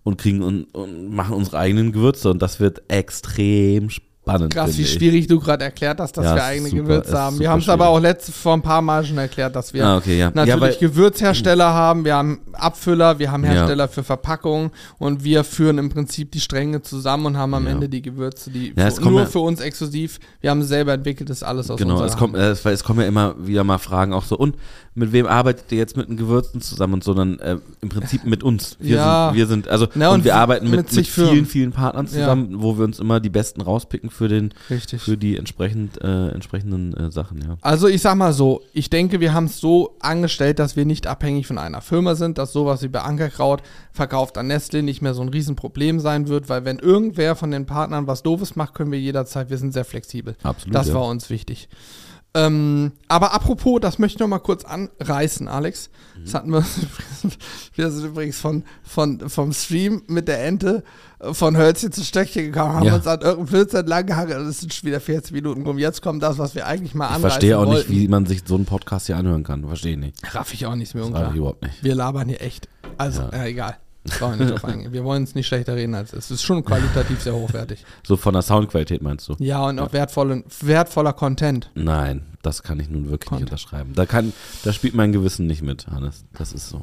und 0.02 0.18
kriegen 0.18 0.42
und, 0.42 0.64
und 0.74 1.14
machen 1.14 1.34
unsere 1.34 1.58
eigenen 1.58 1.92
Gewürze 1.92 2.30
und 2.30 2.40
das 2.40 2.60
wird 2.60 2.82
extrem 2.88 3.90
spannend. 3.90 4.05
Krass, 4.26 4.76
wie 4.76 4.84
schwierig 4.84 5.28
du 5.28 5.38
gerade 5.38 5.62
erklärt 5.64 6.00
hast, 6.00 6.16
dass 6.16 6.24
Ja, 6.24 6.34
wir 6.34 6.44
eigene 6.44 6.68
super, 6.68 6.82
Gewürze 6.82 7.16
haben. 7.16 7.38
Wir 7.38 7.48
haben 7.48 7.60
es 7.60 7.68
aber 7.68 7.86
auch 7.88 8.00
letzte, 8.00 8.32
vor 8.32 8.54
ein 8.54 8.62
paar 8.62 8.82
Mal 8.82 9.04
schon 9.04 9.18
erklärt, 9.18 9.54
dass 9.54 9.72
wir 9.72 9.86
Ah, 9.86 9.98
okay, 9.98 10.18
ja. 10.18 10.32
natürlich 10.34 10.80
ja, 10.80 10.88
Gewürzhersteller 10.88 11.72
haben, 11.72 12.04
wir 12.04 12.16
haben 12.16 12.40
Abfüller, 12.52 13.18
wir 13.20 13.30
haben. 13.30 13.44
Hersteller 13.44 13.86
für 13.86 14.02
Verpackungen 14.02 14.70
und 14.98 15.22
wir 15.22 15.44
führen 15.44 15.78
im 15.78 15.90
Prinzip 15.90 16.32
die 16.32 16.40
Stränge 16.40 16.82
zusammen 16.82 17.26
und 17.26 17.36
haben 17.36 17.54
am. 17.54 17.66
Ende 17.66 17.88
die 17.88 18.02
Gewürze, 18.02 18.50
die 18.50 18.72
für, 18.76 19.00
nur 19.02 19.26
für 19.26 19.40
uns 19.40 19.60
exklusiv, 19.60 20.18
wir 20.40 20.50
haben 20.50 20.62
selber 20.62 20.92
entwickelt, 20.94 21.30
das 21.30 21.42
alles 21.42 21.70
aus 21.70 21.78
Genau, 21.78 22.02
es 22.04 22.16
kommt, 22.16 22.34
äh, 22.36 22.50
es, 22.50 22.64
es 22.64 22.82
kommen 22.84 23.00
ja 23.00 23.06
immer 23.06 23.34
wieder 23.38 23.62
mal 23.64 23.78
Fragen 23.78 24.12
auch 24.12 24.24
so, 24.24 24.36
und 24.36 24.56
mit 24.94 25.12
wem 25.12 25.26
arbeitet 25.26 25.70
ihr 25.72 25.78
jetzt 25.78 25.96
mit 25.96 26.08
den 26.08 26.16
Gewürzen 26.16 26.60
zusammen 26.60 26.94
und 26.94 27.04
so, 27.04 27.12
dann 27.12 27.38
äh, 27.40 27.58
im 27.82 27.88
Prinzip 27.90 28.24
mit 28.24 28.42
uns. 28.42 28.76
Wir 28.80 28.96
Ja. 28.96 29.26
sind, 29.28 29.36
wir 29.36 29.46
sind, 29.46 29.68
also, 29.68 29.86
Na, 29.94 30.08
und, 30.08 30.16
und 30.16 30.24
wir 30.24 30.32
mit 30.32 30.40
arbeiten 30.40 30.70
mit, 30.70 30.76
mit, 30.80 30.90
zig 30.90 31.10
vielen, 31.10 31.44
vielen 31.46 31.72
Partnern 31.72 32.06
zusammen, 32.08 32.62
wo 32.62 32.78
wir 32.78 32.84
uns 32.84 32.98
immer 32.98 33.20
die 33.20 33.28
besten 33.30 33.60
rauspicken 33.60 34.10
für 34.16 34.28
den, 34.28 34.52
Richtig. 34.70 35.02
für 35.02 35.16
die 35.16 35.36
entsprechend, 35.36 36.02
äh, 36.02 36.28
entsprechenden 36.28 36.94
äh, 36.94 37.10
Sachen, 37.10 37.40
ja. 37.42 37.56
Also 37.60 37.86
ich 37.88 38.02
sag 38.02 38.16
mal 38.16 38.32
so, 38.32 38.62
ich 38.72 38.90
denke, 38.90 39.20
wir 39.20 39.34
haben 39.34 39.44
es 39.44 39.60
so 39.60 39.94
angestellt, 40.00 40.58
dass 40.58 40.76
wir 40.76 40.84
nicht 40.84 41.06
abhängig 41.06 41.46
von 41.46 41.58
einer 41.58 41.80
Firma 41.80 42.14
sind, 42.14 42.38
dass 42.38 42.52
sowas 42.52 42.82
wie 42.82 42.88
bei 42.88 43.02
Ankerkraut 43.02 43.62
verkauft 43.92 44.38
an 44.38 44.46
Nestle 44.46 44.82
nicht 44.82 45.02
mehr 45.02 45.14
so 45.14 45.22
ein 45.22 45.28
Riesenproblem 45.28 46.00
sein 46.00 46.28
wird, 46.28 46.48
weil 46.48 46.64
wenn 46.64 46.78
irgendwer 46.78 47.36
von 47.36 47.50
den 47.50 47.66
Partnern 47.66 48.06
was 48.06 48.22
Doofes 48.22 48.56
macht, 48.56 48.74
können 48.74 48.92
wir 48.92 49.00
jederzeit, 49.00 49.50
wir 49.50 49.58
sind 49.58 49.72
sehr 49.72 49.84
flexibel. 49.84 50.36
Absolut. 50.42 50.74
Das 50.74 50.88
ja. 50.88 50.94
war 50.94 51.06
uns 51.06 51.30
wichtig. 51.30 51.68
Ähm, 52.36 52.92
aber 53.08 53.32
apropos, 53.32 53.80
das 53.80 53.98
möchte 53.98 54.16
ich 54.16 54.20
noch 54.20 54.28
mal 54.28 54.38
kurz 54.38 54.64
anreißen, 54.64 55.48
Alex. 55.48 55.90
Das 56.24 56.34
hatten 56.34 56.50
wir, 56.50 56.64
wir 57.74 57.90
sind 57.90 58.04
übrigens 58.06 58.38
von, 58.38 58.64
von, 58.82 59.28
vom 59.28 59.52
Stream 59.52 60.02
mit 60.06 60.28
der 60.28 60.44
Ente 60.44 60.84
äh, 61.18 61.32
von 61.34 61.56
Hölzchen 61.56 61.92
zu 61.92 62.04
Stöckchen 62.04 62.46
gekommen, 62.52 62.74
haben 62.74 62.86
Ja. 62.86 62.94
uns 62.96 63.06
an 63.06 63.20
irgendeinem 63.20 63.46
Flitz 63.48 63.74
entlang 63.74 64.06
gehangen 64.06 64.38
und 64.40 64.46
es 64.48 64.60
sind 64.60 64.72
schon 64.74 64.86
wieder 64.86 65.00
40 65.00 65.32
Minuten 65.32 65.62
rum. 65.62 65.78
Jetzt 65.78 66.02
kommt 66.02 66.22
das, 66.22 66.38
was 66.38 66.54
wir 66.54 66.66
eigentlich 66.66 66.94
mal 66.94 67.06
Ich 67.06 67.10
anreißen 67.16 67.30
verstehe 67.30 67.58
auch 67.58 67.66
wollten. 67.66 67.90
nicht, 67.92 68.00
wie 68.02 68.08
man 68.08 68.26
sich 68.26 68.42
so 68.46 68.54
einen 68.54 68.64
Podcast 68.66 69.06
hier 69.06 69.16
anhören 69.16 69.42
kann. 69.44 69.64
Verstehe 69.66 69.92
ich 69.92 69.98
nicht. 69.98 70.34
Raff 70.34 70.52
ich 70.52 70.66
auch 70.66 70.74
nichts 70.74 70.94
mehr 70.94 71.02
Das 71.04 71.08
unklar. 71.10 71.30
ich 71.30 71.36
überhaupt 71.36 71.62
nicht. 71.62 71.82
Wir 71.82 71.94
labern 71.94 72.28
hier 72.28 72.40
echt. 72.42 72.68
Also, 72.98 73.22
Ja. 73.22 73.30
ja, 73.32 73.44
egal. 73.46 73.76
Brauchen 74.06 74.38
wir 74.38 74.46
nicht 74.46 74.54
drauf 74.54 74.64
eingehen. 74.64 74.92
Wir 74.92 75.04
wollen 75.04 75.22
es 75.22 75.34
nicht 75.34 75.46
schlechter 75.46 75.76
reden 75.76 75.94
als 75.94 76.12
es 76.12 76.18
ist. 76.18 76.24
Es 76.24 76.30
ist 76.32 76.42
schon 76.42 76.64
qualitativ 76.64 77.20
sehr 77.20 77.34
hochwertig. 77.34 77.84
So 78.06 78.16
von 78.16 78.32
der 78.32 78.42
Soundqualität 78.42 79.02
meinst 79.02 79.28
du? 79.28 79.36
Ja, 79.38 79.66
und 79.66 79.78
auch 79.78 79.92
wertvolle, 79.92 80.44
wertvoller 80.60 81.12
Content. 81.12 81.70
Nein, 81.74 82.22
das 82.42 82.62
kann 82.62 82.80
ich 82.80 82.88
nun 82.88 83.10
wirklich 83.10 83.28
Content. 83.28 83.50
nicht 83.50 83.52
unterschreiben. 83.52 83.92
Da 83.94 84.06
kann, 84.06 84.32
da 84.64 84.72
spielt 84.72 84.94
mein 84.94 85.12
Gewissen 85.12 85.46
nicht 85.46 85.62
mit, 85.62 85.86
Hannes. 85.88 86.24
Das 86.32 86.52
ist 86.52 86.68
so. 86.68 86.82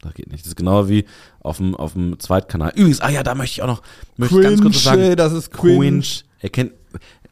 Das 0.00 0.14
geht 0.14 0.30
nicht. 0.30 0.44
Das 0.44 0.48
ist 0.48 0.56
genau 0.56 0.88
wie 0.88 1.06
auf 1.40 1.56
dem, 1.56 1.74
auf 1.74 1.94
dem 1.94 2.18
Zweitkanal. 2.20 2.72
Übrigens, 2.74 3.00
ah 3.00 3.08
ja, 3.08 3.22
da 3.22 3.34
möchte 3.34 3.54
ich 3.54 3.62
auch 3.62 3.66
noch, 3.66 3.82
möchte 4.16 4.36
ich 4.38 4.42
ganz 4.44 4.60
kurz 4.60 4.82
sagen. 4.82 5.16
das 5.16 5.32
ist 5.32 5.50
cringe. 5.50 5.78
Cringe. 5.78 6.04
Erkennt, 6.40 6.72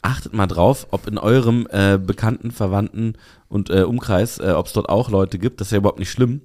achtet 0.03 0.35
mal 0.35 0.47
drauf, 0.47 0.89
ob 0.91 1.07
in 1.07 1.19
eurem 1.19 1.69
äh, 1.71 1.99
Bekannten, 1.99 2.51
Verwandten 2.51 3.15
und 3.49 3.71
äh, 3.71 3.83
Umkreis, 3.83 4.39
äh, 4.39 4.51
ob 4.51 4.67
es 4.67 4.73
dort 4.73 4.89
auch 4.89 5.11
Leute 5.11 5.39
gibt. 5.39 5.61
Das 5.61 5.69
ist 5.69 5.73
ja 5.73 5.79
überhaupt 5.79 5.99
nicht 5.99 6.11
schlimm. 6.11 6.41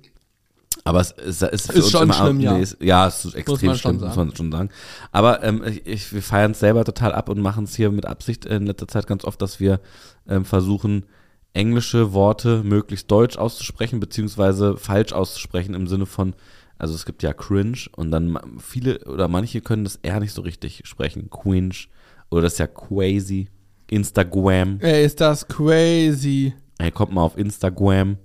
Aber 0.84 1.00
es 1.00 1.12
ist, 1.12 1.44
ist 1.44 1.72
für 1.72 1.78
Ist 1.78 1.84
uns 1.86 1.92
schon 1.92 2.04
immer, 2.04 2.14
schlimm, 2.14 2.40
ja. 2.40 2.58
es- 2.58 2.78
ja, 2.82 3.08
es 3.08 3.24
ist 3.26 3.36
extrem 3.36 3.70
schon 3.76 3.78
schlimm, 3.78 3.98
muss 4.00 4.16
man 4.16 4.36
schon 4.36 4.52
sagen. 4.52 4.70
Aber 5.12 5.44
ähm, 5.44 5.64
ich, 5.86 6.12
wir 6.14 6.24
feiern 6.24 6.52
es 6.52 6.60
selber 6.60 6.84
total 6.86 7.14
ab 7.14 7.30
und 7.30 7.40
machen 7.40 7.66
es 7.66 7.76
hier 7.76 7.92
mit 7.92 8.06
Absicht 8.06 8.46
in 8.46 8.66
letzter 8.66 8.88
Zeit 8.88 9.06
ganz 9.08 9.24
oft, 9.24 9.42
dass 9.42 9.60
wir 9.60 9.80
ähm, 10.28 10.44
versuchen, 10.46 11.06
englische 11.54 12.14
Worte 12.14 12.64
möglichst 12.64 13.12
deutsch 13.12 13.38
auszusprechen, 13.38 14.00
beziehungsweise 14.00 14.78
falsch 14.78 15.12
auszusprechen 15.14 15.76
im 15.76 15.86
Sinne 15.88 16.06
von, 16.06 16.34
also 16.80 16.96
es 16.96 17.06
gibt 17.06 17.22
ja 17.24 17.34
cringe 17.34 17.78
und 17.96 18.10
dann 18.10 18.40
viele 18.60 19.00
oder 19.06 19.28
manche 19.28 19.62
können 19.62 19.84
das 19.84 19.98
eher 19.98 20.20
nicht 20.20 20.34
so 20.34 20.42
richtig 20.42 20.82
sprechen. 20.86 21.30
Cringe 21.30 21.76
oder 22.32 22.44
das 22.44 22.54
ist 22.54 22.60
ja 22.60 22.68
crazy. 22.68 23.50
Instagram. 23.90 24.80
Ey, 24.80 25.06
ist 25.06 25.20
das 25.20 25.48
crazy. 25.48 26.54
Ey, 26.80 26.92
kommt 26.92 27.12
mal 27.12 27.22
auf 27.24 27.38
Instagram. 27.38 28.18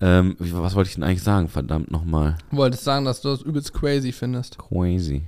Ähm, 0.00 0.36
was 0.38 0.74
wollte 0.74 0.88
ich 0.88 0.94
denn 0.94 1.04
eigentlich 1.04 1.22
sagen? 1.22 1.48
Verdammt 1.48 1.90
nochmal. 1.90 2.36
Wolltest 2.50 2.84
sagen, 2.84 3.04
dass 3.04 3.22
du 3.22 3.28
das 3.28 3.42
übelst 3.42 3.72
crazy 3.72 4.12
findest. 4.12 4.58
Crazy. 4.58 5.22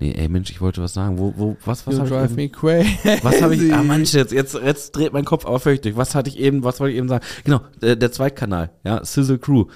Nee, 0.00 0.12
ey 0.12 0.28
Mensch, 0.28 0.50
ich 0.50 0.60
wollte 0.62 0.82
was 0.82 0.94
sagen. 0.94 1.18
Wo, 1.18 1.34
wo, 1.36 1.56
was, 1.64 1.86
was 1.86 1.98
you 1.98 2.04
ich 2.04 2.08
drive 2.08 2.30
eben? 2.30 2.34
me 2.36 2.48
crazy. 2.48 2.96
Was 3.22 3.42
habe 3.42 3.54
ich? 3.54 3.72
Ah, 3.72 3.82
Mensch, 3.82 4.14
jetzt, 4.14 4.32
jetzt, 4.32 4.54
jetzt 4.54 4.92
dreht 4.92 5.12
mein 5.12 5.26
Kopf 5.26 5.44
aber 5.44 5.60
völlig 5.60 5.82
durch. 5.82 5.96
Was 5.96 6.14
hatte 6.14 6.30
ich 6.30 6.38
eben, 6.38 6.64
was 6.64 6.80
wollte 6.80 6.92
ich 6.92 6.98
eben 6.98 7.08
sagen? 7.08 7.24
Genau, 7.44 7.60
der, 7.82 7.96
der 7.96 8.10
Zweitkanal, 8.10 8.70
ja, 8.82 9.04
Sizzle 9.04 9.38
Crew. 9.38 9.66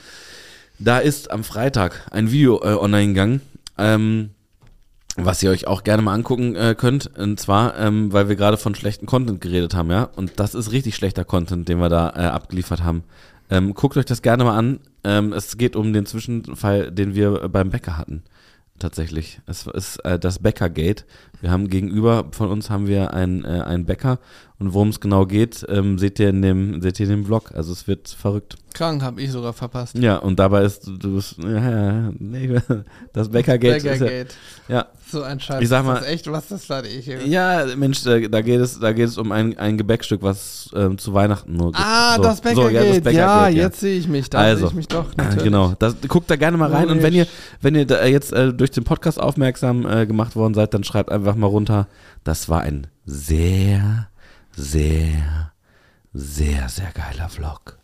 Da 0.79 0.99
ist 0.99 1.31
am 1.31 1.45
Freitag 1.45 2.09
ein 2.11 2.33
Video 2.33 2.61
äh, 2.65 2.75
online 2.75 3.09
gegangen, 3.09 3.41
ähm, 3.79 4.31
was 5.17 5.43
ihr 5.43 5.51
euch 5.51 5.67
auch 5.67 5.85
gerne 5.85 6.03
mal 6.03 6.15
angucken 6.15 6.57
äh, 6.57 6.75
könnt. 6.77 7.07
Und 7.19 7.39
zwar, 7.39 7.79
ähm, 7.79 8.13
weil 8.13 8.29
wir 8.29 8.35
gerade 8.35 8.57
von 8.57 8.75
schlechten 8.75 9.07
Content 9.07 9.41
geredet 9.41 9.75
haben, 9.75 9.91
ja. 9.91 10.05
Und 10.17 10.41
das 10.41 10.55
ist 10.55 10.73
richtig 10.73 10.97
schlechter 10.97 11.25
Content, 11.25 11.69
den 11.69 11.79
wir 11.79 11.91
da 11.91 12.09
äh, 12.11 12.27
abgeliefert 12.27 12.83
haben. 12.83 13.05
Ähm, 13.51 13.75
guckt 13.75 13.97
euch 13.97 14.05
das 14.07 14.23
gerne 14.23 14.45
mal 14.45 14.57
an. 14.57 14.81
Ähm, 15.05 15.33
es 15.33 15.59
geht 15.59 15.77
um 15.77 15.93
den 15.93 16.07
Zwischenfall, 16.07 16.91
den 16.91 17.15
wir 17.15 17.49
beim 17.49 17.71
Bäcker 17.71 17.99
hatten. 17.99 18.23
Tatsächlich. 18.79 19.41
Es 19.47 19.67
ist 19.67 19.99
äh, 19.99 20.19
das 20.19 20.41
Bäckergate. 20.41 21.05
Wir 21.45 21.51
haben 21.51 21.69
gegenüber 21.69 22.25
von 22.31 22.49
uns 22.49 22.71
haben 22.71 22.87
wir 22.87 23.13
einen, 23.13 23.45
äh, 23.45 23.49
einen 23.67 23.85
Bäcker 23.85 24.19
und 24.59 24.73
worum 24.73 24.89
es 24.89 24.99
genau 25.01 25.27
geht, 25.27 25.67
ähm, 25.69 25.99
seht 25.99 26.19
ihr 26.19 26.31
in 26.31 26.41
dem, 26.41 26.81
seht 26.81 26.99
ihr 26.99 27.05
in 27.05 27.11
dem 27.11 27.27
Vlog. 27.27 27.51
Also 27.55 27.71
es 27.73 27.87
wird 27.87 28.09
verrückt. 28.09 28.57
Krank 28.73 29.03
habe 29.03 29.21
ich 29.21 29.31
sogar 29.31 29.53
verpasst. 29.53 29.97
Ja, 29.99 30.17
und 30.17 30.39
dabei 30.39 30.63
ist 30.63 30.87
du 30.87 31.15
bist, 31.17 31.37
ja, 31.45 32.11
nee, 32.19 32.57
das 33.13 33.29
Bäckergate. 33.29 33.85
ja, 33.85 33.93
Bäckergate. 33.93 34.35
ja, 34.69 34.87
So 35.11 35.23
ein 35.23 35.39
Scheiß. 35.39 35.61
Ich 35.63 35.69
sag 35.69 35.85
Das 35.85 35.87
mal- 35.87 35.99
ist 36.01 36.09
echt, 36.09 36.31
was 36.33 36.49
das 36.49 36.67
da 36.67 36.83
ich. 36.83 37.07
ja, 37.07 37.67
Mensch, 37.77 38.03
da, 38.05 38.19
da 38.21 38.41
geht 38.41 38.61
es, 38.61 38.81
da 38.81 38.93
geht 38.93 39.09
es 39.09 39.19
um 39.19 39.31
ein, 39.33 39.59
ein 39.59 39.77
Gebäckstück, 39.77 40.23
was 40.23 40.71
ähm, 40.75 40.97
zu 40.99 41.13
Weihnachten 41.15 41.55
nur 41.57 41.73
gibt. 41.73 41.85
Ah, 41.85 42.15
so, 42.17 42.23
das 42.23 42.39
so, 42.39 42.43
Bäckergate. 42.45 42.95
ja, 42.95 43.01
das 43.01 43.13
ja, 43.13 43.49
jetzt 43.49 43.81
sehe 43.81 43.99
ich 43.99 44.09
mich. 44.09 44.31
Da 44.31 44.39
Also, 44.39 44.61
sehe 44.61 44.69
ich 44.69 44.75
mich 44.75 44.89
doch. 44.89 45.07
Natürlich. 45.17 45.45
Genau, 45.45 45.75
das, 45.79 45.95
guckt 46.09 46.31
da 46.31 46.37
gerne 46.37 46.57
mal 46.57 46.71
rein 46.73 46.89
und 46.89 47.03
wenn 47.03 47.13
ihr, 47.15 47.27
wenn 47.61 47.75
ihr 47.75 47.87
jetzt 48.09 48.33
äh, 48.33 48.53
durch 48.53 48.71
den 48.71 48.85
Podcast 48.85 49.21
aufmerksam 49.21 49.85
äh, 49.87 50.07
gemacht 50.07 50.35
worden 50.37 50.55
seid, 50.55 50.75
dann 50.75 50.85
schreibt 50.85 51.11
einfach 51.13 51.34
mal 51.37 51.47
runter. 51.47 51.89
Das 52.25 52.49
war 52.49 52.63
ein 52.63 52.87
sehr, 53.05 54.09
sehr, 54.53 55.53
sehr, 56.13 56.69
sehr 56.69 56.93
geiler 56.93 57.29
Vlog. 57.29 57.79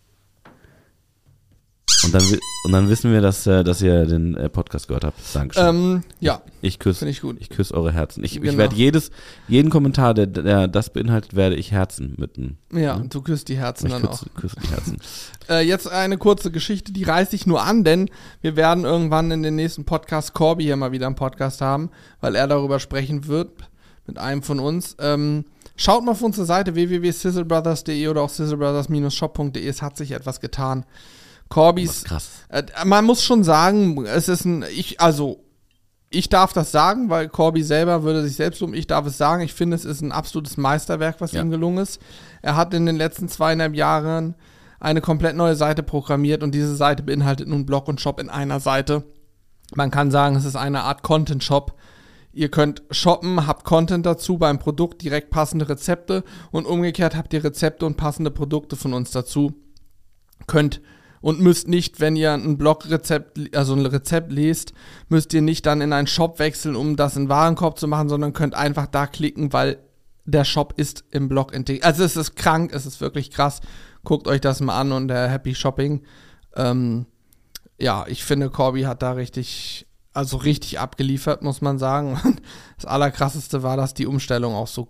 Und 2.13 2.15
dann, 2.15 2.39
und 2.65 2.73
dann 2.73 2.89
wissen 2.89 3.13
wir, 3.13 3.21
dass, 3.21 3.47
äh, 3.47 3.63
dass 3.63 3.81
ihr 3.83 4.05
den 4.05 4.35
äh, 4.37 4.49
Podcast 4.49 4.89
gehört 4.89 5.05
habt. 5.05 5.19
Dankeschön. 5.33 5.67
Ähm, 5.69 6.03
ja, 6.19 6.43
ich 6.61 6.81
küsse 6.81 7.09
ich 7.09 7.23
ich 7.39 7.51
küsse 7.51 7.73
eure 7.75 7.93
Herzen. 7.93 8.25
Ich, 8.25 8.35
ich 8.37 8.43
Genau. 8.43 8.59
werde 8.59 8.75
jedes, 8.75 9.13
jeden 9.47 9.71
Kommentar, 9.71 10.15
der, 10.15 10.27
der 10.27 10.67
das 10.67 10.91
beinhaltet, 10.93 11.37
werde 11.37 11.55
ich 11.55 11.71
Herzen 11.71 12.15
mitten. 12.19 12.59
Ja, 12.73 12.99
du 12.99 13.23
küsst 13.23 13.49
die 13.49 13.57
Herzen 13.57 13.87
Ich 13.87 13.93
dann 13.93 14.07
auch. 14.07 14.19
küsse, 14.19 14.31
küsse 14.35 14.57
die 14.63 14.69
Herzen. 14.69 14.97
Äh, 15.49 15.67
jetzt 15.67 15.91
eine 15.91 16.17
kurze 16.17 16.53
Geschichte, 16.53 16.93
die 16.93 17.03
reiße 17.03 17.35
ich 17.35 17.45
nur 17.45 17.63
an, 17.65 17.83
denn 17.83 18.09
wir 18.41 18.55
werden 18.55 18.85
irgendwann 18.85 19.33
in 19.33 19.43
den 19.43 19.57
nächsten 19.57 19.85
Podcast 19.85 20.33
Corby 20.33 20.63
hier 20.63 20.77
mal 20.77 20.93
wieder 20.93 21.09
im 21.09 21.17
Podcast 21.17 21.61
haben, 21.61 21.91
weil 22.21 22.37
er 22.37 22.47
darüber 22.47 22.79
sprechen 22.79 23.27
wird 23.27 23.51
mit 24.07 24.17
einem 24.19 24.45
von 24.45 24.61
uns. 24.61 24.95
Ähm, 25.01 25.45
schaut 25.75 26.05
mal 26.05 26.13
auf 26.13 26.23
unsere 26.23 26.47
Seite 26.47 26.77
www.sizzlebrothers.de 26.77 28.07
oder 28.07 28.23
auch 28.23 28.29
sizzlebrothers-shop.de. 28.31 29.67
Es 29.67 29.83
hat 29.83 29.97
sich 29.97 30.13
etwas 30.13 30.39
getan. 30.41 30.85
Corbys 31.51 32.05
krass. 32.05 32.31
Äh, 32.49 32.63
man 32.87 33.05
muss 33.05 33.23
schon 33.23 33.45
sagen, 33.45 34.07
es 34.07 34.29
ist 34.29 34.47
ein, 34.47 34.65
ich, 34.75 35.01
also, 35.01 35.45
ich 36.09 36.29
darf 36.29 36.53
das 36.53 36.73
sagen, 36.73 37.11
weil 37.11 37.29
Corby 37.29 37.63
selber 37.63 38.03
würde 38.03 38.25
sich 38.25 38.37
selbst 38.37 38.63
um, 38.63 38.73
ich 38.73 38.87
darf 38.87 39.07
es 39.07 39.19
sagen, 39.19 39.43
ich 39.43 39.53
finde, 39.53 39.77
es 39.77 39.85
ist 39.85 40.01
ein 40.01 40.13
absolutes 40.13 40.57
Meisterwerk, 40.57 41.21
was 41.21 41.33
Ja. 41.33 41.43
ihm 41.43 41.51
gelungen 41.51 41.79
ist. 41.79 42.01
Er 42.41 42.57
hat 42.57 42.73
in 42.73 42.87
den 42.87 42.97
letzten 42.97 43.29
zweieinhalb 43.29 43.75
Jahren 43.75 44.35
eine 44.81 45.01
komplett 45.03 45.37
neue 45.37 45.55
Seite 45.55 45.83
programmiert 45.83 46.43
und 46.43 46.53
diese 46.55 46.75
Seite 46.75 47.03
beinhaltet 47.03 47.47
nun 47.49 47.67
Blog 47.67 47.87
und 47.87 48.01
Shop 48.01 48.19
in 48.19 48.31
einer 48.31 48.61
Seite. 48.61 49.05
Man 49.75 49.91
kann 49.91 50.11
sagen, 50.11 50.35
es 50.37 50.45
ist 50.45 50.57
eine 50.57 50.83
Art 50.83 51.03
Content-Shop. 51.03 51.77
Ihr 52.33 52.49
könnt 52.49 52.83
shoppen, 52.91 53.47
habt 53.47 53.65
Content 53.65 54.07
dazu 54.07 54.39
beim 54.39 54.59
Produkt, 54.59 55.03
direkt 55.03 55.31
passende 55.31 55.69
Rezepte 55.69 56.25
und 56.51 56.65
umgekehrt 56.65 57.17
habt 57.17 57.33
ihr 57.35 57.43
Rezepte 57.45 57.87
und 57.87 57.97
passende 57.97 58.31
Produkte 58.31 58.77
von 58.77 58.95
uns 58.95 59.11
dazu. 59.11 59.53
Könnt 60.47 60.81
und 61.21 61.41
müsst 61.41 61.69
nicht, 61.69 62.01
wenn 62.01 62.17
ihr 62.17 62.33
ein 62.33 62.57
Blogrezept, 62.57 63.55
also 63.55 63.75
ein 63.75 63.85
Rezept 63.85 64.33
lest, 64.33 64.73
müsst 65.09 65.33
ihr 65.35 65.43
nicht 65.43 65.67
dann 65.67 65.81
in 65.81 65.93
einen 65.93 66.07
Shop 66.07 66.39
wechseln, 66.39 66.77
um 66.77 66.97
das 66.97 67.17
in 67.17 67.29
Warenkorb 67.29 67.79
zu 67.79 67.89
machen, 67.89 68.09
sondern 68.09 68.33
könnt 68.33 68.55
einfach 68.55 68.87
da 68.87 69.07
klicken, 69.07 69.53
weil 69.53 69.79
der 70.25 70.45
Shop 70.45 70.75
ist 70.77 71.05
im 71.11 71.29
Blog 71.29 71.53
integriert. 71.53 71.85
Also 71.85 72.05
es 72.05 72.17
ist 72.17 72.37
krank, 72.37 72.73
es 72.73 72.87
ist 72.87 73.01
wirklich 73.01 73.31
krass. 73.31 73.61
Guckt 74.05 74.29
euch 74.29 74.41
das 74.41 74.61
mal 74.61 74.79
an 74.81 74.93
und 74.93 75.09
der 75.09 75.29
Happy 75.29 75.55
Shopping. 75.55 76.03
Ähm, 76.57 77.07
ja, 77.79 78.05
ich 78.09 78.25
finde, 78.25 78.51
Corby 78.51 78.83
hat 78.83 79.03
da 79.03 79.13
richtig, 79.13 79.87
also 80.13 80.37
richtig 80.39 80.79
abgeliefert, 80.79 81.43
muss 81.43 81.61
man 81.61 81.79
sagen. 81.79 82.19
Das 82.77 82.91
Allerkrasseste 82.91 83.63
war, 83.63 83.77
dass 83.77 83.93
die 83.93 84.07
Umstellung 84.07 84.55
auch 84.55 84.67
so. 84.67 84.89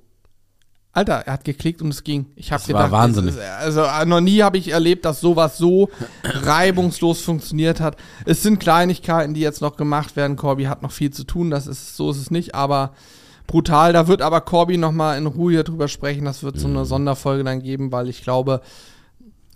Alter, 0.93 1.23
er 1.27 1.35
hat 1.35 1.45
geklickt 1.45 1.83
und 1.83 1.89
es 1.91 2.03
ging. 2.03 2.27
Ich 2.35 2.51
habe 2.51 2.63
war 2.63 2.67
gedacht, 2.67 2.91
wahnsinnig. 2.91 3.31
es 3.31 3.37
Ist, 3.37 3.43
also 3.49 3.83
äh, 3.83 4.05
noch 4.07 4.21
nie 4.21 4.43
habe 4.43 4.59
ich 4.59 4.73
erlebt, 4.73 5.05
dass 5.05 5.21
sowas 5.21 5.57
so 5.57 5.89
reibungslos 6.25 7.21
funktioniert 7.23 7.81
hat. 7.81 7.97
Es 8.25 8.43
sind 8.43 8.59
Kleinigkeiten, 8.59 9.35
die 9.35 9.41
jetzt 9.41 9.61
noch 9.61 9.77
gemacht 9.77 10.17
werden. 10.17 10.37
Corby 10.37 10.65
hat 10.65 10.83
noch 10.83 10.91
viel 10.93 11.11
zu 11.13 11.25
tun, 11.25 11.51
das 11.51 11.67
ist 11.67 11.97
so 11.97 12.11
ist 12.11 12.17
es 12.19 12.31
nicht, 12.33 12.55
aber 12.57 12.93
brutal. 13.47 13.93
Da 13.93 14.09
wird 14.09 14.21
aber 14.21 14.41
Corby 14.41 14.79
noch 14.79 14.93
mal 14.93 15.17
in 15.17 15.27
Ruhe 15.27 15.53
hier 15.53 15.65
drüber 15.65 15.87
sprechen. 15.89 16.25
Das 16.25 16.43
wird 16.43 16.59
so 16.59 16.67
Mhm. 16.69 16.77
eine 16.79 16.87
Sonderfolge 16.87 17.45
dann 17.45 17.63
geben, 17.63 17.93
weil 17.93 18.09
ich 18.09 18.23
glaube, 18.23 18.61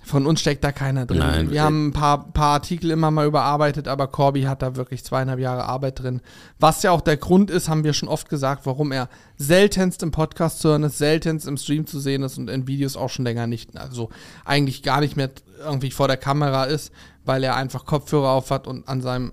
von 0.04 0.26
uns 0.26 0.40
steckt 0.40 0.62
da 0.62 0.72
keiner 0.72 1.06
drin. 1.06 1.18
Nein. 1.18 1.50
Wir 1.50 1.62
haben 1.62 1.88
ein 1.88 1.92
paar, 1.92 2.32
paar 2.32 2.54
Artikel 2.54 2.90
immer 2.90 3.10
mal 3.10 3.26
überarbeitet, 3.26 3.88
aber 3.88 4.06
Corby 4.06 4.42
hat 4.42 4.62
da 4.62 4.76
wirklich 4.76 5.02
zweieinhalb 5.04 5.40
Jahre 5.40 5.64
Arbeit 5.64 6.00
drin. 6.00 6.20
Was 6.58 6.82
ja 6.82 6.90
auch 6.90 7.00
der 7.00 7.16
Grund 7.16 7.50
ist, 7.50 7.68
haben 7.68 7.84
wir 7.84 7.94
schon 7.94 8.08
oft 8.08 8.28
gesagt, 8.28 8.66
warum 8.66 8.92
er 8.92 9.08
seltenst 9.36 10.02
im 10.02 10.10
Podcast 10.10 10.60
zu 10.60 10.68
hören 10.68 10.82
ist, 10.82 10.98
seltenst 10.98 11.46
im 11.46 11.56
Stream 11.56 11.86
zu 11.86 11.98
sehen 11.98 12.22
ist 12.22 12.38
und 12.38 12.50
in 12.50 12.66
Videos 12.66 12.96
auch 12.96 13.08
schon 13.08 13.24
länger 13.24 13.46
nicht, 13.46 13.76
also 13.76 14.10
eigentlich 14.44 14.82
gar 14.82 15.00
nicht 15.00 15.16
mehr 15.16 15.30
irgendwie 15.58 15.90
vor 15.90 16.08
der 16.08 16.18
Kamera 16.18 16.64
ist, 16.64 16.92
weil 17.24 17.42
er 17.42 17.56
einfach 17.56 17.86
Kopfhörer 17.86 18.30
auf 18.30 18.50
hat 18.50 18.66
und 18.66 18.86
an 18.86 19.00
seinem 19.00 19.32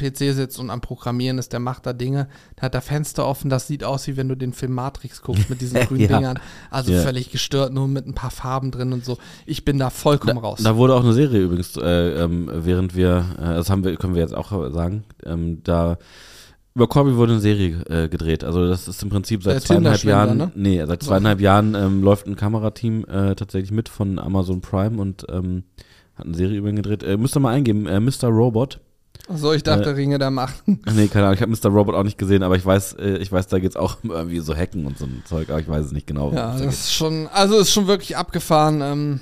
PC 0.00 0.34
sitzt 0.34 0.58
und 0.58 0.70
am 0.70 0.80
Programmieren 0.80 1.38
ist, 1.38 1.52
der 1.52 1.60
macht 1.60 1.86
da 1.86 1.92
Dinge, 1.92 2.28
der 2.56 2.62
hat 2.62 2.74
da 2.74 2.80
Fenster 2.80 3.26
offen, 3.26 3.50
das 3.50 3.66
sieht 3.66 3.84
aus, 3.84 4.06
wie 4.06 4.16
wenn 4.16 4.28
du 4.28 4.34
den 4.34 4.52
Film 4.52 4.72
Matrix 4.72 5.22
guckst 5.22 5.50
mit 5.50 5.60
diesen 5.60 5.80
grünen 5.86 6.00
Ja. 6.00 6.16
Dingern. 6.18 6.38
Also 6.70 6.92
Ja. 6.92 7.02
völlig 7.02 7.30
gestört, 7.30 7.72
nur 7.72 7.86
mit 7.88 8.06
ein 8.06 8.14
paar 8.14 8.30
Farben 8.30 8.70
drin 8.70 8.92
und 8.92 9.04
so. 9.04 9.18
Ich 9.46 9.64
bin 9.64 9.78
da 9.78 9.90
vollkommen 9.90 10.38
raus. 10.38 10.60
Da 10.62 10.76
wurde 10.76 10.94
auch 10.94 11.04
eine 11.04 11.12
Serie 11.12 11.40
übrigens, 11.42 11.76
äh, 11.76 12.24
ähm, 12.24 12.50
während 12.52 12.96
wir, 12.96 13.26
äh, 13.38 13.42
das 13.54 13.70
haben 13.70 13.84
wir, 13.84 13.94
können 13.96 14.14
wir 14.14 14.22
jetzt 14.22 14.34
auch 14.34 14.50
sagen, 14.72 15.04
ähm, 15.24 15.60
da 15.64 15.98
über 16.74 16.86
Corby 16.86 17.16
wurde 17.16 17.32
eine 17.32 17.40
Serie 17.40 17.82
äh, 17.88 18.08
gedreht. 18.08 18.44
Also 18.44 18.66
das 18.66 18.86
ist 18.88 19.02
im 19.02 19.08
Prinzip 19.10 19.42
seit 19.42 19.60
zweieinhalb 19.62 20.04
Jahren, 20.04 20.38
ne? 20.38 20.52
nee, 20.54 20.82
seit 20.86 21.02
zweieinhalb 21.02 21.40
Jahren 21.40 21.74
ähm, 21.74 22.02
läuft 22.02 22.26
ein 22.26 22.36
Kamerateam 22.36 23.04
äh, 23.04 23.34
tatsächlich 23.34 23.72
mit 23.72 23.88
von 23.88 24.18
Amazon 24.18 24.60
Prime 24.60 25.00
und 25.00 25.26
ähm, 25.30 25.64
hat 26.14 26.26
eine 26.26 26.34
Serie 26.36 26.58
über 26.58 26.68
ihn 26.68 26.76
gedreht. 26.76 27.02
Äh, 27.02 27.16
müsst 27.16 27.36
ihr 27.36 27.40
mal 27.40 27.52
eingeben, 27.54 27.86
äh, 27.86 27.98
Mr. 27.98 28.28
Robot. 28.28 28.80
So, 29.34 29.52
ich 29.52 29.62
dachte, 29.62 29.90
Äh, 29.90 29.94
Ringe 29.94 30.18
der 30.18 30.30
Macht. 30.30 30.54
Nee, 30.66 31.08
keine 31.08 31.26
Ahnung, 31.26 31.34
ich 31.36 31.42
habe 31.42 31.52
Mr. 31.52 31.68
Robot 31.74 31.94
auch 31.94 32.02
nicht 32.02 32.18
gesehen, 32.18 32.42
aber 32.42 32.56
ich 32.56 32.64
weiß, 32.66 32.94
äh, 32.94 33.16
ich 33.18 33.30
weiß, 33.30 33.46
da 33.48 33.58
geht's 33.58 33.76
auch 33.76 33.98
um 34.02 34.10
irgendwie 34.10 34.40
so 34.40 34.54
Hacken 34.56 34.86
und 34.86 34.98
so 34.98 35.04
ein 35.06 35.22
Zeug, 35.24 35.50
aber 35.50 35.60
ich 35.60 35.68
weiß 35.68 35.86
es 35.86 35.92
nicht 35.92 36.06
genau. 36.06 36.30
Ja, 36.32 36.52
da 36.56 36.64
das 36.64 36.74
ist 36.80 36.92
schon, 36.94 37.28
also 37.32 37.58
ist 37.58 37.72
schon 37.72 37.86
wirklich 37.86 38.16
abgefahren. 38.16 38.80
Ähm, 38.82 39.20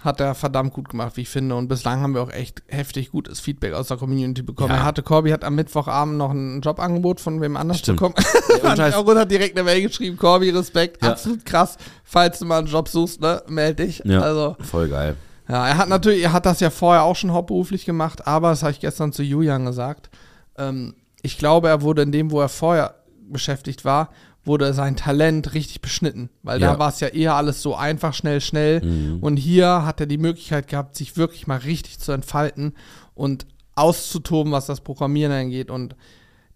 hat 0.00 0.20
er 0.20 0.34
verdammt 0.34 0.74
gut 0.74 0.90
gemacht, 0.90 1.16
wie 1.16 1.22
ich 1.22 1.30
finde. 1.30 1.54
Und 1.54 1.66
bislang 1.68 2.00
haben 2.02 2.14
wir 2.14 2.20
auch 2.22 2.30
echt 2.30 2.62
heftig 2.68 3.10
gutes 3.10 3.40
Feedback 3.40 3.72
aus 3.72 3.88
der 3.88 3.96
Community 3.96 4.42
bekommen. 4.42 4.68
Ja. 4.68 4.76
Er 4.76 4.84
hatte, 4.84 5.02
Corby 5.02 5.30
hat 5.30 5.44
am 5.44 5.54
Mittwochabend 5.54 6.18
noch 6.18 6.30
ein 6.30 6.60
Jobangebot 6.60 7.20
von 7.20 7.40
wem 7.40 7.56
anders 7.56 7.78
Stimmt. 7.78 8.00
bekommen. 8.00 8.14
und 9.06 9.18
hat 9.18 9.30
direkt 9.30 9.56
eine 9.56 9.64
Mail 9.64 9.80
geschrieben, 9.80 10.18
Corby, 10.18 10.50
Respekt, 10.50 11.02
Ja. 11.02 11.12
absolut 11.12 11.46
krass. 11.46 11.78
Falls 12.04 12.38
du 12.38 12.44
mal 12.44 12.58
einen 12.58 12.66
Job 12.66 12.88
suchst, 12.88 13.22
ne, 13.22 13.42
meld 13.48 13.78
dich. 13.78 14.02
Ja. 14.04 14.20
Also, 14.20 14.56
Voll 14.60 14.88
geil. 14.88 15.16
Ja, 15.48 15.68
er 15.68 15.76
hat 15.76 15.88
natürlich, 15.88 16.22
er 16.22 16.32
hat 16.32 16.46
das 16.46 16.60
ja 16.60 16.70
vorher 16.70 17.02
auch 17.02 17.16
schon 17.16 17.32
hauptberuflich 17.32 17.84
gemacht, 17.84 18.26
aber 18.26 18.50
das 18.50 18.62
habe 18.62 18.72
ich 18.72 18.80
gestern 18.80 19.12
zu 19.12 19.22
Julian 19.22 19.64
gesagt. 19.66 20.10
Ähm, 20.56 20.94
ich 21.22 21.38
glaube, 21.38 21.68
er 21.68 21.82
wurde 21.82 22.02
in 22.02 22.12
dem, 22.12 22.30
wo 22.30 22.40
er 22.40 22.48
vorher 22.48 22.94
beschäftigt 23.28 23.84
war, 23.84 24.10
wurde 24.44 24.74
sein 24.74 24.96
Talent 24.96 25.54
richtig 25.54 25.80
beschnitten. 25.80 26.28
Weil 26.42 26.60
Ja. 26.60 26.72
da 26.74 26.78
war 26.78 26.90
es 26.90 27.00
ja 27.00 27.08
eher 27.08 27.34
alles 27.34 27.62
so 27.62 27.74
einfach, 27.74 28.12
schnell, 28.12 28.40
schnell. 28.42 28.82
Mhm. 28.84 29.18
Und 29.20 29.36
hier 29.38 29.86
hat 29.86 30.00
er 30.00 30.06
die 30.06 30.18
Möglichkeit 30.18 30.68
gehabt, 30.68 30.96
sich 30.96 31.16
wirklich 31.16 31.46
mal 31.46 31.58
richtig 31.58 31.98
zu 31.98 32.12
entfalten 32.12 32.74
und 33.14 33.46
auszutoben, 33.74 34.52
was 34.52 34.66
das 34.66 34.82
Programmieren 34.82 35.32
angeht 35.32 35.70
und 35.70 35.96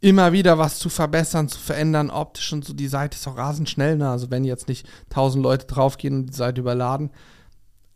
immer 0.01 0.33
wieder 0.33 0.59
was 0.59 0.79
zu 0.79 0.89
verbessern, 0.91 1.49
zu 1.49 1.59
verändern, 1.59 2.11
optisch 2.11 2.53
und 2.53 2.65
so. 2.65 2.73
Die 2.73 2.87
Seite 2.89 3.17
ist 3.17 3.27
auch 3.27 3.37
rasend 3.37 3.69
schnell, 3.69 3.97
ne? 3.97 4.09
Also 4.11 4.31
wenn 4.31 4.45
jetzt 4.45 4.69
nicht 4.69 4.87
tausend 5.11 5.43
Leute 5.43 5.67
draufgehen 5.67 6.15
und 6.15 6.27
die 6.27 6.35
Seite 6.35 6.61
überladen, 6.61 7.11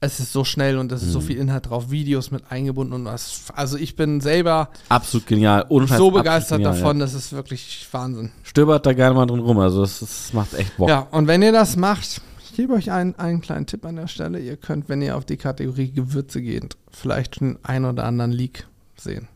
es 0.02 0.20
ist 0.20 0.32
so 0.32 0.44
schnell 0.44 0.76
und 0.78 0.92
es 0.92 1.02
ist 1.02 1.12
so 1.12 1.20
Mhm. 1.20 1.24
viel 1.24 1.36
Inhalt 1.38 1.70
drauf, 1.70 1.90
Videos 1.90 2.30
mit 2.30 2.50
eingebunden 2.50 2.92
und 2.92 3.04
was. 3.04 3.44
Also 3.54 3.78
ich 3.78 3.96
bin 3.96 4.20
selber 4.20 4.68
Absolut 4.88 5.26
genial. 5.26 5.64
Scheiß, 5.70 5.96
so 5.96 6.10
begeistert 6.10 6.58
genial, 6.58 6.74
davon, 6.74 6.98
Ja. 6.98 7.04
das 7.04 7.14
ist 7.14 7.32
wirklich 7.32 7.86
Wahnsinn. 7.92 8.30
Stöbert 8.42 8.84
da 8.84 8.92
gerne 8.92 9.14
mal 9.14 9.26
drin 9.26 9.40
rum, 9.40 9.58
also 9.60 9.80
das, 9.80 10.00
das 10.00 10.32
macht 10.32 10.54
echt 10.54 10.76
Bock. 10.76 10.88
Ja, 10.88 11.06
und 11.12 11.26
wenn 11.28 11.40
ihr 11.42 11.52
das 11.52 11.76
macht, 11.76 12.20
ich 12.44 12.54
gebe 12.56 12.74
euch 12.74 12.90
einen, 12.90 13.14
einen 13.14 13.40
kleinen 13.40 13.66
Tipp 13.66 13.86
an 13.86 13.96
der 13.96 14.08
Stelle. 14.08 14.38
Ihr 14.40 14.56
könnt, 14.56 14.88
wenn 14.90 15.00
ihr 15.02 15.16
auf 15.16 15.24
die 15.24 15.36
Kategorie 15.38 15.90
Gewürze 15.92 16.42
geht, 16.42 16.76
vielleicht 16.90 17.36
schon 17.36 17.58
einen 17.62 17.84
oder 17.86 18.04
anderen 18.04 18.32
Leak 18.32 18.66
sehen. 18.96 19.28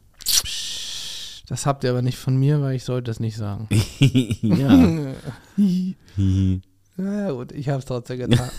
Das 1.48 1.64
habt 1.64 1.84
ihr 1.84 1.90
aber 1.90 2.02
nicht 2.02 2.18
von 2.18 2.36
mir, 2.36 2.60
weil 2.60 2.74
ich 2.74 2.82
sollte 2.84 3.10
es 3.12 3.20
nicht 3.20 3.36
sagen. 3.36 3.68
ja. 4.42 5.14
naja, 6.97 7.30
gut, 7.32 7.53
ich 7.53 7.68
habe 7.68 7.78
es 7.80 7.84
trotzdem 7.84 8.18
getan. 8.30 8.51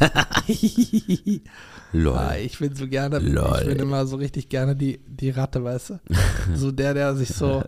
Lol. 1.94 2.18
Ah, 2.18 2.36
ich 2.38 2.58
bin 2.60 2.76
so 2.76 2.88
gerne, 2.88 3.20
Lol. 3.20 3.58
ich 3.62 3.68
bin 3.68 3.80
immer 3.80 4.06
so 4.06 4.18
richtig 4.18 4.50
gerne 4.50 4.76
die, 4.76 5.00
die 5.08 5.30
Ratte, 5.30 5.64
weißt 5.64 5.90
du? 5.92 6.00
So 6.56 6.72
der, 6.72 6.94
der 6.94 7.16
sich 7.16 7.30
so, 7.30 7.64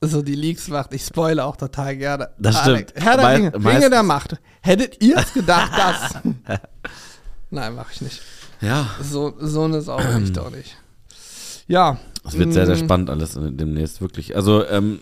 so 0.00 0.22
die 0.22 0.34
Leaks 0.34 0.68
macht. 0.68 0.92
Ich 0.94 1.04
spoile 1.04 1.44
auch 1.44 1.56
total 1.56 1.96
gerne. 1.96 2.30
Das 2.38 2.56
Alex, 2.56 2.90
stimmt. 2.92 3.04
Herr 3.06 3.16
der 3.16 3.24
Mei- 3.24 3.34
Ringe, 3.36 3.54
Ringe 3.54 3.90
der 3.90 4.02
Macht. 4.02 4.36
Hättet 4.62 5.02
ihr 5.02 5.16
es 5.18 5.32
gedacht, 5.34 5.72
dass? 5.76 6.58
Nein, 7.50 7.74
mache 7.74 7.92
ich 7.92 8.00
nicht. 8.00 8.20
Ja. 8.60 8.88
So, 9.02 9.34
so 9.38 9.64
eine 9.64 9.80
Sau 9.82 9.98
ich 10.22 10.32
doch 10.32 10.50
nicht. 10.50 10.76
Ja. 11.66 11.98
Es 12.26 12.38
wird 12.38 12.52
sehr, 12.54 12.64
sehr 12.66 12.76
mm, 12.76 12.78
spannend 12.78 13.10
alles 13.10 13.34
demnächst, 13.38 14.00
wirklich. 14.00 14.34
Also, 14.34 14.66
ähm, 14.66 14.98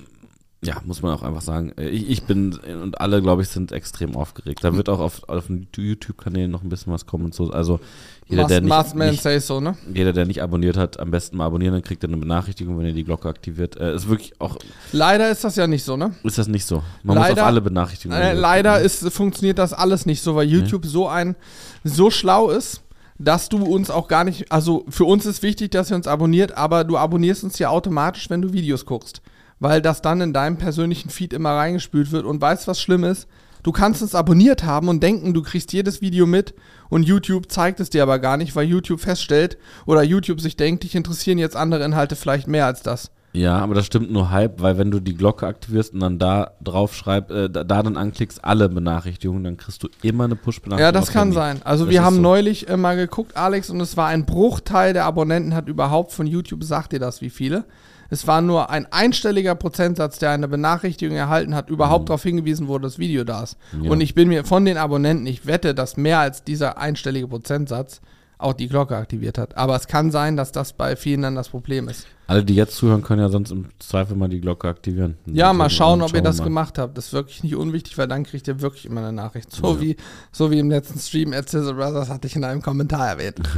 ja, 0.65 0.77
muss 0.85 1.03
man 1.03 1.13
auch 1.13 1.23
einfach 1.23 1.43
sagen. 1.43 1.73
Äh, 1.77 1.89
ich, 1.89 2.09
ich 2.09 2.23
bin 2.23 2.57
und 2.83 3.01
alle, 3.01 3.21
glaube 3.21 3.43
ich, 3.43 3.49
sind 3.49 3.73
extrem 3.73 4.15
aufgeregt. 4.15 4.63
Da 4.63 4.77
wird 4.77 4.89
auch 4.89 5.01
auf, 5.01 5.29
auf 5.29 5.49
den 5.49 5.67
YouTube-Kanälen 5.75 6.51
noch 6.51 6.63
ein 6.63 6.69
bisschen 6.69 6.93
was 6.93 7.05
kommen 7.05 7.25
und 7.25 7.35
so. 7.35 7.51
Also 7.51 7.81
jeder, 8.29 8.47
der 8.47 8.61
nicht, 8.61 8.95
nicht 8.95 9.23
so, 9.45 9.61
ne? 9.61 9.77
jeder, 9.93 10.13
der 10.13 10.25
nicht 10.25 10.41
abonniert 10.41 10.77
hat, 10.77 11.01
am 11.01 11.11
besten 11.11 11.37
mal 11.37 11.47
abonnieren, 11.47 11.75
dann 11.75 11.83
kriegt 11.83 12.05
er 12.05 12.09
eine 12.09 12.17
Benachrichtigung, 12.17 12.79
wenn 12.79 12.87
ihr 12.87 12.93
die 12.93 13.03
Glocke 13.03 13.29
aktiviert. 13.29 13.77
Äh, 13.77 13.97
ist 13.97 14.09
wirklich 14.09 14.41
auch. 14.41 14.57
Leider 14.93 15.31
ist 15.31 15.43
das 15.43 15.57
ja 15.57 15.67
nicht 15.67 15.83
so, 15.83 15.97
ne? 15.97 16.15
Ist 16.23 16.39
das 16.39 16.47
nicht 16.47 16.65
so? 16.65 16.83
Man 17.03 17.17
leider, 17.17 17.31
muss 17.31 17.41
auf 17.41 17.47
alle 17.47 17.61
Benachrichtigungen. 17.61 18.23
Äh, 18.23 18.35
leider 18.35 18.81
ist, 18.81 19.11
funktioniert 19.13 19.59
das 19.59 19.73
alles 19.73 20.07
nicht 20.07 20.23
so, 20.23 20.37
weil 20.37 20.47
YouTube 20.47 20.85
nee. 20.85 20.91
so 20.91 21.09
ein 21.09 21.35
so 21.83 22.11
schlau 22.11 22.51
ist 22.51 22.83
dass 23.19 23.49
du 23.49 23.65
uns 23.65 23.89
auch 23.89 24.09
gar 24.09 24.25
nicht, 24.25 24.51
also 24.51 24.85
für 24.89 25.05
uns 25.05 25.27
ist 25.27 25.45
wichtig, 25.45 25.71
dass 25.71 25.93
ihr 25.93 25.97
uns 25.97 26.09
abonniert, 26.09 26.57
aber 26.57 26.83
du 26.83 26.97
abonnierst 26.97 27.45
uns 27.45 27.57
ja 27.61 27.69
automatisch, 27.69 28.29
wenn 28.31 28.43
du 28.43 28.53
Videos 28.53 28.85
guckst 28.85 29.23
weil 29.63 29.81
das 29.81 30.03
dann 30.03 30.21
in 30.21 30.33
deinem 30.33 30.57
persönlichen 30.57 31.09
Feed 31.09 31.33
immer 31.33 31.51
reingespült 31.51 32.11
wird. 32.11 32.27
Und 32.27 32.41
weißt, 32.41 32.67
was 32.67 32.81
schlimm 32.81 33.05
ist? 33.05 33.29
Du 33.63 33.71
kannst 33.71 34.03
es 34.03 34.17
abonniert 34.17 34.65
haben 34.65 34.89
und 34.89 35.05
denken, 35.05 35.35
du 35.35 35.43
kriegst 35.43 35.73
jedes 35.73 36.01
Video 36.01 36.27
mit 36.27 36.53
und 36.91 37.05
YouTube 37.05 37.49
zeigt 37.49 37.79
es 37.79 37.89
dir 37.89 38.03
aber 38.03 38.19
gar 38.19 38.37
nicht, 38.37 38.57
weil 38.57 38.67
YouTube 38.67 38.99
feststellt 38.99 39.57
oder 39.87 40.03
YouTube 40.03 40.41
sich 40.41 40.57
denkt, 40.57 40.83
dich 40.83 40.97
interessieren 40.97 41.39
jetzt 41.39 41.55
andere 41.55 41.85
Inhalte 41.85 42.17
vielleicht 42.17 42.49
mehr 42.49 42.67
als 42.67 42.83
das. 42.83 43.13
Ja, 43.35 43.59
aber 43.59 43.75
das 43.75 43.87
stimmt 43.87 44.11
nur 44.11 44.31
halb, 44.31 44.61
weil 44.61 44.79
wenn 44.79 44.91
du 44.91 44.99
die 44.99 45.15
Glocke 45.15 45.47
aktivierst 45.47 45.95
und 45.95 46.01
dann 46.01 46.19
da 46.19 46.51
drauf 46.61 46.95
schreibst, 46.95 47.31
äh, 47.31 47.49
da, 47.49 47.63
da, 47.63 47.85
dann 47.85 47.97
anklickst 47.97 48.45
alle 48.45 48.69
Benachrichtigungen, 48.69 49.45
dann 49.45 49.57
kriegst 49.57 49.83
du 49.85 49.89
immer 50.03 50.25
eine 50.25 50.35
Push-Benachrichtigung. 50.35 50.81
Ja, 50.81 50.93
das 50.93 51.13
kann 51.13 51.33
sein. 51.33 51.61
Also 51.63 51.85
das 51.85 51.93
wir 51.93 52.03
haben 52.03 52.17
so. 52.17 52.23
neulich 52.23 52.69
äh, 52.69 52.77
mal 52.77 52.97
geguckt, 52.97 53.37
Alex, 53.37 53.71
und 53.71 53.81
es 53.81 53.97
war 53.97 54.09
ein 54.09 54.27
Bruchteil 54.27 54.93
der 54.93 55.05
Abonnenten 55.05 55.55
hat 55.55 55.69
überhaupt 55.69 56.13
von 56.13 56.27
YouTube, 56.27 56.65
sagt 56.65 56.93
dir 56.93 56.99
das, 56.99 57.23
wie 57.23 57.31
viele? 57.31 57.65
Es 58.13 58.27
war 58.27 58.43
nur 58.43 58.69
ein 58.69 58.85
einstelliger 58.93 59.55
Prozentsatz, 59.55 60.19
der 60.19 60.33
eine 60.33 60.47
Benachrichtigung 60.47 61.17
erhalten 61.17 61.55
hat, 61.55 61.71
überhaupt 61.71 62.05
mhm. 62.05 62.07
darauf 62.09 62.23
hingewiesen 62.23 62.69
wurde, 62.69 62.83
das 62.83 62.99
Video 62.99 63.25
da 63.25 63.45
ist. 63.45 63.57
Ja. 63.83 63.91
Und 63.91 64.03
ich 64.03 64.15
bin 64.15 64.29
mir 64.29 64.45
von 64.45 64.67
den 64.67 64.77
Abonnenten, 64.77 65.27
ich 65.27 65.47
wette, 65.47 65.75
dass 65.75 65.97
mehr 65.97 66.19
als 66.19 66.45
dieser 66.45 66.77
einstellige 66.77 67.27
Prozentsatz 67.27 68.03
auch 68.37 68.53
die 68.53 68.69
Glocke 68.69 68.99
aktiviert 68.99 69.39
hat. 69.39 69.57
Aber 69.57 69.77
es 69.77 69.87
kann 69.87 70.11
sein, 70.11 70.37
dass 70.37 70.53
das 70.53 70.75
bei 70.75 70.95
vielen 70.95 71.23
dann 71.23 71.37
das 71.37 71.49
Problem 71.49 71.89
ist. 71.89 72.07
Alle, 72.27 72.45
die 72.45 72.55
jetzt 72.55 72.77
zuhören, 72.77 73.01
können 73.01 73.23
ja 73.23 73.31
sonst 73.31 73.51
im 73.51 73.69
Zweifel 73.79 74.15
mal 74.15 74.29
die 74.29 74.43
Glocke 74.43 74.69
aktivieren. 74.69 75.17
Ja, 75.25 75.55
mal 75.55 75.71
schauen, 75.71 76.03
ob 76.03 76.13
ihr 76.13 76.21
das 76.21 76.37
mal. 76.37 76.45
gemacht 76.45 76.79
habt. 76.79 76.99
Das 76.99 77.07
ist 77.07 77.13
wirklich 77.15 77.43
nicht 77.43 77.57
unwichtig, 77.57 77.97
weil 77.97 78.09
dann 78.09 78.25
kriegt 78.25 78.47
ihr 78.47 78.61
wirklich 78.61 78.85
immer 78.85 79.01
eine 79.01 79.15
Nachricht. 79.15 79.51
So, 79.53 79.77
ja. 79.77 79.81
wie, 79.81 79.97
so 80.33 80.51
wie 80.51 80.59
im 80.59 80.69
letzten 80.69 80.99
Stream 80.99 81.33
at 81.33 81.49
Sizzle 81.49 81.73
Brothers 81.73 82.11
hatte 82.11 82.27
ich 82.27 82.37
in 82.37 82.45
einem 82.45 82.61
Kommentar 82.61 83.09
erwähnt. 83.09 83.41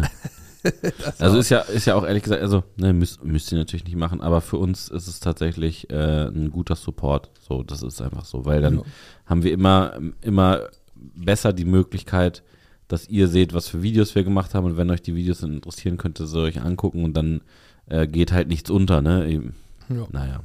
also 1.18 1.38
ist 1.38 1.50
ja, 1.50 1.60
ist 1.60 1.86
ja 1.86 1.94
auch 1.94 2.04
ehrlich 2.04 2.22
gesagt, 2.22 2.42
also 2.42 2.64
ne, 2.76 2.92
müsst, 2.92 3.24
müsst 3.24 3.52
ihr 3.52 3.58
natürlich 3.58 3.84
nicht 3.84 3.96
machen, 3.96 4.20
aber 4.20 4.40
für 4.40 4.56
uns 4.56 4.88
ist 4.88 5.06
es 5.06 5.20
tatsächlich 5.20 5.90
äh, 5.90 6.28
ein 6.28 6.50
guter 6.50 6.76
Support. 6.76 7.30
So, 7.40 7.62
das 7.62 7.82
ist 7.82 8.00
einfach 8.00 8.24
so, 8.24 8.44
weil 8.44 8.62
dann 8.62 8.78
ja. 8.78 8.82
haben 9.26 9.42
wir 9.42 9.52
immer, 9.52 9.98
immer 10.20 10.68
besser 10.94 11.52
die 11.52 11.64
Möglichkeit, 11.64 12.42
dass 12.88 13.08
ihr 13.08 13.28
seht, 13.28 13.54
was 13.54 13.68
für 13.68 13.82
Videos 13.82 14.14
wir 14.14 14.24
gemacht 14.24 14.54
haben 14.54 14.66
und 14.66 14.76
wenn 14.76 14.90
euch 14.90 15.02
die 15.02 15.14
Videos 15.14 15.42
interessieren, 15.42 15.96
könnt 15.96 16.20
ihr 16.20 16.26
sie 16.26 16.40
euch 16.40 16.60
angucken 16.60 17.04
und 17.04 17.14
dann 17.14 17.40
äh, 17.86 18.06
geht 18.06 18.32
halt 18.32 18.48
nichts 18.48 18.70
unter, 18.70 19.02
ne? 19.02 19.52
Ja. 19.88 20.06
Naja. 20.10 20.40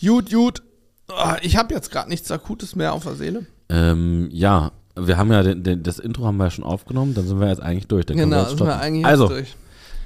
Gut, 0.00 0.30
gut. 0.30 0.62
Ah, 1.08 1.36
ich 1.42 1.56
habe 1.56 1.74
jetzt 1.74 1.90
gerade 1.90 2.08
nichts 2.08 2.30
Akutes 2.30 2.74
mehr 2.74 2.92
auf 2.92 3.04
der 3.04 3.14
Seele. 3.14 3.46
Ähm, 3.68 4.28
ja, 4.32 4.72
wir 4.94 5.16
haben 5.16 5.32
ja 5.32 5.42
den, 5.42 5.62
den, 5.62 5.82
das 5.82 5.98
Intro 5.98 6.24
haben 6.24 6.36
wir 6.36 6.44
ja 6.44 6.50
schon 6.50 6.64
aufgenommen, 6.64 7.14
dann 7.14 7.26
sind 7.26 7.40
wir 7.40 7.48
jetzt 7.48 7.62
eigentlich 7.62 7.86
durch. 7.86 8.06
Dann 8.06 8.16
genau, 8.16 8.44
sind 8.44 8.60
wir 8.60 8.78
eigentlich 8.78 9.06
also, 9.06 9.28
durch. 9.28 9.54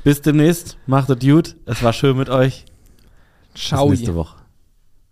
Bis 0.04 0.20
demnächst, 0.22 0.78
macht 0.86 1.10
es 1.10 1.18
gut. 1.18 1.56
Es 1.66 1.82
war 1.82 1.92
schön 1.92 2.16
mit 2.16 2.28
euch. 2.28 2.64
Ciao. 3.54 3.88
Bis 3.88 4.00
nächste 4.00 4.14
Woche. 4.14 4.36